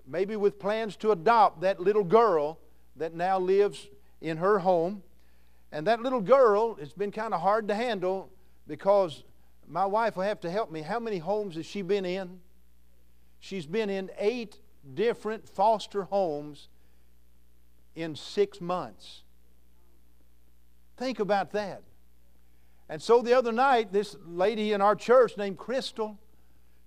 maybe 0.08 0.36
with 0.36 0.60
plans 0.60 0.96
to 0.98 1.12
adopt 1.12 1.62
that 1.62 1.80
little 1.80 2.04
girl 2.04 2.60
that 2.96 3.14
now 3.14 3.40
lives 3.40 3.88
in 4.22 4.38
her 4.38 4.60
home. 4.60 5.04
And 5.72 5.86
that 5.88 6.02
little 6.02 6.22
girl, 6.22 6.78
it's 6.80 6.94
been 6.94 7.12
kind 7.12 7.34
of 7.34 7.42
hard 7.42 7.68
to 7.68 7.76
handle 7.76 8.30
because 8.68 9.24
my 9.68 9.86
wife 9.86 10.16
will 10.16 10.24
have 10.24 10.40
to 10.42 10.50
help 10.50 10.72
me. 10.72 10.82
How 10.82 11.00
many 11.00 11.18
homes 11.18 11.56
has 11.56 11.66
she 11.66 11.82
been 11.82 12.06
in? 12.06 12.40
She's 13.40 13.66
been 13.66 13.90
in 13.90 14.10
eight 14.18 14.60
different 14.94 15.48
foster 15.48 16.04
homes 16.04 16.70
in 17.96 18.16
six 18.16 18.62
months. 18.62 19.24
Think 20.98 21.20
about 21.20 21.52
that. 21.52 21.82
And 22.88 23.02
so 23.02 23.22
the 23.22 23.34
other 23.34 23.52
night, 23.52 23.92
this 23.92 24.16
lady 24.26 24.72
in 24.72 24.82
our 24.82 24.96
church 24.96 25.38
named 25.38 25.58
Crystal, 25.58 26.20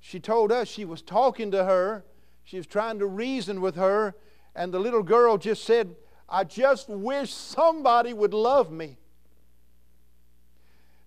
she 0.08 0.18
told 0.18 0.50
us 0.50 0.68
she 0.68 0.86
was 0.86 1.02
talking 1.02 1.50
to 1.50 1.64
her, 1.64 2.02
she 2.42 2.56
was 2.56 2.66
trying 2.66 2.98
to 2.98 3.06
reason 3.06 3.60
with 3.60 3.76
her, 3.76 4.14
and 4.54 4.72
the 4.72 4.78
little 4.78 5.02
girl 5.02 5.36
just 5.36 5.64
said, 5.64 5.94
I 6.26 6.44
just 6.44 6.88
wish 6.88 7.30
somebody 7.30 8.14
would 8.14 8.32
love 8.32 8.72
me. 8.72 8.96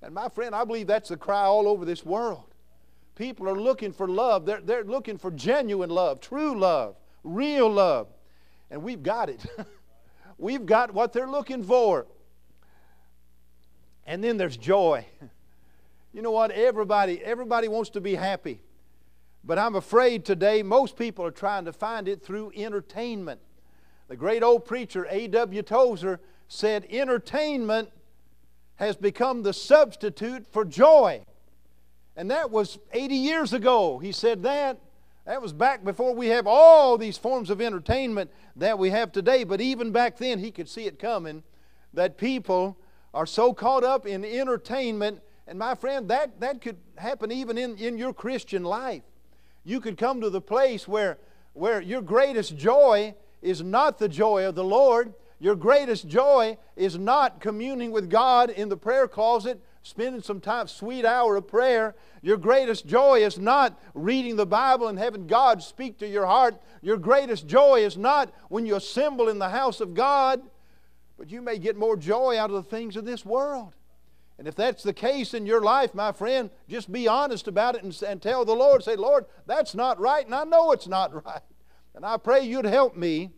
And 0.03 0.13
my 0.13 0.29
friend, 0.29 0.53
I 0.53 0.65
believe 0.65 0.85
that's 0.85 1.09
the 1.09 1.17
cry 1.17 1.45
all 1.45 1.67
over 1.67 1.83
this 1.83 2.05
world. 2.05 2.43
People 3.15 3.49
are 3.49 3.59
looking 3.59 3.91
for 3.91 4.07
love. 4.07 4.45
They're, 4.45 4.61
they're 4.61 4.83
looking 4.83 5.17
for 5.17 5.31
genuine 5.31 5.89
love, 5.89 6.21
true 6.21 6.55
love, 6.55 6.95
real 7.23 7.71
love. 7.71 8.07
And 8.69 8.83
we've 8.83 9.01
got 9.01 9.29
it. 9.29 9.43
we've 10.37 10.67
got 10.67 10.93
what 10.93 11.11
they're 11.11 11.27
looking 11.27 11.63
for. 11.63 12.05
And 14.05 14.23
then 14.23 14.37
there's 14.37 14.57
joy. 14.57 15.07
You 16.13 16.21
know 16.21 16.31
what? 16.31 16.51
Everybody, 16.51 17.23
everybody 17.23 17.69
wants 17.69 17.91
to 17.91 18.01
be 18.01 18.15
happy. 18.15 18.59
But 19.43 19.57
I'm 19.57 19.75
afraid 19.75 20.23
today 20.23 20.61
most 20.61 20.97
people 20.97 21.25
are 21.25 21.31
trying 21.31 21.65
to 21.65 21.73
find 21.73 22.07
it 22.07 22.23
through 22.23 22.51
entertainment. 22.55 23.41
The 24.07 24.15
great 24.15 24.43
old 24.43 24.65
preacher 24.65 25.07
A.W. 25.09 25.61
Tozer 25.63 26.19
said, 26.47 26.85
Entertainment 26.89 27.89
has 28.75 28.95
become 28.95 29.43
the 29.43 29.53
substitute 29.53 30.45
for 30.51 30.65
joy. 30.65 31.23
And 32.15 32.29
that 32.29 32.51
was 32.51 32.77
80 32.93 33.15
years 33.15 33.53
ago. 33.53 33.99
He 33.99 34.11
said 34.11 34.43
that. 34.43 34.79
That 35.25 35.41
was 35.41 35.53
back 35.53 35.83
before 35.83 36.13
we 36.13 36.27
have 36.27 36.45
all 36.47 36.97
these 36.97 37.17
forms 37.17 37.49
of 37.49 37.61
entertainment 37.61 38.31
that 38.55 38.77
we 38.77 38.89
have 38.89 39.11
today. 39.11 39.43
But 39.43 39.61
even 39.61 39.91
back 39.91 40.17
then, 40.17 40.39
he 40.39 40.51
could 40.51 40.67
see 40.67 40.85
it 40.87 40.99
coming 40.99 41.43
that 41.93 42.17
people 42.17 42.77
are 43.13 43.25
so 43.25 43.53
caught 43.53 43.83
up 43.83 44.05
in 44.05 44.25
entertainment. 44.25 45.21
And 45.47 45.57
my 45.57 45.75
friend, 45.75 46.09
that, 46.09 46.39
that 46.41 46.61
could 46.61 46.77
happen 46.97 47.31
even 47.31 47.57
in, 47.57 47.77
in 47.77 47.97
your 47.97 48.13
Christian 48.13 48.63
life. 48.63 49.03
You 49.63 49.79
could 49.79 49.97
come 49.97 50.21
to 50.21 50.29
the 50.29 50.41
place 50.41 50.87
where, 50.87 51.17
where 51.53 51.81
your 51.81 52.01
greatest 52.01 52.57
joy 52.57 53.15
is 53.41 53.63
not 53.63 53.97
the 53.97 54.09
joy 54.09 54.45
of 54.45 54.55
the 54.55 54.63
Lord. 54.63 55.13
Your 55.39 55.55
greatest 55.55 56.07
joy 56.07 56.57
is 56.75 56.97
not 56.97 57.39
communing 57.39 57.91
with 57.91 58.09
God 58.09 58.49
in 58.49 58.69
the 58.69 58.77
prayer 58.77 59.07
closet, 59.07 59.59
spending 59.83 60.21
some 60.21 60.39
time, 60.39 60.67
sweet 60.67 61.05
hour 61.05 61.35
of 61.35 61.47
prayer. 61.47 61.95
Your 62.21 62.37
greatest 62.37 62.85
joy 62.85 63.23
is 63.23 63.39
not 63.39 63.79
reading 63.93 64.35
the 64.35 64.45
Bible 64.45 64.87
and 64.87 64.99
having 64.99 65.25
God 65.25 65.63
speak 65.63 65.97
to 65.99 66.07
your 66.07 66.27
heart. 66.27 66.61
Your 66.81 66.97
greatest 66.97 67.47
joy 67.47 67.83
is 67.83 67.97
not 67.97 68.31
when 68.49 68.65
you 68.65 68.75
assemble 68.75 69.29
in 69.29 69.39
the 69.39 69.49
house 69.49 69.81
of 69.81 69.95
God, 69.95 70.41
but 71.17 71.31
you 71.31 71.41
may 71.41 71.57
get 71.57 71.75
more 71.75 71.97
joy 71.97 72.37
out 72.37 72.51
of 72.51 72.55
the 72.63 72.69
things 72.69 72.95
of 72.95 73.05
this 73.05 73.25
world. 73.25 73.75
And 74.41 74.47
if 74.47 74.55
that's 74.55 74.81
the 74.81 74.91
case 74.91 75.35
in 75.35 75.45
your 75.45 75.61
life, 75.61 75.93
my 75.93 76.11
friend, 76.11 76.49
just 76.67 76.91
be 76.91 77.07
honest 77.07 77.47
about 77.47 77.75
it 77.75 77.83
and, 77.83 78.01
and 78.01 78.19
tell 78.19 78.43
the 78.43 78.55
Lord, 78.55 78.83
say, 78.83 78.95
Lord, 78.95 79.27
that's 79.45 79.75
not 79.75 79.99
right, 79.99 80.25
and 80.25 80.33
I 80.33 80.45
know 80.45 80.71
it's 80.71 80.87
not 80.87 81.13
right. 81.25 81.43
And 81.93 82.03
I 82.03 82.17
pray 82.17 82.41
you'd 82.41 82.65
help 82.65 82.95
me. 82.95 83.29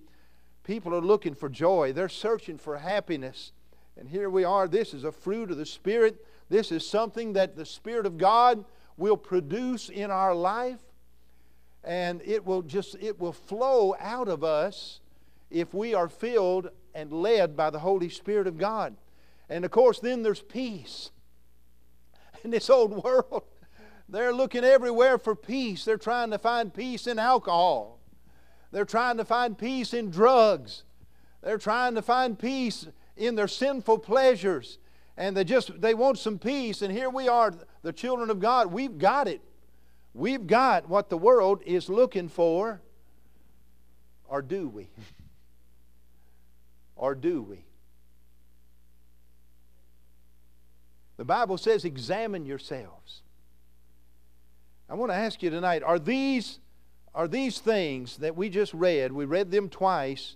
People 0.63 0.95
are 0.95 1.01
looking 1.01 1.35
for 1.35 1.49
joy, 1.49 1.91
they're 1.91 2.07
searching 2.07 2.57
for 2.57 2.77
happiness. 2.77 3.51
And 3.97 4.07
here 4.07 4.29
we 4.29 4.45
are. 4.45 4.65
This 4.65 4.93
is 4.93 5.03
a 5.03 5.11
fruit 5.11 5.51
of 5.51 5.57
the 5.57 5.65
Spirit. 5.65 6.25
This 6.47 6.71
is 6.71 6.87
something 6.87 7.33
that 7.33 7.57
the 7.57 7.65
Spirit 7.65 8.05
of 8.05 8.17
God 8.17 8.63
will 8.95 9.17
produce 9.17 9.89
in 9.89 10.09
our 10.09 10.33
life. 10.33 10.79
And 11.83 12.21
it 12.23 12.45
will 12.45 12.61
just, 12.61 12.95
it 13.01 13.19
will 13.19 13.33
flow 13.33 13.93
out 13.99 14.29
of 14.29 14.41
us 14.45 15.01
if 15.51 15.73
we 15.73 15.93
are 15.93 16.07
filled 16.07 16.69
and 16.95 17.11
led 17.11 17.57
by 17.57 17.71
the 17.71 17.79
Holy 17.79 18.07
Spirit 18.07 18.47
of 18.47 18.57
God. 18.57 18.95
And 19.49 19.65
of 19.65 19.71
course, 19.71 19.99
then 19.99 20.23
there's 20.23 20.41
peace. 20.41 21.11
In 22.43 22.51
this 22.51 22.69
old 22.69 23.03
world, 23.03 23.43
they're 24.09 24.33
looking 24.33 24.63
everywhere 24.63 25.17
for 25.17 25.35
peace. 25.35 25.85
They're 25.85 25.97
trying 25.97 26.31
to 26.31 26.37
find 26.37 26.73
peace 26.73 27.07
in 27.07 27.19
alcohol. 27.19 27.99
They're 28.71 28.85
trying 28.85 29.17
to 29.17 29.25
find 29.25 29.57
peace 29.57 29.93
in 29.93 30.09
drugs. 30.09 30.83
They're 31.41 31.57
trying 31.57 31.95
to 31.95 32.01
find 32.01 32.37
peace 32.37 32.87
in 33.15 33.35
their 33.35 33.47
sinful 33.47 33.99
pleasures. 33.99 34.79
And 35.15 35.37
they 35.37 35.43
just 35.43 35.79
they 35.79 35.93
want 35.93 36.17
some 36.17 36.39
peace. 36.39 36.81
And 36.81 36.91
here 36.91 37.09
we 37.09 37.27
are, 37.27 37.53
the 37.83 37.93
children 37.93 38.29
of 38.29 38.39
God. 38.39 38.71
We've 38.71 38.97
got 38.97 39.27
it. 39.27 39.41
We've 40.13 40.45
got 40.45 40.89
what 40.89 41.09
the 41.09 41.17
world 41.17 41.61
is 41.65 41.89
looking 41.89 42.29
for. 42.29 42.81
Or 44.25 44.41
do 44.41 44.67
we? 44.67 44.89
or 46.95 47.13
do 47.13 47.41
we? 47.41 47.65
The 51.17 51.25
Bible 51.25 51.57
says, 51.57 51.85
examine 51.85 52.45
yourselves. 52.45 53.21
I 54.89 54.95
want 54.95 55.11
to 55.11 55.15
ask 55.15 55.41
you 55.41 55.49
tonight 55.49 55.83
are 55.83 55.99
these, 55.99 56.59
are 57.13 57.27
these 57.27 57.59
things 57.59 58.17
that 58.17 58.35
we 58.35 58.49
just 58.49 58.73
read, 58.73 59.11
we 59.11 59.25
read 59.25 59.51
them 59.51 59.69
twice, 59.69 60.35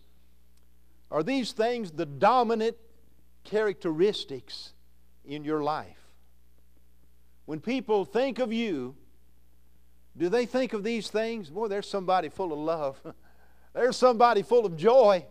are 1.10 1.24
these 1.24 1.52
things 1.52 1.92
the 1.92 2.06
dominant 2.06 2.78
characteristics 3.44 4.74
in 5.26 5.44
your 5.44 5.64
life? 5.64 5.98
When 7.46 7.60
people 7.60 8.04
think 8.04 8.40
of 8.40 8.52
you, 8.52 8.96
do 10.18 10.30
they 10.30 10.46
think 10.46 10.74
of 10.74 10.84
these 10.84 11.10
things? 11.10 11.50
Boy, 11.50 11.68
there's 11.68 11.90
somebody 11.90 12.30
full 12.30 12.52
of 12.52 12.60
love. 12.60 13.00
there's 13.74 13.96
somebody 13.96 14.42
full 14.42 14.66
of 14.66 14.76
joy. 14.76 15.26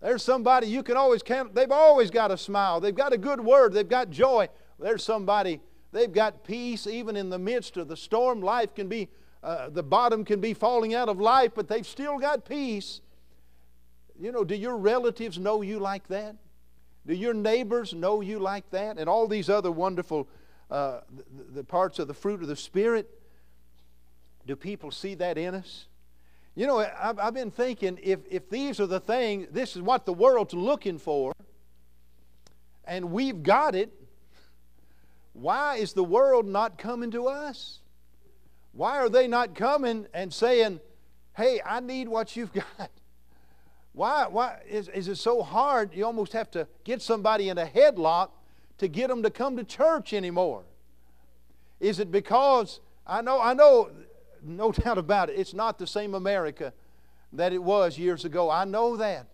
There's 0.00 0.22
somebody 0.22 0.66
you 0.66 0.82
can 0.82 0.96
always 0.96 1.22
count. 1.22 1.54
They've 1.54 1.70
always 1.70 2.10
got 2.10 2.30
a 2.30 2.36
smile. 2.36 2.80
They've 2.80 2.94
got 2.94 3.12
a 3.12 3.18
good 3.18 3.40
word. 3.40 3.72
They've 3.72 3.88
got 3.88 4.10
joy. 4.10 4.48
There's 4.80 5.04
somebody, 5.04 5.60
they've 5.92 6.12
got 6.12 6.44
peace 6.44 6.86
even 6.86 7.16
in 7.16 7.30
the 7.30 7.38
midst 7.38 7.76
of 7.76 7.88
the 7.88 7.96
storm. 7.96 8.40
Life 8.40 8.74
can 8.74 8.88
be, 8.88 9.08
uh, 9.42 9.68
the 9.70 9.82
bottom 9.82 10.24
can 10.24 10.40
be 10.40 10.54
falling 10.54 10.94
out 10.94 11.08
of 11.08 11.20
life, 11.20 11.52
but 11.54 11.68
they've 11.68 11.86
still 11.86 12.18
got 12.18 12.44
peace. 12.44 13.00
You 14.18 14.32
know, 14.32 14.44
do 14.44 14.54
your 14.54 14.76
relatives 14.76 15.38
know 15.38 15.62
you 15.62 15.78
like 15.78 16.08
that? 16.08 16.36
Do 17.06 17.14
your 17.14 17.34
neighbors 17.34 17.94
know 17.94 18.20
you 18.20 18.38
like 18.38 18.68
that? 18.70 18.98
And 18.98 19.08
all 19.08 19.26
these 19.26 19.48
other 19.48 19.70
wonderful 19.70 20.28
uh, 20.70 21.00
the, 21.10 21.54
the 21.54 21.64
parts 21.64 21.98
of 21.98 22.06
the 22.06 22.14
fruit 22.14 22.42
of 22.42 22.48
the 22.48 22.56
Spirit. 22.56 23.10
Do 24.46 24.54
people 24.56 24.90
see 24.90 25.14
that 25.16 25.36
in 25.36 25.54
us? 25.54 25.86
You 26.54 26.66
know, 26.66 26.78
I've, 26.78 27.18
I've 27.18 27.34
been 27.34 27.50
thinking 27.50 27.98
if, 28.02 28.20
if 28.30 28.48
these 28.50 28.80
are 28.80 28.86
the 28.86 29.00
things, 29.00 29.48
this 29.50 29.76
is 29.76 29.82
what 29.82 30.06
the 30.06 30.12
world's 30.12 30.54
looking 30.54 30.98
for, 30.98 31.32
and 32.84 33.12
we've 33.12 33.42
got 33.42 33.74
it, 33.74 33.92
why 35.40 35.76
is 35.76 35.92
the 35.92 36.04
world 36.04 36.46
not 36.46 36.78
coming 36.78 37.10
to 37.12 37.26
us? 37.26 37.80
Why 38.72 38.98
are 38.98 39.08
they 39.08 39.26
not 39.26 39.54
coming 39.54 40.06
and 40.12 40.32
saying, 40.32 40.80
hey, 41.36 41.60
I 41.64 41.80
need 41.80 42.08
what 42.08 42.36
you've 42.36 42.52
got? 42.78 42.90
Why, 43.92 44.26
why 44.28 44.60
is, 44.68 44.88
is 44.88 45.08
it 45.08 45.16
so 45.16 45.42
hard 45.42 45.94
you 45.94 46.04
almost 46.04 46.32
have 46.32 46.50
to 46.52 46.68
get 46.84 47.02
somebody 47.02 47.48
in 47.48 47.58
a 47.58 47.66
headlock 47.66 48.30
to 48.78 48.88
get 48.88 49.08
them 49.08 49.22
to 49.22 49.30
come 49.30 49.56
to 49.56 49.64
church 49.64 50.12
anymore? 50.12 50.62
Is 51.80 51.98
it 51.98 52.12
because 52.12 52.80
I 53.06 53.22
know 53.22 53.40
I 53.40 53.54
know 53.54 53.90
no 54.42 54.72
doubt 54.72 54.98
about 54.98 55.30
it. 55.30 55.38
It's 55.38 55.54
not 55.54 55.78
the 55.78 55.86
same 55.86 56.14
America 56.14 56.72
that 57.32 57.52
it 57.52 57.62
was 57.62 57.98
years 57.98 58.24
ago. 58.24 58.50
I 58.50 58.64
know 58.64 58.96
that. 58.96 59.26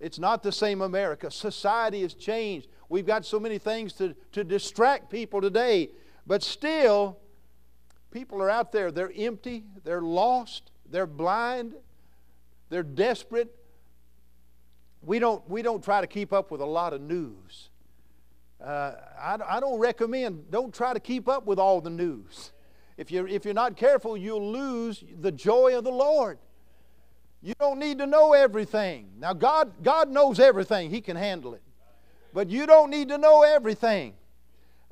It's 0.00 0.18
not 0.18 0.42
the 0.42 0.52
same 0.52 0.82
America. 0.82 1.30
Society 1.30 2.02
has 2.02 2.14
changed. 2.14 2.66
We've 2.92 3.06
got 3.06 3.24
so 3.24 3.40
many 3.40 3.56
things 3.56 3.94
to, 3.94 4.14
to 4.32 4.44
distract 4.44 5.08
people 5.08 5.40
today. 5.40 5.88
But 6.26 6.42
still, 6.42 7.16
people 8.10 8.42
are 8.42 8.50
out 8.50 8.70
there. 8.70 8.92
They're 8.92 9.10
empty, 9.16 9.64
they're 9.82 10.02
lost, 10.02 10.72
they're 10.90 11.06
blind, 11.06 11.72
they're 12.68 12.82
desperate. 12.82 13.48
We 15.00 15.18
don't, 15.18 15.48
we 15.48 15.62
don't 15.62 15.82
try 15.82 16.02
to 16.02 16.06
keep 16.06 16.34
up 16.34 16.50
with 16.50 16.60
a 16.60 16.66
lot 16.66 16.92
of 16.92 17.00
news. 17.00 17.70
Uh, 18.62 18.92
I, 19.18 19.38
I 19.48 19.58
don't 19.58 19.78
recommend, 19.78 20.50
don't 20.50 20.74
try 20.74 20.92
to 20.92 21.00
keep 21.00 21.30
up 21.30 21.46
with 21.46 21.58
all 21.58 21.80
the 21.80 21.88
news. 21.88 22.52
If 22.98 23.10
you're, 23.10 23.26
if 23.26 23.46
you're 23.46 23.54
not 23.54 23.74
careful, 23.74 24.18
you'll 24.18 24.52
lose 24.52 25.02
the 25.18 25.32
joy 25.32 25.78
of 25.78 25.84
the 25.84 25.90
Lord. 25.90 26.38
You 27.40 27.54
don't 27.58 27.78
need 27.78 27.96
to 27.98 28.06
know 28.06 28.34
everything. 28.34 29.12
Now, 29.18 29.32
God, 29.32 29.82
God 29.82 30.10
knows 30.10 30.38
everything, 30.38 30.90
He 30.90 31.00
can 31.00 31.16
handle 31.16 31.54
it. 31.54 31.62
But 32.32 32.50
you 32.50 32.66
don't 32.66 32.90
need 32.90 33.08
to 33.08 33.18
know 33.18 33.42
everything. 33.42 34.14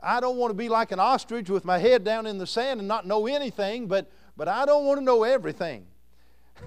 I 0.02 0.20
don't 0.20 0.36
want 0.36 0.50
to 0.50 0.54
be 0.54 0.68
like 0.68 0.92
an 0.92 1.00
ostrich 1.00 1.50
with 1.50 1.64
my 1.64 1.78
head 1.78 2.04
down 2.04 2.26
in 2.26 2.38
the 2.38 2.46
sand 2.46 2.80
and 2.80 2.88
not 2.88 3.06
know 3.06 3.26
anything, 3.26 3.86
but, 3.86 4.10
but 4.36 4.48
I 4.48 4.64
don't 4.64 4.84
want 4.84 4.98
to 4.98 5.04
know 5.04 5.24
everything. 5.24 5.86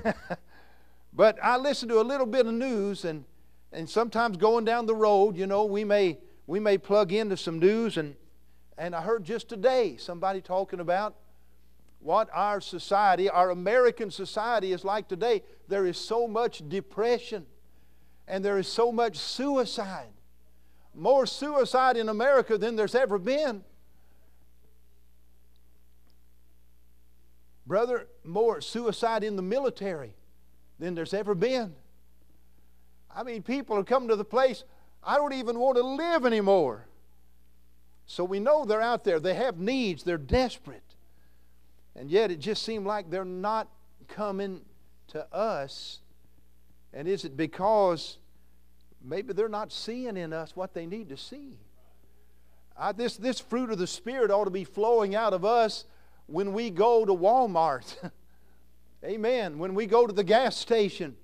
but 1.13 1.37
I 1.41 1.57
listen 1.57 1.89
to 1.89 1.99
a 1.99 2.03
little 2.03 2.27
bit 2.27 2.45
of 2.45 2.53
news, 2.53 3.05
and, 3.05 3.25
and 3.71 3.89
sometimes 3.89 4.37
going 4.37 4.65
down 4.65 4.85
the 4.85 4.95
road, 4.95 5.35
you 5.35 5.47
know, 5.47 5.65
we 5.65 5.83
may, 5.83 6.19
we 6.45 6.59
may 6.59 6.77
plug 6.77 7.11
into 7.11 7.37
some 7.37 7.59
news, 7.59 7.97
and, 7.97 8.15
and 8.77 8.95
I 8.95 9.01
heard 9.01 9.23
just 9.23 9.49
today 9.49 9.97
somebody 9.97 10.41
talking 10.41 10.79
about 10.79 11.15
what 11.99 12.29
our 12.33 12.61
society, 12.61 13.29
our 13.29 13.49
American 13.49 14.11
society, 14.11 14.73
is 14.73 14.83
like 14.83 15.07
today. 15.07 15.41
There 15.67 15.85
is 15.85 15.97
so 15.97 16.27
much 16.27 16.67
depression 16.67 17.45
and 18.27 18.43
there 18.43 18.57
is 18.57 18.67
so 18.67 18.91
much 18.91 19.17
suicide. 19.17 20.12
More 20.93 21.25
suicide 21.25 21.97
in 21.97 22.09
America 22.09 22.57
than 22.57 22.75
there's 22.75 22.95
ever 22.95 23.17
been. 23.17 23.63
Brother, 27.65 28.07
more 28.23 28.61
suicide 28.61 29.23
in 29.23 29.35
the 29.35 29.41
military 29.41 30.15
than 30.79 30.95
there's 30.95 31.13
ever 31.13 31.33
been. 31.33 31.73
I 33.15 33.23
mean, 33.23 33.41
people 33.41 33.77
are 33.77 33.83
coming 33.83 34.09
to 34.09 34.15
the 34.15 34.25
place, 34.25 34.63
I 35.03 35.17
don't 35.17 35.33
even 35.33 35.59
want 35.59 35.77
to 35.77 35.83
live 35.83 36.25
anymore. 36.25 36.87
So 38.05 38.23
we 38.23 38.39
know 38.39 38.65
they're 38.65 38.81
out 38.81 39.03
there. 39.03 39.19
They 39.19 39.33
have 39.35 39.59
needs, 39.59 40.03
they're 40.03 40.17
desperate. 40.17 40.83
And 41.95 42.09
yet 42.09 42.31
it 42.31 42.39
just 42.39 42.63
seemed 42.63 42.85
like 42.85 43.09
they're 43.09 43.25
not 43.25 43.67
coming 44.07 44.61
to 45.07 45.33
us. 45.33 45.99
And 46.93 47.07
is 47.07 47.25
it 47.25 47.37
because 47.37 48.17
maybe 49.03 49.33
they're 49.33 49.49
not 49.49 49.71
seeing 49.71 50.17
in 50.17 50.33
us 50.33 50.55
what 50.55 50.73
they 50.73 50.85
need 50.85 51.09
to 51.09 51.17
see? 51.17 51.57
I, 52.77 52.91
this, 52.91 53.17
this 53.17 53.39
fruit 53.39 53.69
of 53.69 53.77
the 53.77 53.87
Spirit 53.87 54.31
ought 54.31 54.45
to 54.45 54.51
be 54.51 54.63
flowing 54.63 55.15
out 55.15 55.33
of 55.33 55.45
us 55.45 55.85
when 56.25 56.53
we 56.53 56.69
go 56.69 57.05
to 57.05 57.13
Walmart. 57.13 57.95
Amen. 59.03 59.59
When 59.59 59.75
we 59.75 59.85
go 59.85 60.07
to 60.07 60.13
the 60.13 60.23
gas 60.23 60.55
station, 60.55 61.15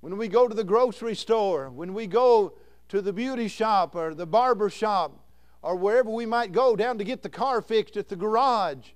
when 0.00 0.16
we 0.16 0.28
go 0.28 0.48
to 0.48 0.54
the 0.54 0.64
grocery 0.64 1.14
store, 1.14 1.70
when 1.70 1.94
we 1.94 2.06
go 2.06 2.54
to 2.88 3.00
the 3.00 3.12
beauty 3.12 3.48
shop 3.48 3.94
or 3.94 4.14
the 4.14 4.26
barber 4.26 4.68
shop, 4.70 5.24
or 5.62 5.76
wherever 5.76 6.10
we 6.10 6.26
might 6.26 6.52
go 6.52 6.76
down 6.76 6.98
to 6.98 7.04
get 7.04 7.22
the 7.22 7.28
car 7.28 7.60
fixed 7.60 7.96
at 7.96 8.08
the 8.08 8.16
garage 8.16 8.90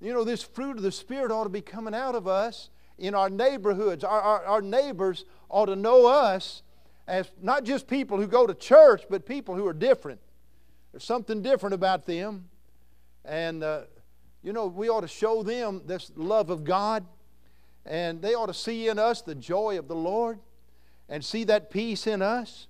You 0.00 0.14
know, 0.14 0.24
this 0.24 0.42
fruit 0.42 0.76
of 0.76 0.82
the 0.82 0.92
Spirit 0.92 1.32
ought 1.32 1.44
to 1.44 1.50
be 1.50 1.60
coming 1.60 1.94
out 1.94 2.14
of 2.14 2.26
us 2.28 2.70
in 2.96 3.14
our 3.14 3.28
neighborhoods. 3.28 4.04
Our, 4.04 4.20
our, 4.20 4.44
our 4.44 4.62
neighbors 4.62 5.24
ought 5.48 5.66
to 5.66 5.76
know 5.76 6.06
us 6.06 6.62
as 7.10 7.28
not 7.42 7.64
just 7.64 7.88
people 7.88 8.18
who 8.18 8.28
go 8.28 8.46
to 8.46 8.54
church, 8.54 9.02
but 9.10 9.26
people 9.26 9.56
who 9.56 9.66
are 9.66 9.72
different. 9.72 10.20
There's 10.92 11.02
something 11.02 11.42
different 11.42 11.74
about 11.74 12.06
them. 12.06 12.48
And, 13.24 13.64
uh, 13.64 13.82
you 14.44 14.52
know, 14.52 14.66
we 14.66 14.88
ought 14.88 15.00
to 15.00 15.08
show 15.08 15.42
them 15.42 15.82
this 15.86 16.12
love 16.14 16.50
of 16.50 16.62
God. 16.62 17.04
And 17.84 18.22
they 18.22 18.34
ought 18.34 18.46
to 18.46 18.54
see 18.54 18.86
in 18.88 19.00
us 19.00 19.22
the 19.22 19.34
joy 19.34 19.76
of 19.76 19.88
the 19.88 19.96
Lord 19.96 20.38
and 21.08 21.24
see 21.24 21.42
that 21.44 21.68
peace 21.68 22.06
in 22.06 22.22
us. 22.22 22.68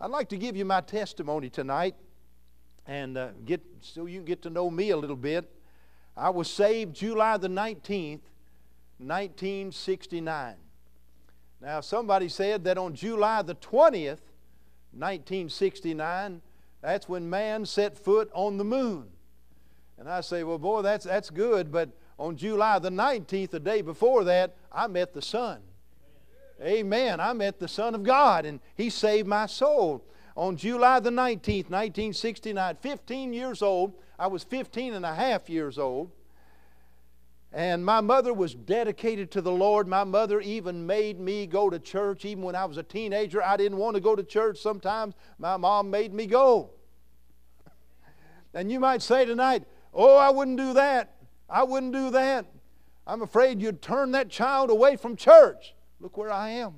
I'd 0.00 0.10
like 0.10 0.28
to 0.30 0.36
give 0.36 0.56
you 0.56 0.64
my 0.64 0.80
testimony 0.80 1.48
tonight 1.48 1.94
and 2.88 3.16
uh, 3.16 3.28
get 3.44 3.62
so 3.82 4.06
you 4.06 4.18
can 4.18 4.24
get 4.24 4.42
to 4.42 4.50
know 4.50 4.68
me 4.68 4.90
a 4.90 4.96
little 4.96 5.14
bit. 5.14 5.48
I 6.16 6.30
was 6.30 6.50
saved 6.50 6.96
July 6.96 7.36
the 7.36 7.48
19th, 7.48 8.22
1969. 8.98 10.56
Now, 11.60 11.80
somebody 11.80 12.28
said 12.28 12.64
that 12.64 12.78
on 12.78 12.94
July 12.94 13.42
the 13.42 13.54
20th, 13.54 14.20
1969, 14.92 16.40
that's 16.82 17.08
when 17.08 17.28
man 17.28 17.66
set 17.66 17.98
foot 17.98 18.30
on 18.32 18.58
the 18.58 18.64
moon. 18.64 19.08
And 19.98 20.08
I 20.08 20.20
say, 20.20 20.44
well, 20.44 20.58
boy, 20.58 20.82
that's, 20.82 21.04
that's 21.04 21.30
good, 21.30 21.72
but 21.72 21.90
on 22.18 22.36
July 22.36 22.78
the 22.78 22.90
19th, 22.90 23.50
the 23.50 23.60
day 23.60 23.82
before 23.82 24.24
that, 24.24 24.56
I 24.70 24.86
met 24.86 25.14
the 25.14 25.22
Son. 25.22 25.60
Amen. 26.62 27.20
I 27.20 27.32
met 27.32 27.58
the 27.58 27.68
Son 27.68 27.94
of 27.94 28.02
God, 28.02 28.46
and 28.46 28.60
He 28.74 28.90
saved 28.90 29.26
my 29.26 29.46
soul. 29.46 30.04
On 30.36 30.56
July 30.56 31.00
the 31.00 31.10
19th, 31.10 31.70
1969, 31.70 32.76
15 32.80 33.32
years 33.32 33.62
old, 33.62 33.94
I 34.18 34.26
was 34.26 34.44
15 34.44 34.94
and 34.94 35.04
a 35.04 35.14
half 35.14 35.48
years 35.48 35.78
old. 35.78 36.10
And 37.56 37.82
my 37.82 38.02
mother 38.02 38.34
was 38.34 38.54
dedicated 38.54 39.30
to 39.30 39.40
the 39.40 39.50
Lord. 39.50 39.88
My 39.88 40.04
mother 40.04 40.42
even 40.42 40.86
made 40.86 41.18
me 41.18 41.46
go 41.46 41.70
to 41.70 41.78
church. 41.78 42.26
Even 42.26 42.44
when 42.44 42.54
I 42.54 42.66
was 42.66 42.76
a 42.76 42.82
teenager, 42.82 43.42
I 43.42 43.56
didn't 43.56 43.78
want 43.78 43.94
to 43.94 44.00
go 44.02 44.14
to 44.14 44.22
church 44.22 44.58
sometimes. 44.58 45.14
My 45.38 45.56
mom 45.56 45.88
made 45.88 46.12
me 46.12 46.26
go. 46.26 46.72
And 48.52 48.70
you 48.70 48.78
might 48.78 49.00
say 49.00 49.24
tonight, 49.24 49.64
oh, 49.94 50.18
I 50.18 50.28
wouldn't 50.28 50.58
do 50.58 50.74
that. 50.74 51.16
I 51.48 51.62
wouldn't 51.62 51.94
do 51.94 52.10
that. 52.10 52.44
I'm 53.06 53.22
afraid 53.22 53.62
you'd 53.62 53.80
turn 53.80 54.10
that 54.10 54.28
child 54.28 54.68
away 54.68 54.96
from 54.96 55.16
church. 55.16 55.74
Look 55.98 56.18
where 56.18 56.30
I 56.30 56.50
am. 56.50 56.74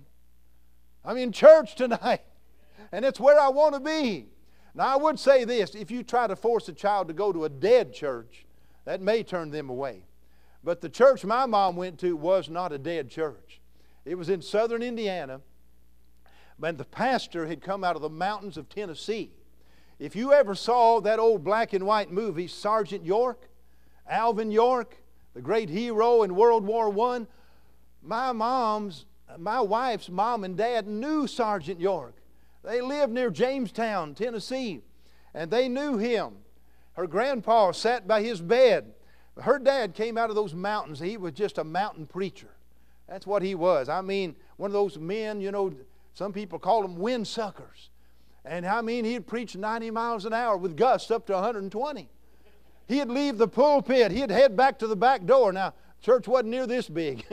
I'm 1.05 1.17
in 1.17 1.33
church 1.33 1.75
tonight, 1.75 2.23
and 2.93 3.05
it's 3.05 3.19
where 3.19 3.41
I 3.41 3.49
want 3.49 3.75
to 3.75 3.81
be. 3.81 4.29
Now, 4.77 4.95
I 4.95 4.97
would 4.97 5.19
say 5.19 5.45
this 5.45 5.75
if 5.75 5.91
you 5.91 6.05
try 6.05 6.29
to 6.29 6.37
force 6.37 6.69
a 6.69 6.73
child 6.73 7.09
to 7.09 7.15
go 7.15 7.33
to 7.33 7.47
a 7.47 7.49
dead 7.49 7.93
church, 7.93 8.47
that 8.85 9.01
may 9.01 9.25
turn 9.25 9.51
them 9.51 9.71
away. 9.71 10.05
But 10.65 10.81
the 10.81 10.89
church 10.89 11.25
my 11.25 11.47
mom 11.47 11.77
went 11.77 11.99
to 12.01 12.17
was 12.17 12.49
not 12.49 12.73
a 12.73 12.79
dead 12.79 13.11
church, 13.11 13.61
it 14.05 14.17
was 14.17 14.29
in 14.29 14.43
southern 14.43 14.83
Indiana. 14.83 15.41
And 16.61 16.77
the 16.77 16.85
pastor 16.85 17.47
had 17.47 17.63
come 17.63 17.85
out 17.85 17.95
of 17.95 18.03
the 18.03 18.09
mountains 18.09 18.57
of 18.57 18.69
Tennessee. 18.69 19.31
If 20.01 20.17
you 20.17 20.33
ever 20.33 20.57
saw 20.57 21.01
that 21.01 21.21
old 21.21 21.45
black 21.45 21.73
and 21.73 21.87
white 21.87 22.11
movie, 22.11 22.49
Sergeant 22.49 23.05
York, 23.05 23.49
Alvin 24.09 24.51
York, 24.51 24.97
the 25.35 25.41
great 25.41 25.69
hero 25.69 26.23
in 26.25 26.35
World 26.35 26.65
War 26.65 26.89
I, 27.13 27.27
my 28.03 28.33
mom's, 28.33 29.07
my 29.37 29.61
wife's 29.61 30.09
mom 30.09 30.43
and 30.43 30.57
dad 30.57 30.89
knew 30.89 31.27
Sergeant 31.27 31.81
York. 31.81 32.15
They 32.65 32.81
lived 32.81 33.13
near 33.13 33.31
Jamestown, 33.31 34.15
Tennessee, 34.15 34.83
and 35.35 35.51
they 35.51 35.69
knew 35.69 35.97
him. 35.97 36.39
Her 36.95 37.07
grandpa 37.07 37.71
sat 37.71 38.09
by 38.09 38.23
his 38.23 38.41
bed 38.41 38.95
her 39.41 39.59
dad 39.59 39.95
came 39.95 40.19
out 40.19 40.31
of 40.31 40.37
those 40.37 40.55
mountains. 40.55 40.99
He 41.01 41.17
was 41.17 41.33
just 41.33 41.59
a 41.59 41.65
mountain 41.65 42.07
preacher. 42.07 42.51
That's 43.09 43.27
what 43.27 43.43
he 43.43 43.55
was. 43.55 43.89
I 43.89 44.01
mean, 44.01 44.37
one 44.57 44.69
of 44.69 44.75
those 44.75 44.99
men, 44.99 45.41
you 45.41 45.51
know, 45.51 45.73
some 46.15 46.33
people 46.33 46.59
call 46.59 46.83
them 46.83 46.97
wind 46.97 47.27
suckers. 47.27 47.91
And 48.45 48.67
I 48.67 48.81
mean, 48.81 49.05
he'd 49.05 49.27
preach 49.27 49.57
90 49.57 49.91
miles 49.91 50.25
an 50.25 50.33
hour 50.33 50.57
with 50.57 50.77
gusts 50.77 51.11
up 51.11 51.27
to 51.27 51.35
120. 51.35 52.09
He'd 52.87 53.09
leave 53.09 53.39
the 53.39 53.49
pulpit, 53.49 54.13
he'd 54.13 54.31
head 54.31 54.57
back 54.57 54.79
to 54.79 54.87
the 54.87 54.97
back 54.97 55.27
door. 55.27 55.53
Now, 55.53 55.75
church 56.01 56.27
wasn't 56.27 56.51
near 56.51 56.67
this 56.67 56.89
big. 56.89 57.25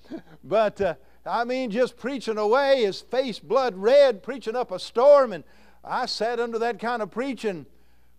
but 0.44 0.80
uh, 0.80 0.94
I 1.26 1.44
mean, 1.44 1.70
just 1.70 1.96
preaching 1.96 2.38
away, 2.38 2.84
his 2.84 3.00
face 3.00 3.38
blood 3.38 3.76
red, 3.76 4.22
preaching 4.22 4.56
up 4.56 4.70
a 4.70 4.78
storm. 4.78 5.32
And 5.32 5.44
I 5.84 6.06
sat 6.06 6.38
under 6.38 6.58
that 6.60 6.78
kind 6.78 7.02
of 7.02 7.10
preaching 7.10 7.66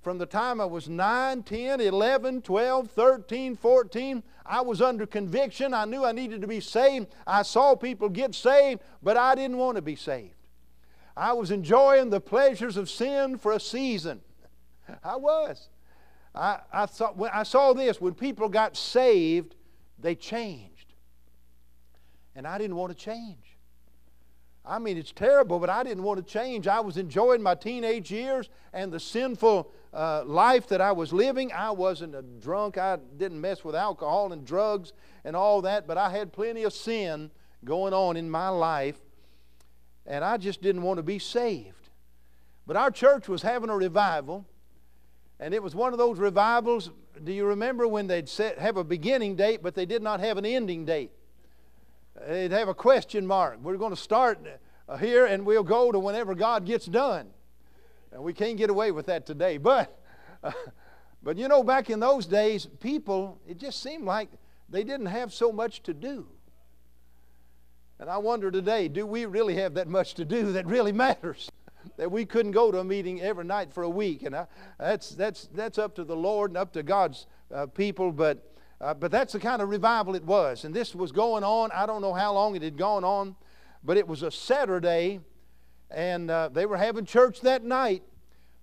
from 0.02 0.18
the 0.18 0.26
time 0.26 0.60
I 0.60 0.66
was 0.66 0.90
9, 0.90 1.44
10, 1.44 1.80
11, 1.80 2.42
12, 2.42 2.92
13, 2.92 3.56
14, 3.56 4.24
I 4.46 4.62
was 4.62 4.82
under 4.82 5.06
conviction. 5.06 5.74
I 5.74 5.86
knew 5.86 6.04
I 6.04 6.12
needed 6.12 6.42
to 6.42 6.48
be 6.48 6.60
saved. 6.60 7.08
I 7.28 7.44
saw 7.44 7.76
people 7.76 8.10
get 8.10 8.34
saved, 8.34 8.82
but 9.04 9.16
I 9.16 9.36
didn't 9.36 9.58
want 9.58 9.76
to 9.76 9.82
be 9.82 9.96
saved. 9.96 10.34
I 11.16 11.34
was 11.34 11.52
enjoying 11.52 12.10
the 12.10 12.20
pleasures 12.20 12.78
of 12.78 12.90
sin 12.90 13.38
for 13.38 13.52
a 13.52 13.60
season. 13.60 14.22
I 15.04 15.18
was. 15.18 15.70
I, 16.34 16.60
I, 16.74 16.86
saw, 16.88 17.12
when 17.12 17.30
I 17.34 17.44
saw 17.44 17.74
this 17.74 18.02
when 18.02 18.16
people 18.16 18.50
got 18.50 18.76
saved, 18.76 19.56
they 20.00 20.16
changed. 20.16 20.94
And 22.36 22.48
I 22.48 22.58
didn't 22.58 22.76
want 22.76 22.98
to 22.98 22.98
change. 22.98 23.58
I 24.66 24.80
mean, 24.80 24.98
it's 24.98 25.12
terrible, 25.12 25.60
but 25.60 25.70
I 25.70 25.84
didn't 25.84 26.04
want 26.04 26.26
to 26.26 26.34
change. 26.34 26.68
I 26.68 26.80
was 26.80 26.98
enjoying 26.98 27.42
my 27.42 27.56
teenage 27.56 28.12
years 28.12 28.50
and 28.74 28.92
the 28.92 29.00
sinful 29.00 29.72
uh, 29.94 30.24
life 30.26 30.68
that 30.68 30.82
I 30.82 30.92
was 30.92 31.12
living. 31.12 31.52
I 31.52 31.72
wasn't 31.72 32.16
a 32.16 32.22
drunk. 32.22 32.78
I 32.78 32.98
didn't 33.18 33.42
mess 33.42 33.64
with 33.64 33.76
alcohol 33.76 34.32
and 34.32 34.46
drugs 34.46 34.94
and 35.26 35.36
all 35.36 35.62
that, 35.64 35.88
but 35.88 35.98
I 35.98 36.10
had 36.10 36.32
plenty 36.32 36.64
of 36.64 36.74
sin 36.74 37.32
going 37.64 37.94
on 37.94 38.18
in 38.18 38.30
my 38.30 38.50
life, 38.50 39.00
and 40.06 40.24
I 40.24 40.38
just 40.38 40.62
didn't 40.62 40.82
want 40.82 40.98
to 40.98 41.04
be 41.04 41.20
saved. 41.20 41.90
But 42.66 42.76
our 42.76 42.92
church 42.92 43.28
was 43.28 43.42
having 43.42 43.70
a 43.70 43.76
revival, 43.76 44.46
and 45.40 45.54
it 45.54 45.62
was 45.62 45.76
one 45.76 45.94
of 45.94 46.00
those 46.00 46.20
revivals. 46.20 46.90
Do 47.24 47.32
you 47.32 47.46
remember 47.46 47.88
when 47.88 48.08
they'd 48.08 48.30
set, 48.30 48.58
have 48.60 48.78
a 48.78 48.84
beginning 48.84 49.36
date, 49.36 49.62
but 49.62 49.76
they 49.76 49.86
did 49.86 50.02
not 50.02 50.20
have 50.20 50.38
an 50.38 50.46
ending 50.46 50.86
date? 50.86 51.12
They'd 52.28 52.52
have 52.52 52.68
a 52.68 52.74
question 52.74 53.26
mark. 53.26 53.60
We're 53.62 53.78
going 53.78 53.94
to 53.94 54.02
start 54.02 54.40
uh, 54.88 54.98
here 54.98 55.26
and 55.26 55.46
we'll 55.46 55.64
go 55.64 55.92
to 55.92 56.00
whenever 56.00 56.36
God 56.36 56.66
gets 56.66 56.86
done. 56.86 57.30
And 58.12 58.24
we 58.24 58.34
can't 58.34 58.58
get 58.58 58.70
away 58.70 58.92
with 58.92 59.06
that 59.08 59.26
today. 59.26 59.58
But, 59.58 59.98
uh, 60.44 60.52
but 61.24 61.38
you 61.38 61.48
know, 61.48 61.64
back 61.64 61.90
in 61.90 62.00
those 62.00 62.26
days, 62.26 62.68
people, 62.80 63.40
it 63.48 63.58
just 63.58 63.82
seemed 63.82 64.06
like 64.06 64.30
they 64.70 64.84
didn't 64.84 65.08
have 65.08 65.34
so 65.34 65.52
much 65.52 65.84
to 65.84 65.94
do. 65.94 66.28
And 68.00 68.10
I 68.10 68.18
wonder 68.18 68.50
today, 68.50 68.88
do 68.88 69.06
we 69.06 69.26
really 69.26 69.56
have 69.56 69.76
that 69.76 69.88
much 69.88 70.16
to 70.16 70.26
do 70.26 70.52
that 70.54 70.66
really 70.66 70.92
matters? 70.92 71.52
that 71.98 72.12
we 72.12 72.26
couldn't 72.26 72.52
go 72.52 72.72
to 72.72 72.80
a 72.80 72.84
meeting 72.84 73.22
every 73.22 73.46
night 73.46 73.74
for 73.74 73.84
a 73.84 73.90
week. 73.90 74.24
And 74.24 74.36
I, 74.36 74.48
that's, 74.80 75.10
that's, 75.12 75.50
that's 75.54 75.78
up 75.78 75.96
to 75.96 76.04
the 76.04 76.16
Lord 76.16 76.52
and 76.52 76.58
up 76.58 76.74
to 76.74 76.84
God's 76.84 77.28
uh, 77.54 77.66
people. 77.68 78.12
But 78.12 78.48
uh, 78.82 78.96
but 78.96 79.12
that's 79.12 79.34
the 79.34 79.40
kind 79.40 79.62
of 79.62 79.70
revival 79.70 80.16
it 80.16 80.26
was. 80.26 80.66
And 80.66 80.74
this 80.74 80.96
was 80.96 81.12
going 81.12 81.44
on. 81.44 81.70
I 81.72 81.86
don't 81.86 82.02
know 82.02 82.14
how 82.14 82.34
long 82.34 82.56
it 82.56 82.64
had 82.64 82.78
gone 82.78 83.04
on, 83.04 83.36
but 83.84 83.96
it 83.96 84.08
was 84.08 84.24
a 84.24 84.32
Saturday, 84.32 85.20
and 85.94 86.30
uh, 86.32 86.50
they 86.50 86.66
were 86.66 86.78
having 86.78 87.06
church 87.06 87.42
that 87.42 87.64
night. 87.64 88.04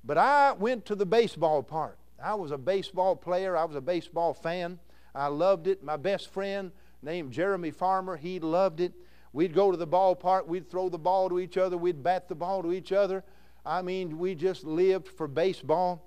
But 0.05 0.19
I 0.19 0.53
went 0.53 0.87
to 0.87 0.95
the 0.95 1.07
baseball 1.07 1.63
park. 1.63 1.99
I 2.23 2.35
was 2.35 2.51
a 2.51 2.59
baseball 2.59 3.15
player, 3.15 3.57
I 3.57 3.65
was 3.65 3.77
a 3.77 3.81
baseball 3.81 4.35
fan. 4.35 4.79
I 5.15 5.27
loved 5.29 5.67
it. 5.67 5.83
My 5.83 5.97
best 5.97 6.31
friend, 6.31 6.71
named 7.03 7.33
Jeremy 7.33 7.71
Farmer, 7.71 8.17
he 8.17 8.41
loved 8.41 8.81
it. 8.81 8.93
We'd 9.33 9.55
go 9.55 9.71
to 9.71 9.77
the 9.77 9.87
ballpark, 9.87 10.47
we'd 10.47 10.71
throw 10.71 10.89
the 10.89 10.99
ball 10.99 11.29
to 11.29 11.39
each 11.39 11.57
other, 11.57 11.77
we'd 11.77 12.03
bat 12.03 12.29
the 12.29 12.35
ball 12.35 12.63
to 12.63 12.73
each 12.73 12.93
other. 12.93 13.25
I 13.65 13.83
mean, 13.83 14.19
we 14.19 14.35
just 14.35 14.65
lived 14.65 15.09
for 15.09 15.29
baseball. 15.29 16.05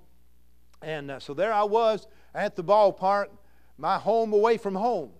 And 0.82 1.10
uh, 1.10 1.20
so 1.20 1.32
there 1.32 1.52
I 1.52 1.62
was 1.62 2.08
at 2.34 2.56
the 2.56 2.64
ballpark 2.64 3.26
my 3.78 3.98
home 3.98 4.32
away 4.32 4.56
from 4.56 4.74
home. 4.74 5.10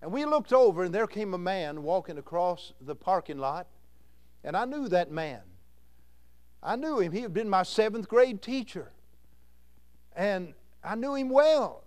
And 0.00 0.12
we 0.12 0.24
looked 0.24 0.52
over, 0.52 0.82
and 0.82 0.94
there 0.94 1.06
came 1.06 1.32
a 1.32 1.38
man 1.38 1.82
walking 1.82 2.18
across 2.18 2.72
the 2.80 2.96
parking 2.96 3.38
lot. 3.38 3.68
And 4.44 4.56
I 4.56 4.64
knew 4.64 4.88
that 4.88 5.10
man. 5.10 5.40
I 6.62 6.76
knew 6.76 7.00
him. 7.00 7.12
He 7.12 7.22
had 7.22 7.34
been 7.34 7.48
my 7.48 7.62
seventh 7.62 8.08
grade 8.08 8.42
teacher. 8.42 8.92
And 10.14 10.54
I 10.84 10.94
knew 10.94 11.14
him 11.14 11.28
well. 11.28 11.84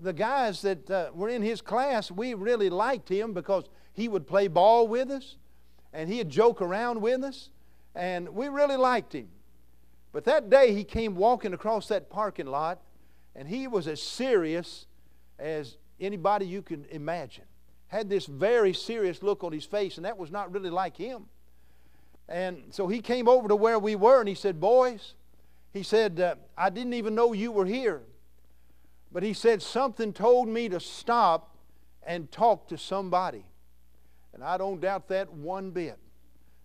The 0.00 0.12
guys 0.12 0.62
that 0.62 0.90
uh, 0.90 1.10
were 1.14 1.28
in 1.28 1.42
his 1.42 1.60
class, 1.60 2.10
we 2.10 2.34
really 2.34 2.70
liked 2.70 3.08
him 3.08 3.32
because 3.32 3.64
he 3.92 4.08
would 4.08 4.26
play 4.26 4.48
ball 4.48 4.88
with 4.88 5.10
us 5.10 5.36
and 5.92 6.08
he'd 6.08 6.28
joke 6.28 6.62
around 6.62 7.00
with 7.00 7.22
us. 7.22 7.50
And 7.94 8.28
we 8.30 8.48
really 8.48 8.76
liked 8.76 9.14
him. 9.14 9.28
But 10.12 10.24
that 10.24 10.50
day 10.50 10.74
he 10.74 10.84
came 10.84 11.14
walking 11.14 11.52
across 11.52 11.88
that 11.88 12.10
parking 12.10 12.46
lot 12.46 12.80
and 13.34 13.48
he 13.48 13.66
was 13.66 13.86
as 13.86 14.02
serious 14.02 14.86
as 15.38 15.76
anybody 16.00 16.46
you 16.46 16.62
can 16.62 16.86
imagine. 16.90 17.44
Had 17.88 18.08
this 18.08 18.26
very 18.26 18.72
serious 18.72 19.22
look 19.22 19.44
on 19.44 19.52
his 19.52 19.64
face, 19.64 19.96
and 19.96 20.06
that 20.06 20.16
was 20.16 20.30
not 20.30 20.52
really 20.52 20.70
like 20.70 20.96
him. 20.96 21.26
And 22.32 22.62
so 22.70 22.88
he 22.88 23.02
came 23.02 23.28
over 23.28 23.46
to 23.46 23.54
where 23.54 23.78
we 23.78 23.94
were 23.94 24.20
and 24.20 24.28
he 24.28 24.34
said, 24.34 24.58
Boys, 24.58 25.12
he 25.74 25.82
said, 25.82 26.18
uh, 26.18 26.36
I 26.56 26.70
didn't 26.70 26.94
even 26.94 27.14
know 27.14 27.34
you 27.34 27.52
were 27.52 27.66
here. 27.66 28.00
But 29.12 29.22
he 29.22 29.34
said, 29.34 29.60
Something 29.60 30.14
told 30.14 30.48
me 30.48 30.70
to 30.70 30.80
stop 30.80 31.54
and 32.02 32.32
talk 32.32 32.68
to 32.68 32.78
somebody. 32.78 33.44
And 34.32 34.42
I 34.42 34.56
don't 34.56 34.80
doubt 34.80 35.08
that 35.08 35.30
one 35.30 35.72
bit. 35.72 35.98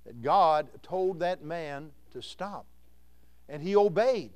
That 0.05 0.21
God 0.21 0.69
told 0.83 1.19
that 1.19 1.43
man 1.43 1.91
to 2.13 2.21
stop. 2.21 2.65
And 3.49 3.61
he 3.61 3.75
obeyed. 3.75 4.31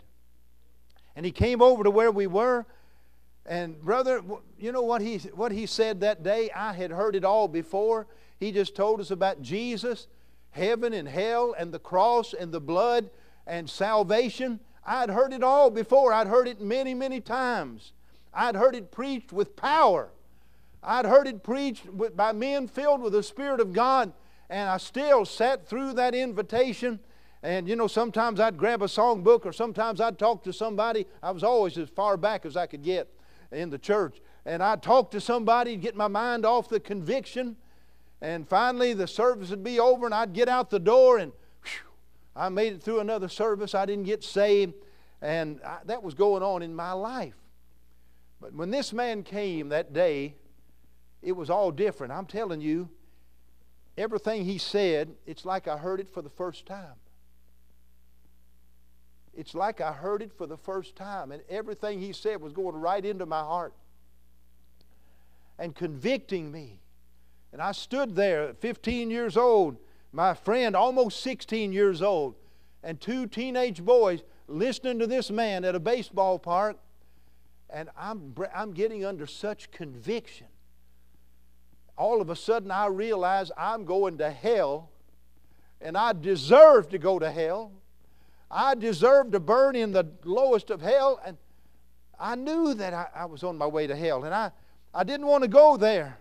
And 1.15 1.25
he 1.25 1.31
came 1.31 1.61
over 1.61 1.85
to 1.85 1.91
where 1.91 2.11
we 2.11 2.27
were. 2.27 2.65
And 3.45 3.81
brother, 3.81 4.21
you 4.59 4.73
know 4.73 4.81
what 4.81 5.01
he, 5.01 5.17
what 5.33 5.53
he 5.53 5.65
said 5.65 6.01
that 6.01 6.23
day? 6.23 6.49
I 6.53 6.73
had 6.73 6.91
heard 6.91 7.15
it 7.15 7.23
all 7.23 7.47
before. 7.47 8.07
He 8.37 8.51
just 8.51 8.75
told 8.75 8.99
us 8.99 9.11
about 9.11 9.41
Jesus, 9.41 10.07
heaven 10.51 10.93
and 10.93 11.07
hell, 11.07 11.55
and 11.57 11.73
the 11.73 11.79
cross 11.79 12.33
and 12.33 12.51
the 12.51 12.61
blood 12.61 13.09
and 13.47 13.69
salvation. 13.69 14.59
I'd 14.85 15.09
heard 15.09 15.33
it 15.33 15.43
all 15.43 15.69
before. 15.69 16.13
I'd 16.13 16.27
heard 16.27 16.47
it 16.47 16.61
many, 16.61 16.93
many 16.93 17.19
times. 17.19 17.93
I'd 18.33 18.55
heard 18.55 18.75
it 18.75 18.91
preached 18.91 19.33
with 19.33 19.55
power. 19.55 20.09
I'd 20.83 21.05
heard 21.05 21.27
it 21.27 21.43
preached 21.43 21.85
by 22.15 22.31
men 22.31 22.67
filled 22.67 23.01
with 23.01 23.13
the 23.13 23.23
Spirit 23.23 23.59
of 23.59 23.73
God. 23.73 24.13
And 24.49 24.69
I 24.69 24.77
still 24.77 25.25
sat 25.25 25.67
through 25.67 25.93
that 25.93 26.15
invitation 26.15 26.99
and 27.43 27.67
you 27.67 27.75
know, 27.75 27.87
sometimes 27.87 28.39
I'd 28.39 28.57
grab 28.57 28.81
a 28.81 28.85
songbook 28.85 29.45
or 29.45 29.53
sometimes 29.53 29.99
I'd 29.99 30.19
talk 30.19 30.43
to 30.43 30.53
somebody. 30.53 31.07
I 31.23 31.31
was 31.31 31.43
always 31.43 31.77
as 31.77 31.89
far 31.89 32.17
back 32.17 32.45
as 32.45 32.55
I 32.55 32.67
could 32.67 32.83
get 32.83 33.07
in 33.51 33.69
the 33.69 33.79
church. 33.79 34.21
And 34.45 34.61
I'd 34.61 34.83
talk 34.83 35.11
to 35.11 35.21
somebody, 35.21 35.75
get 35.75 35.95
my 35.95 36.07
mind 36.07 36.45
off 36.45 36.69
the 36.69 36.79
conviction. 36.79 37.55
And 38.21 38.47
finally, 38.47 38.93
the 38.93 39.07
service 39.07 39.49
would 39.49 39.63
be 39.63 39.79
over, 39.79 40.05
and 40.05 40.13
I'd 40.13 40.33
get 40.33 40.47
out 40.47 40.69
the 40.69 40.79
door, 40.79 41.17
and 41.17 41.31
whew, 41.63 41.91
I 42.35 42.49
made 42.49 42.73
it 42.73 42.83
through 42.83 42.99
another 42.99 43.27
service. 43.27 43.73
I 43.73 43.85
didn't 43.85 44.03
get 44.05 44.23
saved. 44.23 44.75
And 45.21 45.59
I, 45.63 45.79
that 45.85 46.03
was 46.03 46.13
going 46.13 46.43
on 46.43 46.61
in 46.61 46.75
my 46.75 46.91
life. 46.91 47.35
But 48.39 48.53
when 48.53 48.71
this 48.71 48.91
man 48.91 49.23
came 49.23 49.69
that 49.69 49.93
day, 49.93 50.35
it 51.21 51.33
was 51.33 51.49
all 51.49 51.71
different. 51.71 52.11
I'm 52.11 52.25
telling 52.25 52.61
you, 52.61 52.89
everything 53.97 54.45
he 54.45 54.57
said, 54.57 55.13
it's 55.25 55.45
like 55.45 55.67
I 55.67 55.77
heard 55.77 55.99
it 55.99 56.09
for 56.09 56.21
the 56.21 56.29
first 56.29 56.65
time. 56.65 56.95
It's 59.33 59.55
like 59.55 59.79
I 59.79 59.93
heard 59.93 60.21
it 60.21 60.33
for 60.33 60.45
the 60.45 60.57
first 60.57 60.95
time, 60.95 61.31
and 61.31 61.41
everything 61.49 61.99
he 61.99 62.11
said 62.13 62.41
was 62.41 62.51
going 62.51 62.75
right 62.75 63.03
into 63.05 63.25
my 63.25 63.39
heart 63.39 63.73
and 65.57 65.75
convicting 65.75 66.51
me. 66.51 66.80
And 67.53 67.61
I 67.61 67.71
stood 67.71 68.15
there 68.15 68.53
15 68.53 69.09
years 69.09 69.35
old, 69.35 69.77
my 70.11 70.33
friend 70.33 70.75
almost 70.75 71.21
16 71.21 71.73
years 71.73 72.01
old, 72.01 72.35
and 72.83 72.99
two 72.99 73.27
teenage 73.27 73.83
boys 73.83 74.23
listening 74.47 74.99
to 74.99 75.07
this 75.07 75.29
man 75.29 75.63
at 75.65 75.75
a 75.75 75.79
baseball 75.79 76.39
park, 76.39 76.77
and 77.69 77.89
I'm, 77.97 78.35
I'm 78.53 78.73
getting 78.73 79.05
under 79.05 79.25
such 79.25 79.71
conviction. 79.71 80.47
All 81.97 82.21
of 82.21 82.29
a 82.29 82.35
sudden, 82.35 82.71
I 82.71 82.87
realize 82.87 83.51
I'm 83.57 83.85
going 83.85 84.17
to 84.17 84.31
hell, 84.31 84.89
and 85.79 85.97
I 85.97 86.13
deserve 86.13 86.89
to 86.89 86.97
go 86.97 87.19
to 87.19 87.31
hell 87.31 87.71
I 88.51 88.75
deserve 88.75 89.31
to 89.31 89.39
burn 89.39 89.75
in 89.75 89.93
the 89.93 90.05
lowest 90.25 90.69
of 90.69 90.81
hell. 90.81 91.21
And 91.25 91.37
I 92.19 92.35
knew 92.35 92.73
that 92.73 92.93
I, 92.93 93.07
I, 93.15 93.25
was 93.25 93.43
on 93.43 93.57
my 93.57 93.65
way 93.65 93.87
to 93.87 93.95
hell. 93.95 94.25
And 94.25 94.35
I, 94.35 94.51
I 94.93 95.03
didn't 95.03 95.25
want 95.25 95.43
to 95.43 95.47
go 95.47 95.77
there. 95.77 96.17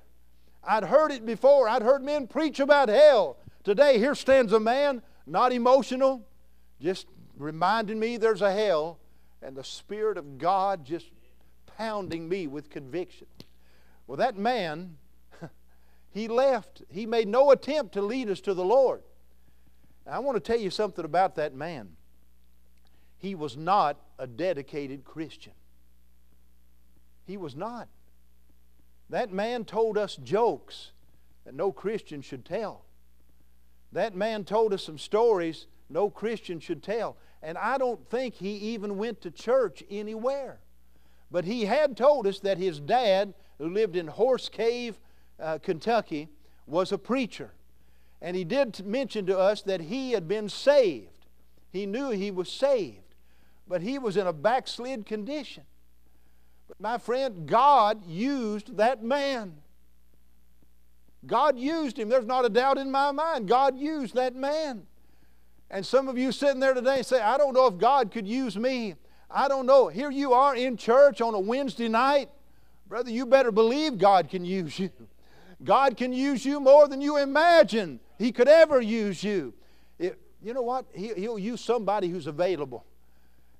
I'd 0.62 0.84
heard 0.84 1.10
it 1.10 1.24
before. 1.24 1.68
I'd 1.68 1.82
heard 1.82 2.02
men 2.02 2.26
preach 2.26 2.60
about 2.60 2.88
hell. 2.88 3.38
Today, 3.64 3.98
here 3.98 4.14
stands 4.14 4.52
a 4.52 4.60
man, 4.60 5.02
not 5.26 5.52
emotional, 5.52 6.26
just 6.80 7.06
reminding 7.36 7.98
me 7.98 8.16
there's 8.16 8.42
a 8.42 8.52
hell, 8.52 8.98
and 9.42 9.56
the 9.56 9.64
Spirit 9.64 10.16
of 10.16 10.38
God 10.38 10.84
just 10.84 11.10
pounding 11.78 12.28
me 12.28 12.46
with 12.46 12.70
conviction. 12.70 13.26
Well, 14.06 14.16
that 14.16 14.36
man, 14.36 14.96
he 16.10 16.28
left. 16.28 16.82
He 16.90 17.06
made 17.06 17.28
no 17.28 17.50
attempt 17.50 17.92
to 17.94 18.02
lead 18.02 18.28
us 18.28 18.40
to 18.42 18.54
the 18.54 18.64
Lord. 18.64 19.02
I 20.06 20.18
want 20.18 20.36
to 20.36 20.40
tell 20.40 20.60
you 20.60 20.70
something 20.70 21.04
about 21.04 21.36
that 21.36 21.54
man 21.54 21.96
he 23.20 23.34
was 23.34 23.54
not 23.54 23.98
a 24.18 24.26
dedicated 24.26 25.04
Christian. 25.04 25.52
He 27.26 27.36
was 27.36 27.54
not. 27.54 27.86
That 29.10 29.32
man 29.32 29.64
told 29.64 29.98
us 29.98 30.16
jokes 30.16 30.92
that 31.44 31.54
no 31.54 31.70
Christian 31.70 32.22
should 32.22 32.44
tell. 32.44 32.84
That 33.92 34.14
man 34.14 34.44
told 34.44 34.72
us 34.72 34.84
some 34.84 34.98
stories 34.98 35.66
no 35.88 36.08
Christian 36.08 36.60
should 36.60 36.82
tell. 36.82 37.16
And 37.42 37.58
I 37.58 37.76
don't 37.76 38.08
think 38.08 38.34
he 38.34 38.50
even 38.50 38.96
went 38.96 39.20
to 39.22 39.30
church 39.30 39.82
anywhere. 39.90 40.60
But 41.30 41.44
he 41.44 41.64
had 41.64 41.96
told 41.96 42.26
us 42.26 42.40
that 42.40 42.58
his 42.58 42.80
dad, 42.80 43.34
who 43.58 43.68
lived 43.68 43.96
in 43.96 44.06
Horse 44.06 44.48
Cave, 44.48 44.98
uh, 45.38 45.58
Kentucky, 45.58 46.28
was 46.66 46.92
a 46.92 46.98
preacher. 46.98 47.52
And 48.22 48.36
he 48.36 48.44
did 48.44 48.84
mention 48.86 49.26
to 49.26 49.38
us 49.38 49.62
that 49.62 49.80
he 49.80 50.12
had 50.12 50.28
been 50.28 50.48
saved. 50.48 51.26
He 51.70 51.86
knew 51.86 52.10
he 52.10 52.30
was 52.30 52.50
saved 52.50 53.10
but 53.70 53.82
he 53.82 54.00
was 54.00 54.16
in 54.16 54.26
a 54.26 54.32
backslid 54.32 55.06
condition. 55.06 55.62
My 56.78 56.98
friend, 56.98 57.46
God 57.46 58.04
used 58.06 58.76
that 58.76 59.02
man. 59.02 59.54
God 61.26 61.58
used 61.58 61.98
him. 61.98 62.08
There's 62.08 62.26
not 62.26 62.44
a 62.44 62.48
doubt 62.48 62.78
in 62.78 62.90
my 62.90 63.12
mind. 63.12 63.48
God 63.48 63.78
used 63.78 64.14
that 64.14 64.34
man. 64.34 64.86
And 65.70 65.84
some 65.84 66.08
of 66.08 66.18
you 66.18 66.32
sitting 66.32 66.60
there 66.60 66.74
today 66.74 67.02
say, 67.02 67.20
I 67.20 67.36
don't 67.36 67.54
know 67.54 67.66
if 67.66 67.78
God 67.78 68.10
could 68.10 68.26
use 68.26 68.56
me. 68.56 68.94
I 69.30 69.46
don't 69.46 69.66
know. 69.66 69.88
Here 69.88 70.10
you 70.10 70.32
are 70.32 70.56
in 70.56 70.76
church 70.76 71.20
on 71.20 71.34
a 71.34 71.38
Wednesday 71.38 71.88
night. 71.88 72.30
Brother, 72.88 73.10
you 73.10 73.26
better 73.26 73.52
believe 73.52 73.98
God 73.98 74.28
can 74.28 74.44
use 74.44 74.78
you. 74.78 74.90
God 75.62 75.96
can 75.96 76.12
use 76.12 76.44
you 76.44 76.58
more 76.58 76.88
than 76.88 77.00
you 77.00 77.18
imagine 77.18 78.00
He 78.18 78.32
could 78.32 78.48
ever 78.48 78.80
use 78.80 79.22
you. 79.22 79.54
It, 79.98 80.18
you 80.42 80.54
know 80.54 80.62
what? 80.62 80.86
He, 80.92 81.12
he'll 81.14 81.38
use 81.38 81.60
somebody 81.60 82.08
who's 82.08 82.26
available. 82.26 82.84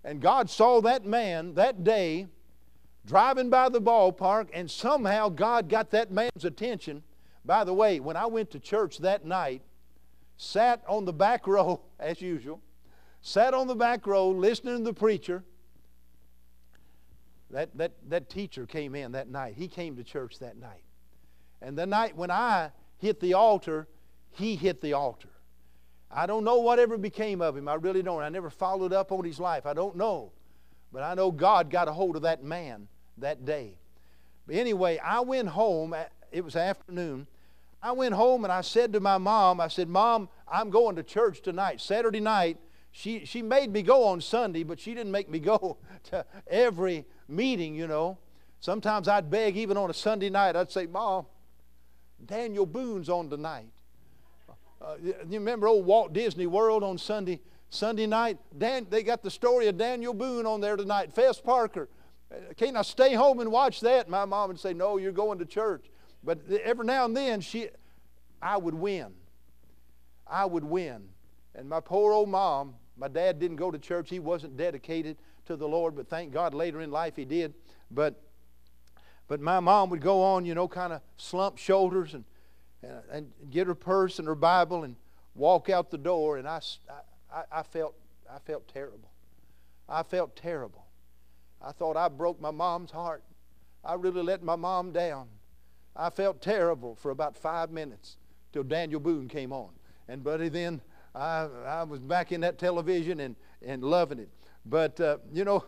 And 0.03 0.21
God 0.21 0.51
saw 0.51 0.81
that 0.81 1.05
man 1.05 1.55
that 1.55 1.85
day 1.85 2.27
driving 3.07 3.51
by 3.51 3.69
the 3.69 3.81
ballpark, 3.81 4.49
and 4.53 4.71
somehow 4.71 5.29
God 5.29 5.69
got 5.69 5.91
that 5.91 6.11
man's 6.11 6.45
attention. 6.45 7.03
By 7.45 7.65
the 7.65 7.75
way, 7.75 8.01
when 8.01 8.17
I 8.17 8.27
went 8.27 8.51
to 8.53 8.61
church 8.61 8.99
that 8.99 9.25
night, 9.25 9.63
sat 10.37 10.83
on 10.89 11.05
the 11.05 11.13
back 11.13 11.47
row, 11.47 11.81
as 11.99 12.21
usual, 12.21 12.61
sat 13.21 13.55
on 13.55 13.67
the 13.67 13.75
back 13.75 14.07
row 14.07 14.29
listening 14.29 14.79
to 14.79 14.85
the 14.85 14.95
preacher. 14.95 15.45
That, 17.51 17.77
that, 17.79 17.93
that 18.09 18.31
teacher 18.31 18.65
came 18.65 18.95
in 18.95 19.13
that 19.13 19.29
night. 19.29 19.55
He 19.57 19.67
came 19.67 19.97
to 19.97 20.05
church 20.05 20.39
that 20.39 20.57
night. 20.57 20.85
And 21.61 21.77
the 21.77 21.85
night 21.85 22.17
when 22.17 22.31
I 22.31 22.71
hit 22.99 23.19
the 23.19 23.35
altar, 23.35 23.89
he 24.31 24.55
hit 24.55 24.81
the 24.81 24.93
altar. 24.93 25.31
I 26.11 26.27
don't 26.27 26.45
know 26.45 26.59
whatever 26.59 26.97
became 26.97 27.41
of 27.41 27.57
him. 27.57 27.69
I 27.69 27.75
really 27.75 28.03
don't. 28.03 28.23
I 28.23 28.29
never 28.29 28.51
followed 28.51 28.93
up 28.93 29.13
on 29.13 29.25
his 29.25 29.39
life. 29.39 29.67
I 29.67 29.75
don't 29.75 29.97
know. 29.97 30.33
But 30.93 31.03
I 31.03 31.15
know 31.15 31.31
God 31.31 31.71
got 31.71 31.89
a 31.89 31.93
hold 31.93 32.17
of 32.17 32.23
that 32.23 32.43
man 32.43 32.89
that 33.19 33.45
day. 33.45 33.79
But 34.47 34.57
anyway, 34.57 34.99
I 34.99 35.21
went 35.21 35.49
home. 35.49 35.95
It 36.33 36.45
was 36.45 36.57
afternoon. 36.57 37.27
I 37.83 37.93
went 37.93 38.15
home 38.15 38.45
and 38.45 38.53
I 38.53 38.61
said 38.61 38.93
to 38.93 39.01
my 39.01 39.19
mom, 39.19 39.61
I 39.61 39.69
said, 39.69 39.89
Mom, 39.89 40.29
I'm 40.51 40.71
going 40.71 40.97
to 40.97 41.03
church 41.03 41.41
tonight. 41.41 41.81
Saturday 41.81 42.21
night, 42.21 42.59
she, 42.93 43.25
she 43.25 43.41
made 43.41 43.73
me 43.73 43.83
go 43.83 44.05
on 44.05 44.21
Sunday, 44.21 44.65
but 44.65 44.81
she 44.81 44.95
didn't 44.95 45.13
make 45.13 45.31
me 45.31 45.39
go 45.39 45.79
to 46.11 46.25
every 46.47 47.07
meeting, 47.29 47.75
you 47.75 47.87
know. 47.87 48.19
Sometimes 48.61 49.09
I'd 49.09 49.31
beg 49.31 49.57
even 49.57 49.77
on 49.77 49.89
a 49.89 49.95
Sunday 49.95 50.29
night. 50.29 50.57
I'd 50.57 50.71
say, 50.71 50.87
Mom, 50.87 51.25
Daniel 52.25 52.67
Boone's 52.67 53.09
on 53.09 53.31
tonight. 53.31 53.71
Uh, 54.83 54.97
you 55.03 55.15
remember 55.39 55.69
old 55.69 55.87
Walt 55.87 56.13
Disney 56.13 56.47
World 56.47 56.83
on 56.83 56.99
Sunday 56.99 57.41
Sunday 57.71 58.07
night? 58.07 58.39
Dan, 58.57 58.87
they 58.91 59.03
got 59.03 59.23
the 59.23 59.31
story 59.31 59.69
of 59.69 59.79
Daniel 59.79 60.13
Boone 60.13 60.47
on 60.47 60.61
there 60.61 60.77
tonight. 60.77 61.13
Fess 61.13 61.41
Parker. 61.41 61.89
Uh, 62.31 62.53
can't 62.57 62.77
I 62.77 62.83
stay 62.83 63.15
home 63.15 63.41
and 63.41 63.51
watch 63.51 63.81
that? 63.81 64.09
My 64.09 64.25
mom 64.25 64.49
would 64.49 64.61
say, 64.61 64.75
No, 64.75 64.99
you're 64.99 65.13
going 65.13 65.39
to 65.39 65.47
church. 65.47 65.87
But 66.23 66.41
every 66.63 66.85
now 66.85 67.07
and 67.07 67.17
then, 67.17 67.41
she, 67.41 67.69
I 68.43 68.57
would 68.57 68.75
win. 68.75 69.15
I 70.27 70.45
would 70.45 70.65
win. 70.65 71.09
And 71.55 71.69
my 71.69 71.81
poor 71.81 72.13
old 72.13 72.29
mom, 72.29 72.75
my 72.97 73.09
dad 73.09 73.39
didn't 73.39 73.57
go 73.57 73.71
to 73.71 73.79
church. 73.79 74.11
He 74.11 74.19
wasn't 74.19 74.57
dedicated 74.57 75.17
to 75.47 75.57
the 75.57 75.67
Lord, 75.67 75.97
but 75.97 76.09
thank 76.09 76.33
God 76.33 76.53
later 76.53 76.81
in 76.81 76.91
life 76.91 77.17
he 77.17 77.25
did. 77.25 77.55
But, 77.91 78.21
but 79.27 79.41
my 79.41 79.61
mom 79.61 79.91
would 79.91 80.03
go 80.03 80.23
on, 80.23 80.45
you 80.45 80.55
know, 80.55 80.69
kind 80.69 80.93
of 80.93 81.01
slump 81.17 81.57
shoulders 81.57 82.15
and 82.15 82.25
and, 82.83 83.03
and 83.11 83.33
get 83.51 83.67
her 83.67 83.75
purse 83.75 84.19
and 84.19 84.29
her 84.29 84.35
Bible 84.35 84.85
and 84.85 84.97
walk 85.35 85.69
out 85.69 85.91
the 85.91 85.99
door. 85.99 86.39
And 86.39 86.49
I, 86.49 86.61
I, 87.33 87.43
I, 87.53 87.63
felt, 87.63 87.95
I 88.31 88.39
felt 88.39 88.69
terrible. 88.69 89.11
I 89.89 90.03
felt 90.03 90.37
terrible. 90.37 90.85
I 91.63 91.73
thought 91.73 91.97
I 91.97 92.09
broke 92.09 92.41
my 92.41 92.51
mom's 92.51 92.91
heart. 92.91 93.23
I 93.85 93.95
really 93.95 94.23
let 94.23 94.43
my 94.43 94.57
mom 94.57 94.93
down. 94.93 95.29
I 95.97 96.11
felt 96.11 96.41
terrible 96.41 96.95
for 96.95 97.11
about 97.11 97.37
five 97.37 97.71
minutes 97.71 98.17
till 98.53 98.63
Daniel 98.63 99.01
Boone 99.01 99.29
came 99.29 99.53
on. 99.53 99.71
And 100.09 100.23
buddy, 100.23 100.49
then 100.49 100.81
I, 101.15 101.49
I 101.67 101.83
was 101.83 102.01
back 102.01 102.33
in 102.33 102.41
that 102.43 102.59
television 102.59 103.21
and, 103.21 103.37
and 103.65 103.83
loving 103.83 104.19
it. 104.19 104.29
But, 104.65 105.01
uh, 105.01 105.19
you 105.33 105.45
know, 105.45 105.65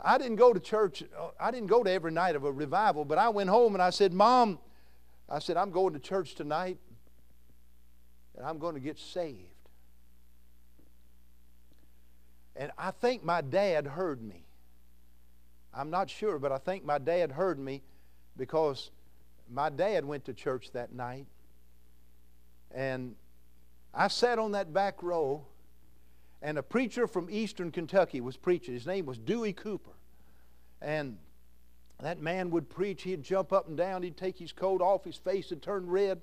I 0.00 0.18
didn't 0.18 0.36
go 0.36 0.52
to 0.52 0.60
church, 0.60 1.02
uh, 1.18 1.28
I 1.40 1.50
didn't 1.50 1.68
go 1.68 1.82
to 1.82 1.90
every 1.90 2.12
night 2.12 2.36
of 2.36 2.44
a 2.44 2.52
revival, 2.52 3.04
but 3.04 3.18
I 3.18 3.28
went 3.28 3.48
home 3.48 3.74
and 3.74 3.82
I 3.82 3.90
said, 3.90 4.12
Mom, 4.12 4.58
I 5.28 5.38
said, 5.38 5.56
I'm 5.56 5.70
going 5.70 5.94
to 5.94 5.98
church 5.98 6.34
tonight 6.34 6.78
and 8.36 8.46
I'm 8.46 8.58
going 8.58 8.74
to 8.74 8.80
get 8.80 8.98
saved. 8.98 9.55
And 12.56 12.72
I 12.78 12.90
think 12.90 13.24
my 13.24 13.40
dad 13.40 13.86
heard 13.86 14.22
me. 14.22 14.44
I'm 15.74 15.90
not 15.90 16.08
sure, 16.08 16.38
but 16.38 16.52
I 16.52 16.58
think 16.58 16.84
my 16.84 16.98
dad 16.98 17.32
heard 17.32 17.58
me 17.58 17.82
because 18.36 18.90
my 19.50 19.68
dad 19.68 20.04
went 20.04 20.24
to 20.24 20.32
church 20.32 20.72
that 20.72 20.92
night. 20.92 21.26
And 22.74 23.14
I 23.92 24.08
sat 24.08 24.38
on 24.38 24.52
that 24.52 24.72
back 24.72 25.02
row, 25.02 25.44
and 26.42 26.58
a 26.58 26.62
preacher 26.62 27.06
from 27.06 27.28
eastern 27.30 27.70
Kentucky 27.70 28.20
was 28.20 28.36
preaching. 28.36 28.74
His 28.74 28.86
name 28.86 29.06
was 29.06 29.18
Dewey 29.18 29.52
Cooper. 29.52 29.92
And 30.80 31.18
that 32.02 32.20
man 32.20 32.50
would 32.50 32.68
preach. 32.68 33.02
He'd 33.02 33.22
jump 33.22 33.52
up 33.52 33.68
and 33.68 33.76
down. 33.76 34.02
He'd 34.02 34.16
take 34.16 34.38
his 34.38 34.52
coat 34.52 34.82
off. 34.82 35.04
His 35.04 35.16
face 35.16 35.50
had 35.50 35.62
turned 35.62 35.90
red. 35.90 36.20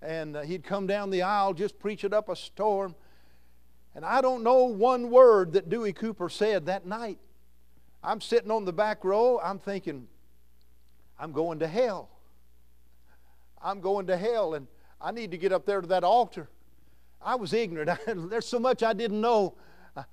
And 0.00 0.36
uh, 0.36 0.42
he'd 0.42 0.64
come 0.64 0.86
down 0.86 1.10
the 1.10 1.22
aisle 1.22 1.54
just 1.54 1.78
preaching 1.78 2.12
up 2.12 2.28
a 2.28 2.34
storm. 2.34 2.96
And 3.94 4.04
I 4.04 4.20
don't 4.20 4.42
know 4.42 4.64
one 4.64 5.10
word 5.10 5.52
that 5.52 5.68
Dewey 5.68 5.92
Cooper 5.92 6.28
said 6.28 6.66
that 6.66 6.86
night. 6.86 7.18
I'm 8.02 8.20
sitting 8.20 8.50
on 8.50 8.64
the 8.64 8.72
back 8.72 9.04
row. 9.04 9.38
I'm 9.42 9.58
thinking, 9.58 10.08
I'm 11.18 11.32
going 11.32 11.58
to 11.60 11.68
hell. 11.68 12.08
I'm 13.62 13.80
going 13.80 14.06
to 14.08 14.16
hell, 14.16 14.54
and 14.54 14.66
I 15.00 15.12
need 15.12 15.30
to 15.30 15.38
get 15.38 15.52
up 15.52 15.66
there 15.66 15.80
to 15.80 15.86
that 15.88 16.02
altar. 16.04 16.48
I 17.24 17.36
was 17.36 17.52
ignorant. 17.52 17.90
There's 18.30 18.46
so 18.46 18.58
much 18.58 18.82
I 18.82 18.92
didn't 18.92 19.20
know. 19.20 19.54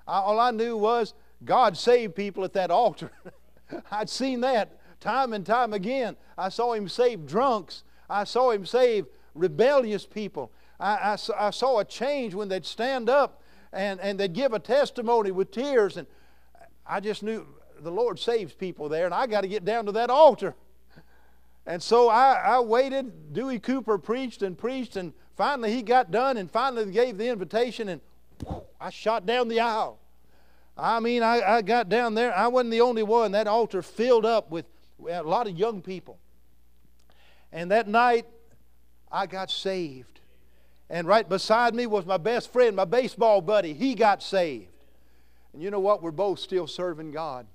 All 0.07 0.39
I 0.39 0.51
knew 0.51 0.77
was 0.77 1.13
God 1.43 1.77
saved 1.77 2.15
people 2.15 2.43
at 2.43 2.53
that 2.53 2.69
altar. 2.69 3.11
I'd 3.91 4.09
seen 4.09 4.41
that 4.41 4.77
time 4.99 5.33
and 5.33 5.45
time 5.45 5.73
again. 5.73 6.15
I 6.37 6.49
saw 6.49 6.73
Him 6.73 6.87
save 6.87 7.25
drunks. 7.25 7.83
I 8.09 8.23
saw 8.25 8.51
Him 8.51 8.65
save 8.65 9.07
rebellious 9.33 10.05
people. 10.05 10.51
I, 10.79 11.15
I, 11.15 11.47
I 11.47 11.49
saw 11.49 11.79
a 11.79 11.85
change 11.85 12.35
when 12.35 12.49
they'd 12.49 12.65
stand 12.65 13.09
up 13.09 13.41
and, 13.71 13.99
and 13.99 14.19
they'd 14.19 14.33
give 14.33 14.53
a 14.53 14.59
testimony 14.59 15.31
with 15.31 15.51
tears. 15.51 15.97
And 15.97 16.07
I 16.85 16.99
just 16.99 17.23
knew 17.23 17.45
the 17.79 17.91
Lord 17.91 18.19
saves 18.19 18.53
people 18.53 18.89
there, 18.89 19.05
and 19.05 19.13
I 19.13 19.27
got 19.27 19.41
to 19.41 19.47
get 19.47 19.65
down 19.65 19.85
to 19.85 19.91
that 19.93 20.09
altar. 20.09 20.55
And 21.65 21.81
so 21.81 22.09
I, 22.09 22.33
I 22.33 22.59
waited. 22.61 23.33
Dewey 23.33 23.59
Cooper 23.59 23.97
preached 23.97 24.41
and 24.41 24.57
preached, 24.57 24.95
and 24.95 25.13
finally 25.35 25.71
he 25.71 25.81
got 25.81 26.11
done, 26.11 26.37
and 26.37 26.49
finally 26.49 26.91
gave 26.91 27.17
the 27.17 27.27
invitation, 27.27 27.89
and 27.89 28.01
I 28.79 28.89
shot 28.89 29.25
down 29.25 29.47
the 29.47 29.59
aisle. 29.59 29.99
I 30.77 30.99
mean, 30.99 31.23
I, 31.23 31.41
I 31.41 31.61
got 31.61 31.89
down 31.89 32.15
there. 32.15 32.35
I 32.35 32.47
wasn't 32.47 32.71
the 32.71 32.81
only 32.81 33.03
one. 33.03 33.33
That 33.33 33.47
altar 33.47 33.81
filled 33.81 34.25
up 34.25 34.49
with 34.49 34.65
a 35.09 35.21
lot 35.23 35.47
of 35.47 35.57
young 35.57 35.81
people. 35.81 36.17
And 37.51 37.71
that 37.71 37.87
night, 37.87 38.25
I 39.11 39.25
got 39.25 39.51
saved. 39.51 40.18
And 40.89 41.07
right 41.07 41.27
beside 41.27 41.75
me 41.75 41.85
was 41.85 42.05
my 42.05 42.17
best 42.17 42.51
friend, 42.51 42.75
my 42.75 42.85
baseball 42.85 43.41
buddy. 43.41 43.73
He 43.73 43.93
got 43.93 44.23
saved. 44.23 44.67
And 45.53 45.61
you 45.61 45.69
know 45.71 45.79
what? 45.79 46.01
We're 46.01 46.11
both 46.11 46.39
still 46.39 46.67
serving 46.67 47.11
God. 47.11 47.45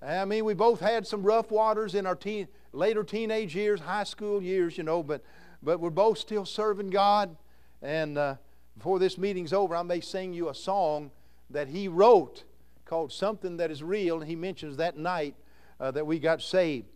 I 0.00 0.24
mean, 0.24 0.44
we 0.44 0.54
both 0.54 0.80
had 0.80 1.06
some 1.06 1.22
rough 1.22 1.50
waters 1.50 1.94
in 1.94 2.06
our 2.06 2.14
teen, 2.14 2.46
later 2.72 3.02
teenage 3.02 3.56
years, 3.56 3.80
high 3.80 4.04
school 4.04 4.42
years, 4.42 4.76
you 4.76 4.84
know, 4.84 5.02
but, 5.02 5.22
but 5.62 5.80
we're 5.80 5.90
both 5.90 6.18
still 6.18 6.44
serving 6.44 6.90
God. 6.90 7.34
And 7.80 8.18
uh, 8.18 8.34
before 8.76 8.98
this 8.98 9.16
meeting's 9.16 9.52
over, 9.52 9.74
I 9.74 9.82
may 9.82 10.00
sing 10.00 10.32
you 10.32 10.48
a 10.48 10.54
song 10.54 11.10
that 11.50 11.68
he 11.68 11.88
wrote 11.88 12.44
called 12.84 13.12
Something 13.12 13.56
That 13.56 13.70
Is 13.70 13.82
Real, 13.82 14.20
and 14.20 14.28
he 14.28 14.36
mentions 14.36 14.76
that 14.76 14.96
night 14.98 15.34
uh, 15.80 15.90
that 15.92 16.06
we 16.06 16.18
got 16.18 16.42
saved. 16.42 16.86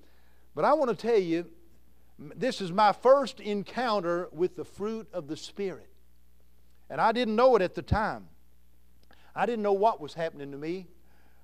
But 0.55 0.65
I 0.65 0.75
want 0.75 0.91
to 0.91 0.97
tell 0.97 1.19
you, 1.19 1.47
this 2.19 2.61
is 2.61 2.73
my 2.73 2.93
first 2.93 3.41
encounter 3.41 4.29
with 4.33 4.57
the 4.57 4.65
fruit 4.65 5.09
of 5.13 5.29
the 5.29 5.37
Spirit. 5.37 5.89
And 6.91 7.01
I 7.01 7.13
didn't 7.13 7.37
know 7.37 7.55
it 7.57 7.63
at 7.63 7.75
the 7.75 7.83
time. 7.83 8.29
I 9.35 9.47
didn't 9.47 9.63
know 9.63 9.73
what 9.73 10.01
was 10.01 10.15
happening 10.15 10.51
to 10.51 10.57
me. 10.57 10.87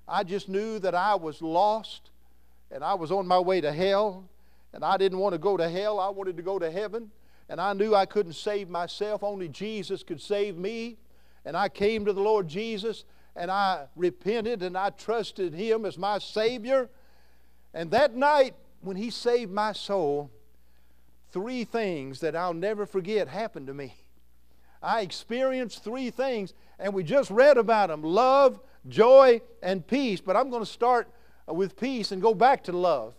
I 0.07 0.23
just 0.23 0.49
knew 0.49 0.79
that 0.79 0.93
I 0.93 1.15
was 1.15 1.41
lost 1.41 2.11
and 2.71 2.83
I 2.83 2.93
was 2.95 3.11
on 3.11 3.25
my 3.25 3.39
way 3.39 3.61
to 3.61 3.71
hell. 3.71 4.25
And 4.73 4.83
I 4.83 4.97
didn't 4.97 5.19
want 5.19 5.33
to 5.33 5.39
go 5.39 5.55
to 5.55 5.69
hell, 5.69 5.99
I 5.99 6.09
wanted 6.09 6.35
to 6.35 6.43
go 6.43 6.59
to 6.59 6.69
heaven. 6.69 7.09
And 7.47 7.61
I 7.61 7.73
knew 7.73 7.95
I 7.95 8.05
couldn't 8.05 8.33
save 8.33 8.69
myself, 8.69 9.23
only 9.23 9.47
Jesus 9.47 10.03
could 10.03 10.21
save 10.21 10.57
me. 10.57 10.97
And 11.45 11.55
I 11.55 11.69
came 11.69 12.03
to 12.05 12.11
the 12.13 12.21
Lord 12.21 12.47
Jesus 12.47 13.05
and 13.35 13.49
I 13.49 13.85
repented 13.95 14.63
and 14.63 14.77
I 14.77 14.89
trusted 14.89 15.53
Him 15.53 15.85
as 15.85 15.97
my 15.97 16.17
Savior. 16.17 16.89
And 17.73 17.91
that 17.91 18.15
night, 18.15 18.55
when 18.81 18.97
He 18.97 19.09
saved 19.09 19.51
my 19.51 19.71
soul, 19.71 20.31
three 21.35 21.65
things 21.65 22.21
that 22.21 22.33
I'll 22.33 22.53
never 22.53 22.85
forget 22.85 23.27
happened 23.27 23.67
to 23.67 23.73
me. 23.73 23.93
I 24.81 25.01
experienced 25.01 25.83
three 25.83 26.09
things, 26.09 26.53
and 26.79 26.93
we 26.93 27.03
just 27.03 27.29
read 27.29 27.57
about 27.57 27.89
them 27.89 28.03
love, 28.03 28.61
joy, 28.87 29.41
and 29.61 29.85
peace. 29.85 30.21
But 30.21 30.37
I'm 30.37 30.49
going 30.49 30.63
to 30.63 30.71
start 30.71 31.09
with 31.45 31.77
peace 31.77 32.13
and 32.13 32.21
go 32.21 32.33
back 32.33 32.63
to 32.63 32.71
love. 32.71 33.15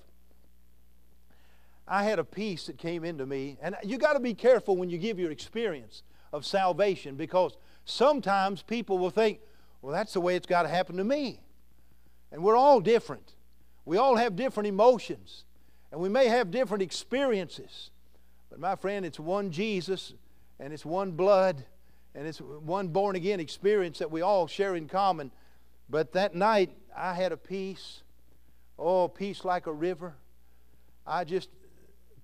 I 1.87 2.05
had 2.05 2.19
a 2.19 2.25
peace 2.25 2.65
that 2.69 2.79
came 2.79 3.05
into 3.05 3.27
me, 3.27 3.59
and 3.61 3.77
you 3.85 3.99
got 3.99 4.15
to 4.15 4.21
be 4.21 4.33
careful 4.33 4.79
when 4.79 4.89
you 4.89 4.97
give 4.97 5.19
your 5.19 5.31
experience 5.31 6.03
of 6.33 6.47
salvation 6.47 7.17
because 7.17 7.59
sometimes 7.85 8.63
people 8.63 8.97
will 8.97 9.11
think, 9.11 9.41
well, 9.83 9.93
that's 9.93 10.15
the 10.15 10.23
way 10.23 10.37
it's 10.37 10.47
got 10.47 10.63
to 10.63 10.71
happen 10.71 10.97
to 10.97 11.05
me. 11.05 11.43
And 12.33 12.43
we're 12.43 12.57
all 12.57 12.81
different. 12.81 13.35
We 13.85 13.99
all 13.99 14.17
have 14.17 14.37
different 14.37 14.69
emotions, 14.69 15.45
and 15.93 16.01
we 16.01 16.09
may 16.09 16.29
have 16.29 16.51
different 16.51 16.83
experiences. 16.83 17.91
But 18.51 18.61
my 18.61 18.77
friend, 18.77 19.05
it's 19.05 19.21
one 19.21 19.51
Jesus, 19.51 20.15
and 20.59 20.73
it's 20.73 20.85
one 20.85 21.13
blood, 21.13 21.65
and 22.15 22.27
it's 22.27 22.39
one 22.41 22.89
born 22.89 23.17
again 23.17 23.41
experience 23.41 23.99
that 23.99 24.11
we 24.11 24.23
all 24.23 24.47
share 24.47 24.77
in 24.77 24.89
common. 24.89 25.31
But 25.89 26.13
that 26.13 26.35
night, 26.35 26.71
I 26.97 27.15
had 27.15 27.33
a 27.33 27.37
peace. 27.37 28.03
Oh, 28.79 29.09
peace 29.09 29.45
like 29.45 29.67
a 29.67 29.73
river. 29.73 30.15
I 31.07 31.25
just, 31.25 31.49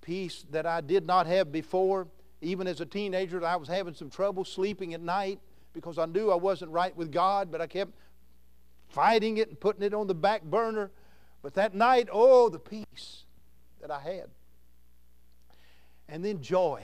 peace 0.01 0.45
that 0.51 0.65
I 0.65 0.81
did 0.81 1.05
not 1.05 1.27
have 1.27 1.51
before. 1.51 2.07
Even 2.41 2.67
as 2.67 2.81
a 2.81 2.85
teenager, 2.85 3.43
I 3.45 3.55
was 3.55 3.67
having 3.67 3.93
some 3.93 4.09
trouble 4.09 4.43
sleeping 4.43 4.93
at 4.93 5.01
night 5.01 5.39
because 5.73 5.97
I 5.97 6.05
knew 6.05 6.31
I 6.31 6.35
wasn't 6.35 6.71
right 6.71 6.95
with 6.95 7.11
God, 7.11 7.51
but 7.51 7.61
I 7.61 7.67
kept 7.67 7.93
fighting 8.89 9.37
it 9.37 9.49
and 9.49 9.59
putting 9.59 9.83
it 9.83 9.93
on 9.93 10.07
the 10.07 10.15
back 10.15 10.43
burner. 10.43 10.91
But 11.41 11.55
that 11.55 11.73
night, 11.73 12.09
oh, 12.11 12.49
the 12.49 12.59
peace 12.59 13.23
that 13.81 13.91
I 13.91 13.99
had. 13.99 14.29
And 16.13 16.23
then 16.23 16.43
joy. 16.43 16.83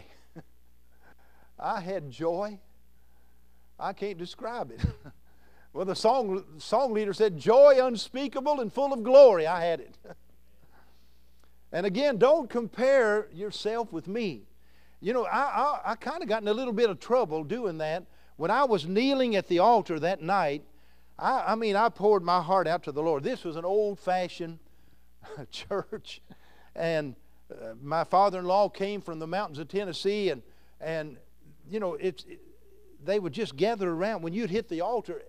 I 1.59 1.81
had 1.81 2.09
joy. 2.09 2.57
I 3.79 3.93
can't 3.93 4.17
describe 4.17 4.71
it. 4.71 4.81
Well, 5.71 5.85
the 5.85 5.95
song, 5.95 6.43
song 6.57 6.93
leader 6.93 7.13
said, 7.13 7.37
Joy 7.37 7.75
unspeakable 7.79 8.59
and 8.59 8.73
full 8.73 8.91
of 8.91 9.03
glory. 9.03 9.45
I 9.45 9.63
had 9.63 9.81
it. 9.81 9.95
and 11.71 11.85
again, 11.85 12.17
don't 12.17 12.49
compare 12.49 13.27
yourself 13.31 13.93
with 13.93 14.07
me. 14.07 14.47
You 14.99 15.13
know, 15.13 15.25
I, 15.25 15.37
I, 15.37 15.81
I 15.91 15.95
kind 15.95 16.23
of 16.23 16.27
got 16.27 16.41
in 16.41 16.47
a 16.47 16.53
little 16.53 16.73
bit 16.73 16.89
of 16.89 16.99
trouble 16.99 17.43
doing 17.43 17.77
that. 17.77 18.05
When 18.37 18.49
I 18.49 18.63
was 18.63 18.87
kneeling 18.87 19.35
at 19.35 19.47
the 19.47 19.59
altar 19.59 19.99
that 19.99 20.23
night, 20.23 20.63
I, 21.19 21.51
I 21.51 21.55
mean, 21.55 21.75
I 21.75 21.89
poured 21.89 22.23
my 22.23 22.41
heart 22.41 22.67
out 22.67 22.81
to 22.85 22.91
the 22.91 23.03
Lord. 23.03 23.23
This 23.23 23.43
was 23.43 23.55
an 23.55 23.63
old 23.63 23.99
fashioned 23.99 24.57
church. 25.51 26.19
And 26.75 27.15
uh, 27.51 27.73
my 27.81 28.03
father 28.03 28.39
in 28.39 28.45
law 28.45 28.69
came 28.69 29.01
from 29.01 29.19
the 29.19 29.27
mountains 29.27 29.59
of 29.59 29.67
Tennessee, 29.67 30.29
and, 30.29 30.41
and 30.79 31.17
you 31.69 31.79
know, 31.79 31.95
it's, 31.95 32.23
it, 32.25 32.39
they 33.03 33.19
would 33.19 33.33
just 33.33 33.55
gather 33.55 33.89
around. 33.89 34.21
When 34.21 34.33
you'd 34.33 34.49
hit 34.49 34.69
the 34.69 34.81
altar, 34.81 35.23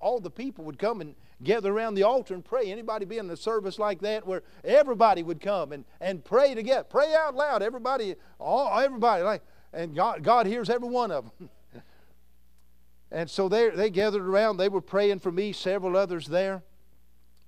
all 0.00 0.20
the 0.20 0.30
people 0.30 0.64
would 0.64 0.78
come 0.78 1.00
and 1.00 1.14
gather 1.42 1.72
around 1.72 1.94
the 1.94 2.02
altar 2.02 2.34
and 2.34 2.44
pray. 2.44 2.70
Anybody 2.70 3.04
be 3.04 3.18
in 3.18 3.30
a 3.30 3.36
service 3.36 3.78
like 3.78 4.00
that 4.00 4.26
where 4.26 4.42
everybody 4.64 5.22
would 5.22 5.40
come 5.40 5.72
and, 5.72 5.84
and 6.00 6.24
pray 6.24 6.54
together, 6.54 6.84
pray 6.84 7.14
out 7.14 7.34
loud. 7.34 7.62
Everybody, 7.62 8.16
all 8.38 8.78
everybody, 8.78 9.22
like, 9.22 9.42
and 9.72 9.94
God, 9.94 10.22
God 10.22 10.46
hears 10.46 10.68
every 10.68 10.88
one 10.88 11.10
of 11.10 11.30
them. 11.38 11.48
and 13.10 13.30
so 13.30 13.48
they 13.48 13.70
they 13.70 13.90
gathered 13.90 14.22
around. 14.22 14.58
They 14.58 14.68
were 14.68 14.82
praying 14.82 15.20
for 15.20 15.32
me. 15.32 15.52
Several 15.52 15.96
others 15.96 16.26
there, 16.26 16.62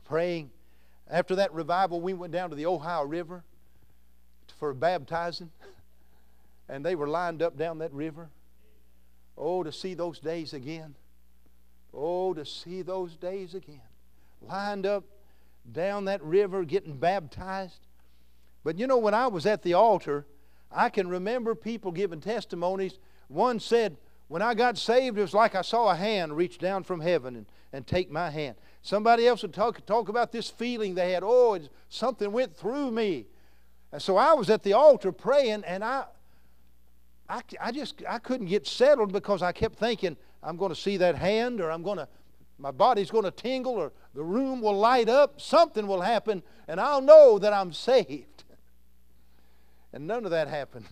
praying. 0.05 0.51
After 1.07 1.35
that 1.37 1.53
revival, 1.53 2.01
we 2.01 2.14
went 2.14 2.33
down 2.33 2.49
to 2.49 2.57
the 2.57 2.64
Ohio 2.64 3.05
River 3.05 3.45
for 4.65 4.73
baptizing, 4.73 5.51
and 6.71 6.83
they 6.83 6.95
were 6.95 7.07
lined 7.07 7.43
up 7.43 7.59
down 7.59 7.77
that 7.81 7.93
river. 7.93 8.31
Oh, 9.37 9.62
to 9.62 9.71
see 9.71 9.93
those 9.93 10.19
days 10.19 10.55
again. 10.55 10.95
Oh, 11.93 12.33
to 12.33 12.47
see 12.47 12.81
those 12.81 13.15
days 13.15 13.55
again. 13.55 13.83
Lined 14.41 14.87
up 14.87 15.05
down 15.71 16.07
that 16.07 16.23
river 16.23 16.65
getting 16.65 16.97
baptized. 16.97 17.81
But 18.65 18.79
you 18.79 18.87
know, 18.87 18.97
when 18.97 19.12
I 19.12 19.27
was 19.27 19.45
at 19.45 19.62
the 19.62 19.75
altar, 19.75 20.25
I 20.73 20.89
can 20.89 21.09
remember 21.09 21.55
people 21.55 21.93
giving 21.93 22.23
testimonies. 22.23 22.95
One 23.29 23.61
said, 23.61 23.99
When 24.29 24.41
I 24.41 24.55
got 24.55 24.79
saved, 24.79 25.19
it 25.19 25.21
was 25.21 25.35
like 25.35 25.55
I 25.55 25.61
saw 25.61 25.91
a 25.91 25.95
hand 25.95 26.39
reach 26.39 26.57
down 26.57 26.85
from 26.85 27.01
heaven 27.01 27.37
and, 27.37 27.47
and 27.71 27.87
take 27.87 28.11
my 28.11 28.31
hand. 28.31 28.57
Somebody 28.81 29.27
else 29.27 29.43
would 29.43 29.53
talk, 29.53 29.85
talk 29.85 30.09
about 30.09 30.33
this 30.33 30.49
feeling 30.49 30.95
they 30.95 31.12
had. 31.12 31.23
Oh, 31.23 31.61
something 31.91 32.33
went 32.33 32.57
through 32.57 32.93
me. 32.93 33.27
And 33.95 34.03
so 34.03 34.17
I 34.17 34.33
was 34.35 34.51
at 34.51 34.65
the 34.65 34.73
altar 34.73 35.13
praying, 35.13 35.63
and 35.65 35.85
I, 35.85 36.03
I, 37.29 37.43
I 37.61 37.71
just 37.71 38.03
I 38.09 38.19
couldn't 38.19 38.49
get 38.49 38.67
settled 38.67 39.13
because 39.13 39.41
I 39.41 39.53
kept 39.53 39.79
thinking 39.79 40.17
I'm 40.43 40.57
going 40.57 40.71
to 40.71 40.77
see 40.77 40.97
that 40.97 41.15
hand, 41.15 41.61
or 41.61 41.71
I'm 41.71 41.85
going 41.85 41.99
to, 41.99 42.09
my 42.59 42.73
body's 42.73 43.09
going 43.09 43.23
to 43.23 43.31
tingle, 43.31 43.75
or 43.75 43.93
the 44.13 44.25
room 44.25 44.61
will 44.61 44.77
light 44.77 45.09
up. 45.09 45.41
Something 45.41 45.87
will 45.87 46.01
happen, 46.01 46.43
and 46.67 46.81
I'll 46.81 47.03
know 47.03 47.39
that 47.39 47.53
I'm 47.53 47.73
saved. 47.73 48.43
And 49.93 50.09
none 50.09 50.25
of 50.25 50.33
that 50.33 50.49
happened. 50.49 50.87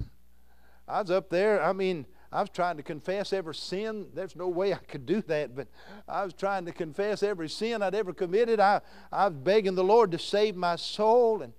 I 0.87 1.01
was 1.01 1.11
up 1.11 1.29
there. 1.29 1.61
I 1.61 1.73
mean, 1.73 2.07
I 2.31 2.41
was 2.41 2.51
trying 2.51 2.77
to 2.77 2.85
confess 2.85 3.33
every 3.33 3.57
sin. 3.57 4.07
There's 4.15 4.37
no 4.37 4.47
way 4.47 4.73
I 4.73 4.79
could 4.79 5.07
do 5.07 5.23
that, 5.23 5.57
but 5.57 5.67
I 6.07 6.23
was 6.23 6.35
trying 6.35 6.67
to 6.67 6.73
confess 6.73 7.25
every 7.25 7.49
sin 7.49 7.83
I'd 7.83 7.97
ever 7.97 8.13
committed. 8.13 8.61
I, 8.61 8.81
I 9.11 9.27
was 9.27 9.35
begging 9.35 9.75
the 9.75 9.83
Lord 9.83 10.13
to 10.13 10.21
save 10.21 10.55
my 10.55 10.77
soul, 10.77 11.43
and 11.43 11.53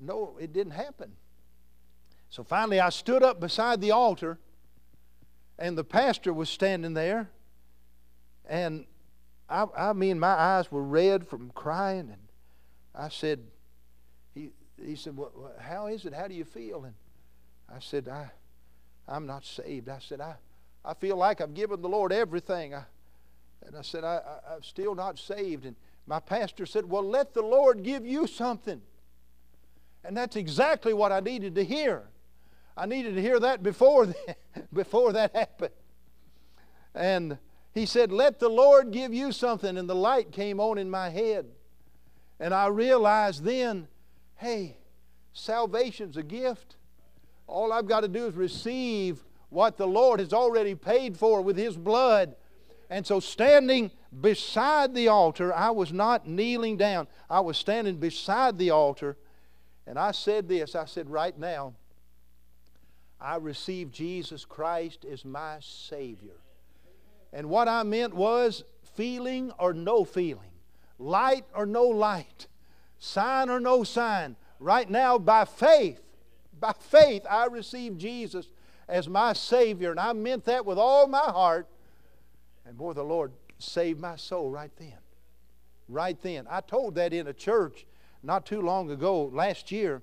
no, 0.00 0.36
it 0.40 0.52
didn't 0.52 0.72
happen. 0.72 1.12
So 2.28 2.44
finally, 2.44 2.80
I 2.80 2.90
stood 2.90 3.22
up 3.22 3.40
beside 3.40 3.80
the 3.80 3.92
altar, 3.92 4.38
and 5.58 5.76
the 5.76 5.84
pastor 5.84 6.32
was 6.32 6.48
standing 6.48 6.94
there, 6.94 7.30
and 8.48 8.86
I, 9.48 9.66
I 9.76 9.92
mean, 9.92 10.18
my 10.18 10.28
eyes 10.28 10.70
were 10.70 10.82
red 10.82 11.26
from 11.26 11.50
crying, 11.50 12.10
and 12.10 12.28
I 12.94 13.08
said, 13.08 13.40
he, 14.34 14.50
he 14.82 14.96
said, 14.96 15.16
well, 15.16 15.52
how 15.60 15.86
is 15.86 16.04
it? 16.04 16.12
How 16.12 16.28
do 16.28 16.34
you 16.34 16.44
feel? 16.44 16.84
And 16.84 16.94
I 17.72 17.78
said, 17.80 18.08
I, 18.08 18.30
I'm 19.08 19.26
not 19.26 19.44
saved. 19.44 19.88
I 19.88 19.98
said, 19.98 20.20
I, 20.20 20.34
I 20.84 20.94
feel 20.94 21.16
like 21.16 21.40
I've 21.40 21.54
given 21.54 21.80
the 21.80 21.88
Lord 21.88 22.12
everything. 22.12 22.74
I, 22.74 22.84
and 23.66 23.76
I 23.76 23.82
said, 23.82 24.04
I, 24.04 24.16
I, 24.16 24.54
I'm 24.54 24.62
still 24.62 24.94
not 24.94 25.18
saved. 25.18 25.64
And 25.64 25.76
my 26.06 26.20
pastor 26.20 26.66
said, 26.66 26.88
Well, 26.88 27.02
let 27.02 27.34
the 27.34 27.42
Lord 27.42 27.82
give 27.82 28.06
you 28.06 28.26
something. 28.26 28.80
And 30.06 30.16
that's 30.16 30.36
exactly 30.36 30.94
what 30.94 31.10
I 31.10 31.20
needed 31.20 31.56
to 31.56 31.64
hear. 31.64 32.04
I 32.76 32.86
needed 32.86 33.14
to 33.16 33.20
hear 33.20 33.40
that 33.40 33.62
before, 33.62 34.14
before 34.72 35.12
that 35.12 35.34
happened. 35.34 35.72
And 36.94 37.38
he 37.74 37.86
said, 37.86 38.12
Let 38.12 38.38
the 38.38 38.48
Lord 38.48 38.92
give 38.92 39.12
you 39.12 39.32
something. 39.32 39.76
And 39.76 39.88
the 39.88 39.94
light 39.94 40.30
came 40.30 40.60
on 40.60 40.78
in 40.78 40.88
my 40.88 41.10
head. 41.10 41.46
And 42.38 42.54
I 42.54 42.66
realized 42.66 43.44
then, 43.44 43.88
hey, 44.36 44.76
salvation's 45.32 46.16
a 46.16 46.22
gift. 46.22 46.76
All 47.46 47.72
I've 47.72 47.86
got 47.86 48.00
to 48.00 48.08
do 48.08 48.26
is 48.26 48.34
receive 48.34 49.24
what 49.48 49.76
the 49.76 49.86
Lord 49.86 50.20
has 50.20 50.32
already 50.32 50.74
paid 50.74 51.16
for 51.16 51.40
with 51.40 51.56
His 51.56 51.76
blood. 51.76 52.36
And 52.90 53.06
so, 53.06 53.20
standing 53.20 53.90
beside 54.20 54.94
the 54.94 55.08
altar, 55.08 55.52
I 55.52 55.70
was 55.70 55.92
not 55.92 56.28
kneeling 56.28 56.76
down. 56.76 57.08
I 57.28 57.40
was 57.40 57.56
standing 57.56 57.96
beside 57.96 58.58
the 58.58 58.70
altar, 58.70 59.16
and 59.86 59.98
I 59.98 60.10
said 60.10 60.48
this 60.48 60.74
I 60.74 60.84
said, 60.84 61.08
Right 61.08 61.38
now, 61.38 61.74
I 63.20 63.36
receive 63.36 63.90
Jesus 63.90 64.44
Christ 64.44 65.04
as 65.04 65.24
my 65.24 65.58
Savior. 65.60 66.36
And 67.32 67.48
what 67.48 67.68
I 67.68 67.82
meant 67.82 68.14
was 68.14 68.64
feeling 68.94 69.52
or 69.58 69.72
no 69.72 70.04
feeling, 70.04 70.52
light 70.98 71.44
or 71.54 71.66
no 71.66 71.84
light, 71.84 72.46
sign 72.98 73.48
or 73.48 73.60
no 73.60 73.84
sign. 73.84 74.36
Right 74.58 74.88
now, 74.88 75.18
by 75.18 75.44
faith, 75.44 76.00
by 76.58 76.72
faith, 76.78 77.26
I 77.28 77.46
received 77.46 78.00
Jesus 78.00 78.48
as 78.88 79.08
my 79.08 79.32
Savior, 79.32 79.90
and 79.90 80.00
I 80.00 80.12
meant 80.12 80.44
that 80.44 80.64
with 80.64 80.78
all 80.78 81.06
my 81.06 81.18
heart. 81.18 81.66
And 82.64 82.76
boy, 82.76 82.92
the 82.92 83.02
Lord 83.02 83.32
saved 83.58 84.00
my 84.00 84.16
soul 84.16 84.50
right 84.50 84.70
then. 84.76 84.94
Right 85.88 86.20
then. 86.22 86.46
I 86.50 86.60
told 86.60 86.94
that 86.96 87.12
in 87.12 87.26
a 87.26 87.32
church 87.32 87.86
not 88.26 88.44
too 88.44 88.60
long 88.60 88.90
ago, 88.90 89.30
last 89.32 89.70
year. 89.70 90.02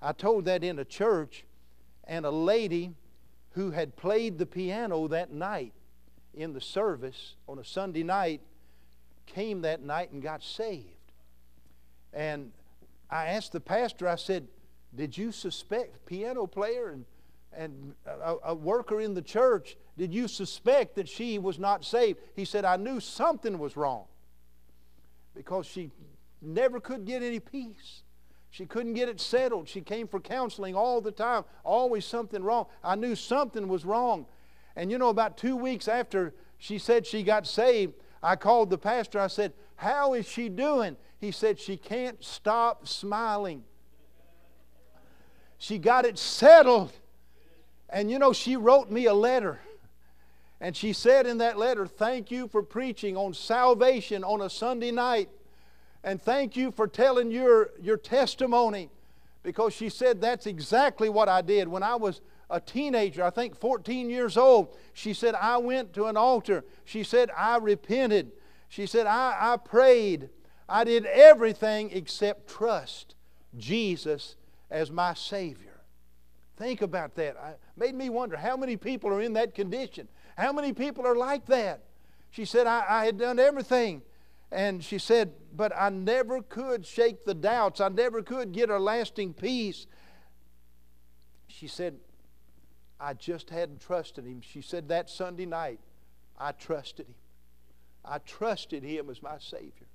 I 0.00 0.12
told 0.12 0.44
that 0.44 0.62
in 0.62 0.78
a 0.78 0.84
church, 0.84 1.44
and 2.04 2.24
a 2.24 2.30
lady 2.30 2.92
who 3.50 3.72
had 3.72 3.96
played 3.96 4.38
the 4.38 4.46
piano 4.46 5.08
that 5.08 5.32
night 5.32 5.72
in 6.32 6.52
the 6.52 6.60
service 6.60 7.34
on 7.48 7.58
a 7.58 7.64
Sunday 7.64 8.04
night 8.04 8.40
came 9.26 9.62
that 9.62 9.82
night 9.82 10.12
and 10.12 10.22
got 10.22 10.42
saved. 10.42 10.86
And 12.12 12.52
I 13.10 13.26
asked 13.26 13.52
the 13.52 13.60
pastor, 13.60 14.06
I 14.06 14.16
said, 14.16 14.46
did 14.94 15.18
you 15.18 15.32
suspect, 15.32 16.06
piano 16.06 16.46
player 16.46 16.90
and, 16.90 17.04
and 17.52 17.94
a, 18.06 18.36
a 18.44 18.54
worker 18.54 19.00
in 19.00 19.14
the 19.14 19.22
church, 19.22 19.76
did 19.98 20.14
you 20.14 20.28
suspect 20.28 20.94
that 20.96 21.08
she 21.08 21.38
was 21.38 21.58
not 21.58 21.84
saved? 21.84 22.20
He 22.36 22.44
said, 22.44 22.64
I 22.64 22.76
knew 22.76 23.00
something 23.00 23.58
was 23.58 23.76
wrong 23.76 24.04
because 25.34 25.66
she 25.66 25.90
never 26.46 26.80
could 26.80 27.04
get 27.04 27.22
any 27.22 27.40
peace. 27.40 28.02
She 28.50 28.64
couldn't 28.64 28.94
get 28.94 29.08
it 29.08 29.20
settled. 29.20 29.68
She 29.68 29.82
came 29.82 30.08
for 30.08 30.18
counseling 30.18 30.74
all 30.74 31.00
the 31.00 31.12
time, 31.12 31.44
always 31.62 32.06
something 32.06 32.42
wrong. 32.42 32.66
I 32.82 32.94
knew 32.94 33.14
something 33.14 33.68
was 33.68 33.84
wrong. 33.84 34.26
And 34.76 34.90
you 34.90 34.98
know, 34.98 35.08
about 35.08 35.36
two 35.36 35.56
weeks 35.56 35.88
after 35.88 36.32
she 36.58 36.78
said 36.78 37.06
she 37.06 37.22
got 37.22 37.46
saved, 37.46 37.94
I 38.22 38.36
called 38.36 38.70
the 38.70 38.78
pastor. 38.78 39.20
I 39.20 39.26
said, 39.26 39.52
How 39.76 40.14
is 40.14 40.26
she 40.26 40.48
doing? 40.48 40.96
He 41.18 41.32
said, 41.32 41.60
She 41.60 41.76
can't 41.76 42.22
stop 42.24 42.88
smiling. 42.88 43.64
She 45.58 45.78
got 45.78 46.04
it 46.04 46.18
settled. 46.18 46.92
And 47.88 48.10
you 48.10 48.18
know, 48.18 48.32
she 48.32 48.56
wrote 48.56 48.90
me 48.90 49.06
a 49.06 49.14
letter. 49.14 49.60
And 50.60 50.74
she 50.74 50.92
said 50.92 51.26
in 51.26 51.38
that 51.38 51.58
letter, 51.58 51.86
Thank 51.86 52.30
you 52.30 52.48
for 52.48 52.62
preaching 52.62 53.16
on 53.16 53.34
salvation 53.34 54.24
on 54.24 54.40
a 54.40 54.50
Sunday 54.50 54.90
night. 54.90 55.28
And 56.06 56.22
thank 56.22 56.56
you 56.56 56.70
for 56.70 56.86
telling 56.86 57.32
your, 57.32 57.72
your 57.82 57.96
testimony. 57.96 58.90
Because 59.42 59.74
she 59.74 59.88
said 59.88 60.20
that's 60.20 60.46
exactly 60.46 61.08
what 61.08 61.28
I 61.28 61.42
did. 61.42 61.66
When 61.66 61.82
I 61.82 61.96
was 61.96 62.20
a 62.48 62.60
teenager, 62.60 63.24
I 63.24 63.30
think 63.30 63.56
14 63.56 64.08
years 64.08 64.36
old, 64.36 64.76
she 64.92 65.12
said, 65.12 65.34
I 65.34 65.56
went 65.58 65.92
to 65.94 66.06
an 66.06 66.16
altar. 66.16 66.64
She 66.84 67.02
said, 67.02 67.30
I 67.36 67.58
repented. 67.58 68.30
She 68.68 68.86
said, 68.86 69.06
I, 69.08 69.36
I 69.38 69.56
prayed. 69.56 70.30
I 70.68 70.84
did 70.84 71.06
everything 71.06 71.90
except 71.92 72.48
trust 72.48 73.16
Jesus 73.58 74.36
as 74.70 74.92
my 74.92 75.12
Savior. 75.14 75.80
Think 76.56 76.82
about 76.82 77.16
that. 77.16 77.30
It 77.30 77.58
made 77.76 77.96
me 77.96 78.10
wonder 78.10 78.36
how 78.36 78.56
many 78.56 78.76
people 78.76 79.10
are 79.10 79.20
in 79.20 79.32
that 79.34 79.56
condition. 79.56 80.06
How 80.38 80.52
many 80.52 80.72
people 80.72 81.04
are 81.04 81.16
like 81.16 81.46
that? 81.46 81.82
She 82.30 82.44
said, 82.44 82.68
I, 82.68 82.84
I 82.88 83.06
had 83.06 83.18
done 83.18 83.40
everything. 83.40 84.02
And 84.52 84.82
she 84.82 84.98
said, 84.98 85.32
but 85.54 85.72
I 85.76 85.88
never 85.88 86.40
could 86.40 86.86
shake 86.86 87.24
the 87.24 87.34
doubts. 87.34 87.80
I 87.80 87.88
never 87.88 88.22
could 88.22 88.52
get 88.52 88.70
a 88.70 88.78
lasting 88.78 89.34
peace. 89.34 89.86
She 91.48 91.66
said, 91.66 91.96
I 93.00 93.14
just 93.14 93.50
hadn't 93.50 93.80
trusted 93.80 94.24
him. 94.24 94.40
She 94.40 94.60
said 94.60 94.88
that 94.88 95.10
Sunday 95.10 95.46
night, 95.46 95.80
I 96.38 96.52
trusted 96.52 97.08
him. 97.08 97.14
I 98.04 98.18
trusted 98.18 98.84
him 98.84 99.10
as 99.10 99.22
my 99.22 99.38
Savior. 99.38 99.88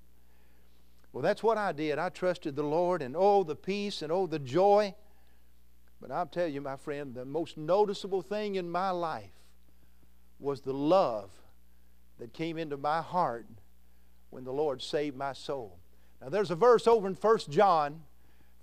Well, 1.14 1.22
that's 1.22 1.44
what 1.44 1.58
I 1.58 1.72
did. 1.72 1.98
I 1.98 2.10
trusted 2.10 2.56
the 2.56 2.64
Lord, 2.64 3.02
and 3.02 3.16
oh, 3.18 3.44
the 3.44 3.56
peace 3.56 4.02
and 4.02 4.12
oh, 4.12 4.28
the 4.28 4.40
joy. 4.40 4.96
But 6.00 6.12
I'll 6.12 6.26
tell 6.26 6.48
you, 6.48 6.62
my 6.62 6.78
friend, 6.78 7.14
the 7.14 7.26
most 7.26 7.58
noticeable 7.58 8.22
thing 8.22 8.56
in 8.56 8.70
my 8.70 8.90
life 8.90 9.32
was 10.40 10.62
the 10.62 10.74
love 10.74 11.32
that 12.18 12.34
came 12.34 12.58
into 12.58 12.78
my 12.78 13.02
heart 13.02 13.46
when 14.32 14.44
the 14.44 14.52
Lord 14.52 14.82
saved 14.82 15.16
my 15.16 15.34
soul. 15.34 15.78
Now, 16.22 16.30
there's 16.30 16.52
a 16.52 16.56
verse 16.56 16.88
over 16.88 17.08
in 17.08 17.14
1 17.14 17.38
John, 17.50 18.02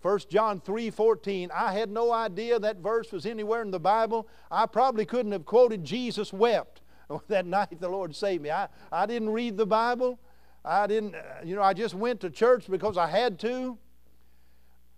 1 0.03 0.21
John 0.29 0.61
3 0.61 0.91
14. 0.91 1.51
I 1.55 1.73
had 1.73 1.91
no 1.91 2.13
idea 2.13 2.59
that 2.59 2.79
verse 2.79 3.13
was 3.13 3.27
anywhere 3.27 3.63
in 3.63 3.71
the 3.71 3.81
Bible. 3.81 4.29
I 4.51 4.67
probably 4.67 5.05
couldn't 5.05 5.33
have 5.33 5.45
quoted 5.45 5.85
Jesus 5.85 6.33
wept 6.33 6.81
that 7.29 7.47
night 7.47 7.81
the 7.81 7.89
Lord 7.89 8.15
saved 8.15 8.43
me. 8.43 8.51
I, 8.51 8.69
I 8.91 9.07
didn't 9.07 9.31
read 9.31 9.57
the 9.57 9.67
Bible. 9.67 10.19
I 10.65 10.87
didn't, 10.87 11.15
uh, 11.15 11.23
you 11.45 11.55
know, 11.55 11.63
I 11.63 11.73
just 11.73 11.95
went 11.95 12.21
to 12.21 12.31
church 12.31 12.67
because 12.69 12.97
I 12.97 13.07
had 13.07 13.39
to. 13.41 13.79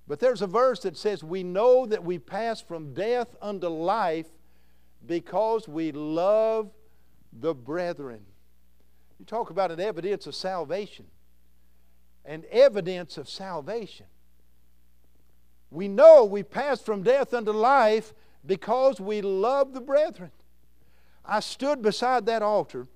But 0.06 0.18
there's 0.18 0.42
a 0.42 0.46
verse 0.46 0.80
that 0.80 0.96
says, 0.96 1.22
We 1.22 1.42
know 1.42 1.86
that 1.86 2.02
we 2.02 2.18
pass 2.18 2.60
from 2.60 2.94
death 2.94 3.36
unto 3.40 3.68
life 3.68 4.26
because 5.06 5.68
we 5.68 5.92
love 5.92 6.70
the 7.32 7.54
brethren. 7.54 8.24
You 9.20 9.26
talk 9.26 9.50
about 9.50 9.70
an 9.70 9.80
evidence 9.80 10.26
of 10.26 10.34
salvation. 10.34 11.04
An 12.24 12.42
evidence 12.50 13.18
of 13.18 13.28
salvation. 13.28 14.06
We 15.70 15.88
know 15.88 16.24
we 16.24 16.42
passed 16.42 16.86
from 16.86 17.02
death 17.02 17.34
unto 17.34 17.52
life 17.52 18.14
because 18.46 18.98
we 18.98 19.20
love 19.20 19.74
the 19.74 19.80
brethren. 19.82 20.30
I 21.22 21.40
stood 21.40 21.82
beside 21.82 22.24
that 22.26 22.40
altar 22.40 22.88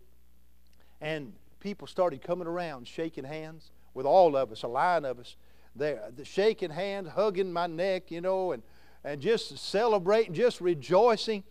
and 0.98 1.34
people 1.60 1.86
started 1.86 2.22
coming 2.22 2.46
around, 2.48 2.88
shaking 2.88 3.24
hands 3.24 3.70
with 3.92 4.06
all 4.06 4.34
of 4.34 4.50
us, 4.50 4.62
a 4.62 4.68
line 4.68 5.04
of 5.04 5.18
us 5.18 5.36
there, 5.76 6.10
the 6.16 6.24
shaking 6.24 6.70
hands, 6.70 7.10
hugging 7.10 7.52
my 7.52 7.66
neck, 7.66 8.10
you 8.10 8.22
know, 8.22 8.52
and, 8.52 8.62
and 9.04 9.20
just 9.20 9.58
celebrating, 9.58 10.32
just 10.32 10.62
rejoicing. 10.62 11.44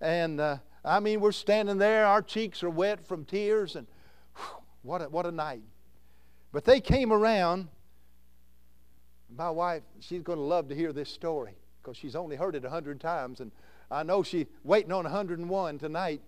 And 0.00 0.40
uh, 0.40 0.58
I 0.82 1.00
mean, 1.00 1.20
we're 1.20 1.32
standing 1.32 1.76
there, 1.76 2.06
our 2.06 2.22
cheeks 2.22 2.62
are 2.62 2.70
wet 2.70 3.06
from 3.06 3.26
tears, 3.26 3.76
and 3.76 3.86
what, 4.84 5.02
a, 5.02 5.08
what 5.08 5.26
a 5.26 5.32
night. 5.32 5.62
But 6.52 6.64
they 6.64 6.80
came 6.80 7.12
around. 7.12 7.68
My 9.36 9.50
wife, 9.50 9.82
she's 9.98 10.22
going 10.22 10.38
to 10.38 10.44
love 10.44 10.68
to 10.68 10.74
hear 10.74 10.92
this 10.92 11.10
story 11.10 11.56
because 11.82 11.96
she's 11.96 12.14
only 12.14 12.36
heard 12.36 12.54
it 12.54 12.64
a 12.64 12.70
hundred 12.70 13.00
times, 13.00 13.40
and 13.40 13.50
I 13.90 14.04
know 14.04 14.22
she's 14.22 14.46
waiting 14.62 14.92
on 14.92 15.02
101 15.04 15.78
tonight. 15.78 16.20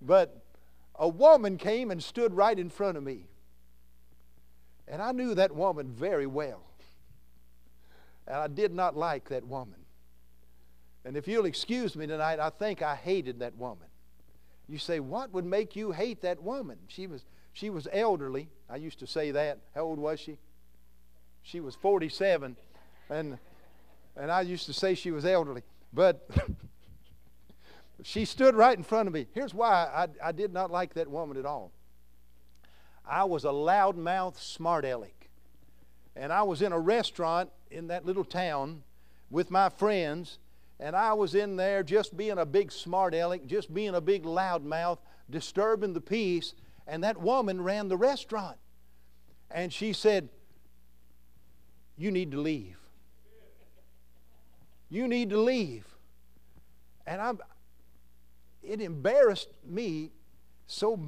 But 0.00 0.42
a 0.96 1.08
woman 1.08 1.58
came 1.58 1.90
and 1.90 2.02
stood 2.02 2.34
right 2.34 2.58
in 2.58 2.70
front 2.70 2.96
of 2.96 3.02
me. 3.02 3.26
And 4.86 5.00
I 5.02 5.12
knew 5.12 5.34
that 5.34 5.54
woman 5.54 5.90
very 5.90 6.26
well. 6.26 6.62
And 8.26 8.36
I 8.36 8.48
did 8.48 8.72
not 8.72 8.96
like 8.96 9.28
that 9.28 9.46
woman. 9.46 9.80
And 11.04 11.16
if 11.16 11.28
you'll 11.28 11.46
excuse 11.46 11.96
me 11.96 12.06
tonight, 12.06 12.38
I 12.38 12.50
think 12.50 12.82
I 12.82 12.94
hated 12.94 13.40
that 13.40 13.56
woman. 13.56 13.88
You 14.68 14.78
say, 14.78 15.00
what 15.00 15.32
would 15.32 15.44
make 15.44 15.76
you 15.76 15.92
hate 15.92 16.22
that 16.22 16.42
woman? 16.42 16.78
She 16.88 17.06
was, 17.06 17.24
she 17.54 17.70
was 17.70 17.88
elderly. 17.92 18.48
I 18.68 18.76
used 18.76 18.98
to 18.98 19.06
say 19.06 19.30
that. 19.30 19.60
How 19.74 19.82
old 19.82 19.98
was 19.98 20.20
she? 20.20 20.38
She 21.42 21.60
was 21.60 21.74
47. 21.76 22.56
And, 23.08 23.38
and 24.16 24.30
I 24.30 24.42
used 24.42 24.66
to 24.66 24.72
say 24.72 24.94
she 24.94 25.12
was 25.12 25.24
elderly. 25.24 25.62
But 25.92 26.28
she 28.02 28.24
stood 28.24 28.56
right 28.56 28.76
in 28.76 28.82
front 28.82 29.06
of 29.06 29.14
me. 29.14 29.28
Here's 29.32 29.54
why 29.54 29.86
I, 30.22 30.28
I 30.28 30.32
did 30.32 30.52
not 30.52 30.72
like 30.72 30.94
that 30.94 31.08
woman 31.08 31.36
at 31.36 31.46
all. 31.46 31.70
I 33.06 33.24
was 33.24 33.44
a 33.44 33.48
loudmouth 33.48 34.36
smart 34.38 34.84
aleck. 34.84 35.30
And 36.16 36.32
I 36.32 36.42
was 36.42 36.60
in 36.60 36.72
a 36.72 36.78
restaurant 36.78 37.50
in 37.70 37.86
that 37.86 38.04
little 38.04 38.24
town 38.24 38.82
with 39.30 39.50
my 39.50 39.68
friends, 39.68 40.38
and 40.80 40.96
I 40.96 41.12
was 41.12 41.34
in 41.34 41.56
there 41.56 41.82
just 41.82 42.16
being 42.16 42.38
a 42.38 42.46
big 42.46 42.72
smart 42.72 43.14
aleck, 43.14 43.46
just 43.46 43.72
being 43.72 43.94
a 43.94 44.00
big 44.00 44.24
loudmouth, 44.24 44.98
disturbing 45.30 45.92
the 45.92 46.00
peace. 46.00 46.54
And 46.86 47.02
that 47.04 47.20
woman 47.20 47.62
ran 47.62 47.88
the 47.88 47.96
restaurant. 47.96 48.58
And 49.50 49.72
she 49.72 49.92
said, 49.92 50.28
You 51.96 52.10
need 52.10 52.32
to 52.32 52.40
leave. 52.40 52.76
You 54.90 55.08
need 55.08 55.30
to 55.30 55.38
leave. 55.38 55.86
And 57.06 57.20
I'm, 57.20 57.40
it 58.62 58.80
embarrassed 58.80 59.50
me 59.64 60.10
so, 60.66 60.98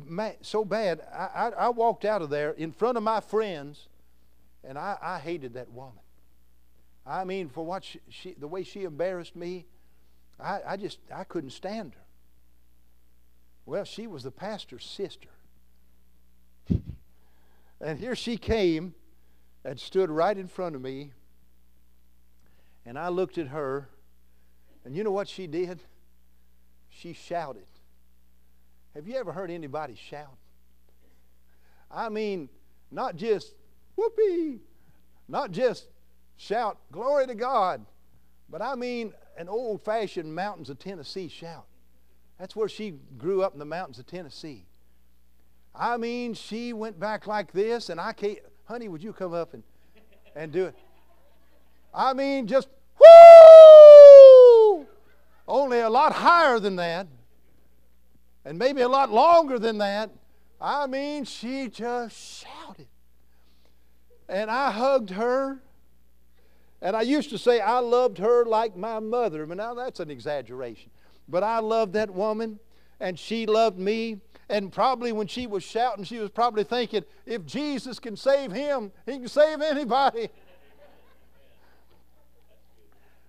so 0.43 0.64
bad. 0.64 1.01
I, 1.12 1.24
I, 1.35 1.49
I, 1.49 1.68
walked 1.70 2.05
out 2.05 2.20
of 2.20 2.31
there 2.31 2.51
in 2.51 2.72
front 2.72 2.97
of 2.99 3.03
my 3.03 3.20
friends, 3.20 3.89
and 4.62 4.77
I, 4.77 4.97
I 5.01 5.18
hated 5.18 5.55
that 5.55 5.70
woman. 5.70 6.01
I 7.07 7.24
mean, 7.24 7.49
for 7.49 7.64
what 7.64 7.85
she, 7.85 8.01
she, 8.09 8.35
the 8.35 8.49
way 8.49 8.64
she 8.64 8.85
embarrassed 8.85 9.37
me, 9.37 9.66
I, 10.39 10.61
I 10.66 10.77
just 10.77 10.99
I 11.14 11.24
couldn't 11.24 11.51
stand 11.51 11.95
her. 11.95 12.01
Well, 13.64 13.85
she 13.85 14.07
was 14.07 14.22
the 14.22 14.31
pastor's 14.31 14.85
sister. 14.85 15.29
And 17.81 17.99
here 17.99 18.14
she 18.14 18.37
came 18.37 18.95
and 19.64 19.79
stood 19.79 20.11
right 20.11 20.37
in 20.37 20.49
front 20.49 20.75
of 20.75 20.83
me. 20.83 21.12
And 22.85 22.99
I 22.99 23.09
looked 23.09 23.37
at 23.37 23.49
her, 23.49 23.89
and 24.85 24.95
you 24.95 25.03
know 25.03 25.11
what 25.11 25.29
she 25.29 25.47
did? 25.47 25.83
She 26.89 27.12
shouted. 27.12 27.67
Have 28.95 29.09
you 29.09 29.17
ever 29.17 29.33
heard 29.33 29.51
anybody 29.51 29.97
shout? 29.97 30.37
I 31.91 32.09
mean, 32.09 32.49
not 32.91 33.17
just 33.17 33.55
whoopee, 33.97 34.61
not 35.29 35.51
just 35.51 35.87
shout 36.37 36.79
glory 36.93 37.27
to 37.27 37.35
God, 37.35 37.85
but 38.49 38.62
I 38.62 38.75
mean 38.75 39.12
an 39.37 39.49
old 39.49 39.83
fashioned 39.83 40.35
mountains 40.35 40.71
of 40.71 40.79
Tennessee 40.79 41.29
shout. 41.29 41.67
That's 42.39 42.55
where 42.55 42.69
she 42.69 42.95
grew 43.19 43.43
up 43.43 43.53
in 43.53 43.59
the 43.59 43.64
mountains 43.64 43.99
of 43.99 44.07
Tennessee. 44.07 44.67
I 45.79 45.97
mean, 45.97 46.35
she 46.35 46.72
went 46.72 46.99
back 46.99 47.27
like 47.27 47.53
this, 47.53 47.91
and 47.91 48.01
I 48.01 48.12
can't, 48.12 48.39
honey, 48.64 48.89
would 48.89 49.03
you 49.03 49.12
come 49.12 49.35
up 49.35 49.55
and, 49.55 49.62
and 50.35 50.51
do 50.53 50.64
it? 50.66 50.74
I 51.95 52.12
mean, 52.12 52.47
just 52.47 52.68
whoo! 52.99 54.87
Only 55.47 55.81
a 55.81 55.91
lot 55.91 56.12
higher 56.12 56.59
than 56.59 56.77
that 56.77 57.07
and 58.47 58.61
maybe 58.61 58.81
a 58.81 58.89
lot 58.89 59.11
longer 59.11 59.59
than 59.59 59.79
that. 59.79 60.09
I 60.61 60.87
mean, 60.87 61.24
she 61.24 61.68
just 61.68 62.45
shouted. 62.45 62.87
And 64.29 64.49
I 64.49 64.70
hugged 64.70 65.11
her. 65.11 65.59
And 66.81 66.95
I 66.95 67.03
used 67.03 67.29
to 67.31 67.39
say 67.39 67.61
I 67.61 67.81
loved 67.81 68.18
her 68.18 68.45
like 68.45 68.77
my 68.77 69.01
mother. 69.01 69.45
But 69.47 69.57
now 69.57 69.74
that's 69.74 69.99
an 69.99 70.11
exaggeration. 70.11 70.93
But 71.29 71.43
I 71.43 71.59
loved 71.59 71.95
that 71.95 72.09
woman, 72.09 72.61
and 73.01 73.18
she 73.18 73.47
loved 73.47 73.81
me. 73.81 74.20
And 74.49 74.72
probably 74.72 75.12
when 75.12 75.26
she 75.26 75.47
was 75.47 75.64
shouting, 75.64 76.05
she 76.05 76.18
was 76.18 76.30
probably 76.30 76.62
thinking, 76.62 77.05
if 77.24 77.44
Jesus 77.44 77.99
can 77.99 78.16
save 78.16 78.53
him, 78.53 78.92
he 79.05 79.18
can 79.18 79.28
save 79.28 79.61
anybody. 79.61 80.28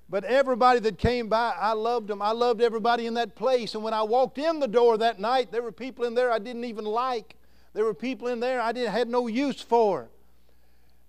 But 0.10 0.24
everybody 0.24 0.80
that 0.82 0.98
came 0.98 1.28
by, 1.28 1.54
I 1.60 1.74
loved 1.74 2.08
them. 2.08 2.22
I 2.22 2.32
loved 2.32 2.62
everybody 2.62 3.08
in 3.08 3.16
that 3.16 3.36
place. 3.36 3.76
And 3.76 3.84
when 3.84 3.94
I 3.94 4.04
walked 4.04 4.38
in 4.38 4.60
the 4.60 4.68
door 4.68 4.98
that 4.98 5.20
night, 5.20 5.52
there 5.52 5.62
were 5.62 5.72
people 5.72 6.06
in 6.06 6.14
there 6.14 6.32
I 6.32 6.40
didn't 6.40 6.64
even 6.64 6.86
like. 6.86 7.36
There 7.74 7.84
were 7.84 7.94
people 7.94 8.28
in 8.30 8.40
there 8.40 8.62
I 8.62 8.72
didn't, 8.72 8.92
had 8.92 9.10
no 9.10 9.28
use 9.28 9.62
for. 9.62 10.08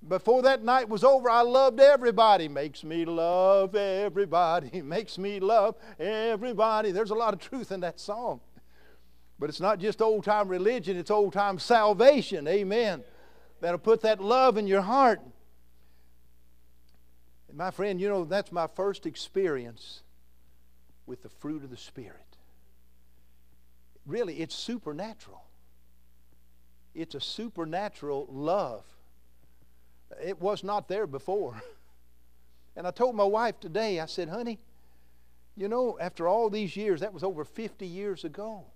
Before 0.07 0.43
that 0.43 0.65
night 0.65 0.89
was 0.89 1.05
over, 1.05 1.31
I 1.31 1.43
loved 1.43 1.81
everybody. 1.81 2.49
Makes 2.49 2.83
me 2.83 3.05
love 3.05 3.75
everybody. 3.75 4.83
Makes 4.83 5.19
me 5.19 5.39
love 5.39 5.77
everybody. 5.99 6.91
There's 6.91 7.11
a 7.11 7.17
lot 7.17 7.35
of 7.35 7.41
truth 7.41 7.71
in 7.71 7.81
that 7.81 8.01
song. 8.01 8.41
But 9.39 9.49
it's 9.49 9.61
not 9.61 9.79
just 9.79 10.03
old 10.03 10.25
time 10.25 10.49
religion, 10.49 10.97
it's 10.97 11.11
old 11.11 11.33
time 11.33 11.59
salvation. 11.59 12.49
Amen. 12.49 13.05
That'll 13.61 13.79
put 13.79 14.03
that 14.03 14.21
love 14.21 14.57
in 14.57 14.67
your 14.67 14.83
heart. 14.83 15.21
And 17.49 17.57
my 17.57 17.71
friend, 17.71 18.01
you 18.01 18.09
know, 18.09 18.25
that's 18.25 18.53
my 18.53 18.67
first 18.67 19.07
experience 19.07 20.03
with 21.07 21.23
the 21.23 21.29
fruit 21.29 21.65
of 21.65 21.71
the 21.71 21.77
Spirit. 21.77 22.17
Really, 24.07 24.41
it's 24.41 24.55
supernatural. 24.55 25.43
It's 26.95 27.15
a 27.15 27.21
supernatural 27.21 28.27
love. 28.31 28.85
It 30.23 30.41
was 30.41 30.65
not 30.65 30.89
there 30.89 31.07
before. 31.07 31.63
And 32.77 32.87
I 32.87 32.93
told 32.93 33.17
my 33.17 33.25
wife 33.25 33.59
today, 33.59 33.99
I 33.99 34.07
said, 34.07 34.29
honey, 34.29 34.61
you 35.57 35.67
know, 35.67 35.99
after 36.01 36.29
all 36.29 36.49
these 36.49 36.77
years, 36.77 37.01
that 37.01 37.13
was 37.13 37.25
over 37.25 37.45
50 37.45 37.85
years 37.85 38.23
ago. 38.23 38.67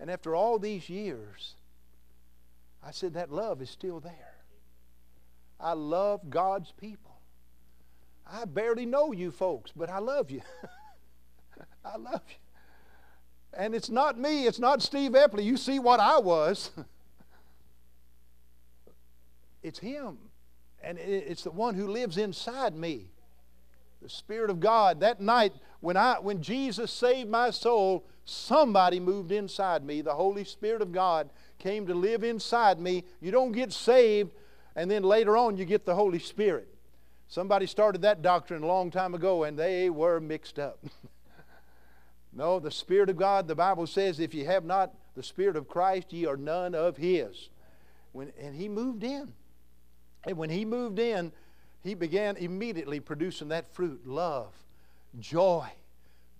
And 0.00 0.10
after 0.10 0.34
all 0.34 0.58
these 0.58 0.88
years, 0.88 1.54
I 2.82 2.90
said, 2.90 3.14
that 3.14 3.30
love 3.30 3.62
is 3.62 3.70
still 3.70 4.00
there. 4.00 4.34
I 5.58 5.72
love 5.72 6.28
God's 6.28 6.72
people. 6.72 7.12
I 8.26 8.44
barely 8.44 8.86
know 8.86 9.12
you 9.12 9.30
folks, 9.30 9.70
but 9.74 9.88
I 9.88 9.98
love 9.98 10.30
you. 10.30 10.42
I 11.84 11.96
love 11.96 12.22
you. 12.28 12.36
And 13.56 13.74
it's 13.74 13.88
not 13.88 14.18
me, 14.18 14.46
it's 14.46 14.58
not 14.58 14.82
Steve 14.82 15.12
Epley. 15.12 15.44
You 15.44 15.56
see 15.56 15.78
what 15.78 16.00
I 16.00 16.18
was. 16.18 16.70
it's 19.62 19.78
Him. 19.78 20.18
And 20.82 20.98
it's 20.98 21.44
the 21.44 21.50
one 21.50 21.74
who 21.74 21.88
lives 21.88 22.18
inside 22.18 22.74
me. 22.74 23.06
The 24.02 24.10
Spirit 24.10 24.50
of 24.50 24.60
God. 24.60 25.00
That 25.00 25.20
night, 25.20 25.54
when, 25.84 25.98
I, 25.98 26.14
when 26.18 26.40
Jesus 26.40 26.90
saved 26.90 27.28
my 27.28 27.50
soul, 27.50 28.06
somebody 28.24 28.98
moved 28.98 29.30
inside 29.30 29.84
me. 29.84 30.00
The 30.00 30.14
Holy 30.14 30.44
Spirit 30.44 30.80
of 30.80 30.92
God 30.92 31.28
came 31.58 31.86
to 31.86 31.94
live 31.94 32.24
inside 32.24 32.80
me. 32.80 33.04
You 33.20 33.30
don't 33.30 33.52
get 33.52 33.70
saved 33.70 34.32
and 34.74 34.90
then 34.90 35.02
later 35.02 35.36
on 35.36 35.58
you 35.58 35.66
get 35.66 35.84
the 35.84 35.94
Holy 35.94 36.18
Spirit. 36.18 36.68
Somebody 37.28 37.66
started 37.66 38.00
that 38.00 38.22
doctrine 38.22 38.62
a 38.62 38.66
long 38.66 38.90
time 38.90 39.12
ago 39.12 39.44
and 39.44 39.58
they 39.58 39.90
were 39.90 40.20
mixed 40.20 40.58
up. 40.58 40.82
no, 42.32 42.58
the 42.58 42.70
Spirit 42.70 43.10
of 43.10 43.18
God, 43.18 43.46
the 43.46 43.54
Bible 43.54 43.86
says, 43.86 44.20
if 44.20 44.32
you 44.32 44.46
have 44.46 44.64
not 44.64 44.94
the 45.14 45.22
Spirit 45.22 45.54
of 45.54 45.68
Christ, 45.68 46.14
ye 46.14 46.24
are 46.24 46.38
none 46.38 46.74
of 46.74 46.96
His. 46.96 47.50
When, 48.12 48.32
and 48.40 48.54
He 48.54 48.70
moved 48.70 49.04
in. 49.04 49.34
And 50.26 50.38
when 50.38 50.48
He 50.48 50.64
moved 50.64 50.98
in, 50.98 51.30
He 51.82 51.92
began 51.92 52.38
immediately 52.38 53.00
producing 53.00 53.48
that 53.48 53.70
fruit 53.74 54.06
love, 54.06 54.54
joy, 55.18 55.66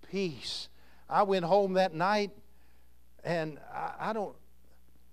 peace. 0.09 0.69
I 1.09 1.23
went 1.23 1.45
home 1.45 1.73
that 1.73 1.93
night 1.93 2.31
and 3.23 3.59
I, 3.73 3.91
I 3.99 4.13
don't, 4.13 4.35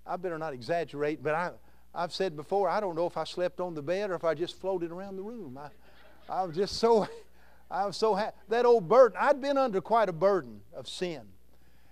I 0.05 0.17
better 0.17 0.37
not 0.37 0.53
exaggerate, 0.53 1.23
but 1.23 1.35
I, 1.35 1.51
I've 1.95 2.13
said 2.13 2.35
before, 2.35 2.69
I 2.69 2.79
don't 2.79 2.95
know 2.95 3.05
if 3.05 3.17
I 3.17 3.23
slept 3.23 3.59
on 3.59 3.73
the 3.73 3.81
bed 3.81 4.09
or 4.09 4.15
if 4.15 4.23
I 4.23 4.33
just 4.33 4.59
floated 4.59 4.91
around 4.91 5.15
the 5.15 5.23
room. 5.23 5.57
I, 5.57 5.69
I 6.29 6.43
was 6.43 6.55
just 6.55 6.77
so, 6.77 7.07
I 7.71 7.85
was 7.85 7.97
so 7.97 8.15
happy. 8.15 8.37
That 8.49 8.65
old 8.65 8.87
burden, 8.87 9.17
I'd 9.19 9.41
been 9.41 9.57
under 9.57 9.81
quite 9.81 10.09
a 10.09 10.13
burden 10.13 10.61
of 10.75 10.87
sin. 10.87 11.21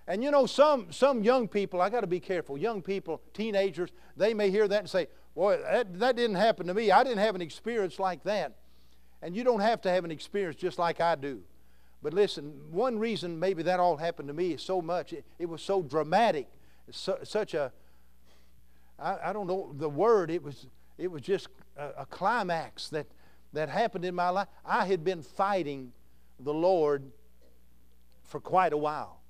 And 0.06 0.22
you 0.22 0.30
know, 0.30 0.46
some, 0.46 0.90
some 0.90 1.22
young 1.22 1.46
people, 1.46 1.80
I 1.80 1.88
got 1.88 2.00
to 2.00 2.06
be 2.06 2.20
careful. 2.20 2.58
Young 2.58 2.82
people, 2.82 3.20
teenagers, 3.32 3.90
they 4.16 4.34
may 4.34 4.50
hear 4.50 4.66
that 4.66 4.80
and 4.80 4.90
say, 4.90 5.06
Boy, 5.34 5.58
that, 5.62 5.98
that 5.98 6.16
didn't 6.16 6.36
happen 6.36 6.66
to 6.66 6.74
me. 6.74 6.90
I 6.90 7.02
didn't 7.02 7.20
have 7.20 7.34
an 7.34 7.40
experience 7.40 7.98
like 7.98 8.22
that. 8.24 8.52
And 9.22 9.34
you 9.34 9.44
don't 9.44 9.60
have 9.60 9.80
to 9.82 9.90
have 9.90 10.04
an 10.04 10.10
experience 10.10 10.56
just 10.56 10.78
like 10.78 11.00
I 11.00 11.14
do. 11.14 11.42
But 12.02 12.12
listen, 12.12 12.60
one 12.70 12.98
reason 12.98 13.38
maybe 13.38 13.62
that 13.62 13.78
all 13.78 13.96
happened 13.96 14.28
to 14.28 14.34
me 14.34 14.52
is 14.52 14.62
so 14.62 14.82
much, 14.82 15.12
it, 15.12 15.24
it 15.38 15.48
was 15.48 15.62
so 15.62 15.82
dramatic, 15.82 16.48
such 16.90 17.54
a, 17.54 17.72
I, 18.98 19.18
I 19.26 19.32
don't 19.32 19.46
know 19.46 19.72
the 19.76 19.88
word, 19.88 20.30
it 20.30 20.42
was, 20.42 20.66
it 20.98 21.10
was 21.10 21.22
just 21.22 21.48
a, 21.76 21.90
a 21.98 22.06
climax 22.06 22.88
that, 22.88 23.06
that 23.52 23.68
happened 23.68 24.04
in 24.04 24.14
my 24.14 24.30
life. 24.30 24.48
I 24.64 24.86
had 24.86 25.04
been 25.04 25.22
fighting 25.22 25.92
the 26.40 26.52
Lord 26.52 27.04
for 28.24 28.40
quite 28.40 28.72
a 28.72 28.76
while. 28.76 29.20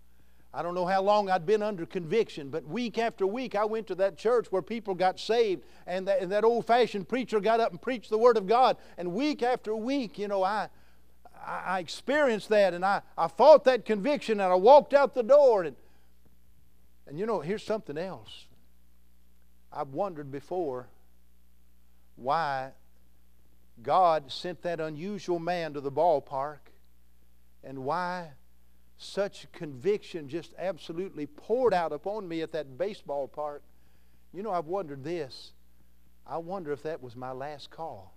I 0.55 0.63
don't 0.63 0.75
know 0.75 0.87
how 0.87 1.03
long 1.03 1.31
I'd 1.31 1.47
been 1.47 1.63
under 1.63 1.87
conviction, 1.87 2.51
but 2.51 2.67
week 2.67 2.99
after 2.99 3.27
week 3.27 3.55
I 3.55 3.65
went 3.65 3.87
to 3.87 3.95
that 3.97 4.19
church 4.19 4.53
where 4.53 4.61
people 4.61 4.95
got 4.95 5.19
saved, 5.19 5.63
and 5.87 6.07
that, 6.09 6.21
and 6.21 6.31
that 6.31 6.45
old 6.45 6.67
fashioned 6.67 7.09
preacher 7.09 7.41
got 7.41 7.59
up 7.59 7.71
and 7.71 7.81
preached 7.81 8.11
the 8.11 8.19
Word 8.19 8.37
of 8.37 8.47
God. 8.47 8.77
And 8.99 9.13
week 9.13 9.43
after 9.43 9.75
week, 9.75 10.19
you 10.19 10.29
know, 10.29 10.45
I, 11.47 11.63
I 11.67 11.79
experienced 11.81 12.49
that, 12.51 12.75
and 12.75 12.85
I, 12.85 13.03
I 13.17 13.29
fought 13.29 13.65
that 13.65 13.85
conviction, 13.85 14.41
and 14.41 14.53
I 14.53 14.57
walked 14.57 14.95
out 14.95 15.15
the 15.15 15.23
door. 15.23 15.65
And, 15.65 15.77
and 17.07 17.19
you 17.19 17.27
know, 17.27 17.41
here's 17.41 17.63
something 17.63 17.99
else. 17.99 18.47
I've 19.73 19.89
wondered 19.89 20.31
before 20.31 20.89
why 22.17 22.73
God 23.83 24.31
sent 24.31 24.63
that 24.63 24.81
unusual 24.81 25.39
man 25.39 25.73
to 25.75 25.81
the 25.81 25.91
ballpark 25.91 26.59
and 27.65 27.85
why 27.85 28.33
such 28.99 29.51
conviction 29.53 30.29
just 30.29 30.55
absolutely 30.59 31.27
poured 31.27 31.75
out 31.75 31.93
upon 31.93 32.29
me 32.29 32.43
at 32.43 32.53
that 32.53 32.79
baseball 32.79 33.27
park. 33.27 33.63
You 34.33 34.43
know, 34.43 34.53
I've 34.53 34.67
wondered 34.67 35.03
this. 35.03 35.53
I 36.27 36.39
wonder 36.39 36.73
if 36.73 36.83
that 36.85 37.03
was 37.03 37.17
my 37.17 37.33
last 37.33 37.71
call. 37.71 38.12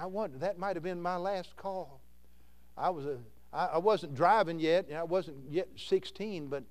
I 0.00 0.06
wonder 0.06 0.38
that 0.38 0.58
might 0.58 0.76
have 0.76 0.82
been 0.82 1.02
my 1.02 1.16
last 1.16 1.54
call. 1.56 2.00
I 2.76 2.88
was 2.88 3.04
a 3.04 3.18
I, 3.52 3.66
I 3.66 3.78
wasn't 3.78 4.14
driving 4.14 4.58
yet, 4.58 4.86
and 4.88 4.96
I 4.96 5.02
wasn't 5.02 5.36
yet 5.50 5.68
16, 5.76 6.46
but 6.46 6.64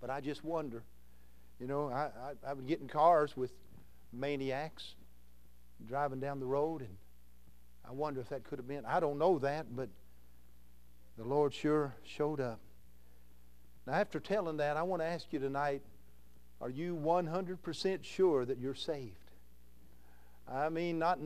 but 0.00 0.08
I 0.08 0.20
just 0.20 0.44
wonder. 0.44 0.84
You 1.58 1.66
know, 1.66 1.88
I, 1.88 2.10
I, 2.46 2.50
I 2.50 2.52
would 2.52 2.66
get 2.66 2.80
in 2.80 2.86
cars 2.86 3.36
with 3.36 3.52
maniacs 4.12 4.94
driving 5.86 6.20
down 6.20 6.38
the 6.38 6.46
road 6.46 6.82
and 6.82 6.96
I 7.88 7.92
wonder 7.92 8.20
if 8.20 8.28
that 8.28 8.44
could 8.44 8.58
have 8.58 8.68
been. 8.68 8.84
I 8.86 9.00
don't 9.00 9.18
know 9.18 9.38
that, 9.40 9.74
but 9.74 9.88
the 11.16 11.24
Lord 11.24 11.52
sure 11.52 11.94
showed 12.04 12.40
up. 12.40 12.60
Now, 13.86 13.94
after 13.94 14.20
telling 14.20 14.58
that, 14.58 14.76
I 14.76 14.82
want 14.82 15.02
to 15.02 15.06
ask 15.06 15.26
you 15.32 15.38
tonight 15.38 15.82
are 16.60 16.70
you 16.70 16.94
100% 16.94 18.04
sure 18.04 18.44
that 18.44 18.58
you're 18.58 18.74
saved? 18.74 19.16
I 20.48 20.68
mean, 20.68 21.00
not 21.00 21.18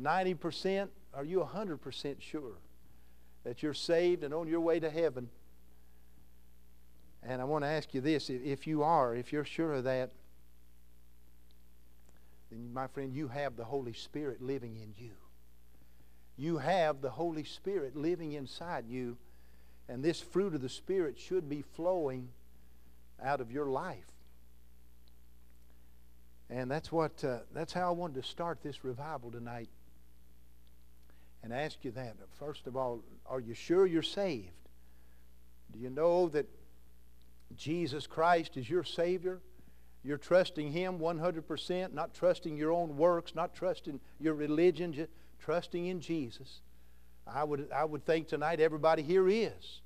90%. 0.00 0.88
Are 1.14 1.24
you 1.24 1.40
100% 1.40 2.20
sure 2.20 2.58
that 3.44 3.62
you're 3.62 3.74
saved 3.74 4.22
and 4.22 4.34
on 4.34 4.48
your 4.48 4.60
way 4.60 4.80
to 4.80 4.90
heaven? 4.90 5.28
And 7.22 7.40
I 7.40 7.44
want 7.44 7.64
to 7.64 7.68
ask 7.68 7.94
you 7.94 8.00
this 8.00 8.30
if 8.30 8.66
you 8.66 8.82
are, 8.82 9.14
if 9.14 9.32
you're 9.32 9.44
sure 9.44 9.74
of 9.74 9.84
that, 9.84 10.10
then, 12.50 12.72
my 12.72 12.86
friend, 12.86 13.12
you 13.12 13.28
have 13.28 13.56
the 13.56 13.64
Holy 13.64 13.92
Spirit 13.92 14.40
living 14.40 14.76
in 14.76 14.94
you. 14.96 15.12
You 16.36 16.58
have 16.58 17.00
the 17.00 17.10
Holy 17.10 17.44
Spirit 17.44 17.96
living 17.96 18.32
inside 18.32 18.84
you, 18.88 19.16
and 19.88 20.04
this 20.04 20.20
fruit 20.20 20.54
of 20.54 20.60
the 20.60 20.68
Spirit 20.68 21.18
should 21.18 21.48
be 21.48 21.62
flowing 21.62 22.28
out 23.22 23.40
of 23.40 23.50
your 23.50 23.66
life. 23.66 24.06
And 26.48 26.70
that's 26.70 26.92
what 26.92 27.24
uh, 27.24 27.38
that's 27.52 27.72
how 27.72 27.88
I 27.88 27.90
wanted 27.90 28.22
to 28.22 28.28
start 28.28 28.62
this 28.62 28.84
revival 28.84 29.32
tonight. 29.32 29.68
And 31.42 31.52
ask 31.52 31.84
you 31.84 31.92
that. 31.92 32.16
First 32.38 32.66
of 32.66 32.76
all, 32.76 33.02
are 33.24 33.40
you 33.40 33.54
sure 33.54 33.86
you're 33.86 34.02
saved? 34.02 34.50
Do 35.72 35.78
you 35.78 35.90
know 35.90 36.28
that 36.30 36.46
Jesus 37.56 38.06
Christ 38.06 38.56
is 38.56 38.68
your 38.68 38.84
Savior? 38.84 39.40
You're 40.02 40.18
trusting 40.18 40.72
Him 40.72 40.98
100%, 40.98 41.92
not 41.92 42.14
trusting 42.14 42.56
your 42.56 42.72
own 42.72 42.96
works, 42.96 43.34
not 43.34 43.54
trusting 43.54 44.00
your 44.20 44.34
religion, 44.34 44.92
just 44.92 45.10
trusting 45.40 45.86
in 45.86 46.00
Jesus. 46.00 46.60
I 47.26 47.44
would, 47.44 47.68
I 47.74 47.84
would 47.84 48.04
think 48.04 48.28
tonight 48.28 48.60
everybody 48.60 49.02
here 49.02 49.28
is. 49.28 49.80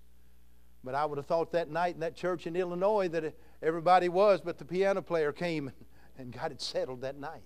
But 0.84 0.94
I 0.94 1.05
would 1.05 1.18
have 1.18 1.26
thought 1.26 1.53
that 1.53 1.70
night 1.70 1.94
in 1.94 2.01
that 2.01 2.16
church 2.16 2.46
in 2.46 2.57
Illinois 2.57 3.09
that 3.09 3.24
uh, 3.24 3.30
everybody 3.62 4.09
was, 4.09 4.40
but 4.40 4.59
the 4.59 4.64
piano 4.64 5.03
player 5.03 5.32
came 5.32 5.72
and 6.18 6.32
got 6.32 6.53
it 6.53 6.61
settled 6.61 7.03
that 7.03 7.18
night. 7.18 7.42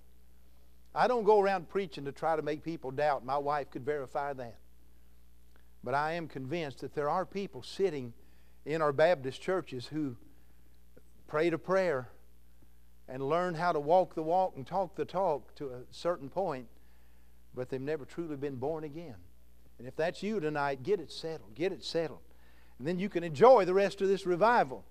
I 0.95 1.07
don't 1.07 1.25
go 1.25 1.41
around 1.41 1.67
preaching 1.67 2.05
to 2.05 2.11
try 2.11 2.35
to 2.35 2.41
make 2.41 2.63
people 2.63 2.89
doubt. 2.89 3.25
My 3.25 3.37
wife 3.37 3.69
could 3.69 3.83
verify 3.83 4.31
that. 4.33 4.57
But 5.83 5.93
I 5.93 6.13
am 6.13 6.27
convinced 6.27 6.79
that 6.79 6.95
there 6.95 7.09
are 7.09 7.25
people 7.25 7.61
sitting 7.61 8.13
in 8.65 8.81
our 8.81 8.93
Baptist 8.93 9.41
churches 9.41 9.87
who 9.87 10.15
prayed 11.27 11.53
a 11.53 11.57
prayer 11.57 12.09
and 13.07 13.21
learned 13.21 13.57
how 13.57 13.71
to 13.71 13.79
walk 13.79 14.15
the 14.15 14.23
walk 14.23 14.53
and 14.55 14.65
talk 14.65 14.95
the 14.95 15.05
talk 15.05 15.53
to 15.55 15.67
a 15.67 15.81
certain 15.91 16.29
point, 16.29 16.67
but 17.53 17.69
they've 17.69 17.81
never 17.81 18.05
truly 18.05 18.35
been 18.35 18.55
born 18.55 18.83
again. 18.83 19.15
And 19.77 19.87
if 19.87 19.95
that's 19.95 20.23
you 20.23 20.39
tonight, 20.39 20.81
get 20.81 20.99
it 20.99 21.11
settled. 21.11 21.53
Get 21.53 21.71
it 21.71 21.83
settled. 21.83 22.21
And 22.79 22.87
then 22.87 22.97
you 22.97 23.09
can 23.09 23.23
enjoy 23.23 23.65
the 23.65 23.73
rest 23.73 24.01
of 24.01 24.07
this 24.07 24.25
revival. 24.25 24.85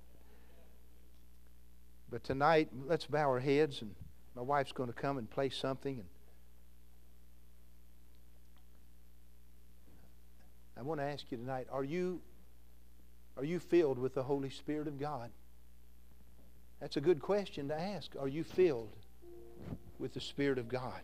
But 2.11 2.23
tonight, 2.23 2.69
let's 2.87 3.07
bow 3.07 3.29
our 3.29 3.41
heads, 3.41 3.83
and 3.83 3.95
my 4.35 4.43
wife's 4.43 4.73
going 4.73 4.89
to 4.89 4.95
come 4.95 5.19
and 5.19 5.31
play 5.31 5.49
something. 5.49 5.99
And 5.99 6.09
I 10.77 10.83
want 10.83 11.01
to 11.01 11.05
ask 11.05 11.25
you 11.31 11.39
tonight 11.39 11.69
are 11.71 11.85
you, 11.85 12.21
are 13.37 13.45
you 13.45 13.59
filled 13.61 13.99
with 13.99 14.15
the 14.15 14.23
Holy 14.23 14.51
Spirit 14.51 14.89
of 14.89 14.99
God? 14.99 15.31
That's 16.81 16.97
a 16.97 17.01
good 17.01 17.21
question 17.21 17.69
to 17.69 17.81
ask. 17.81 18.11
Are 18.19 18.29
you 18.29 18.45
filled 18.45 18.97
with 19.99 20.13
the 20.15 20.21
Spirit 20.21 20.59
of 20.59 20.69
God? 20.69 21.01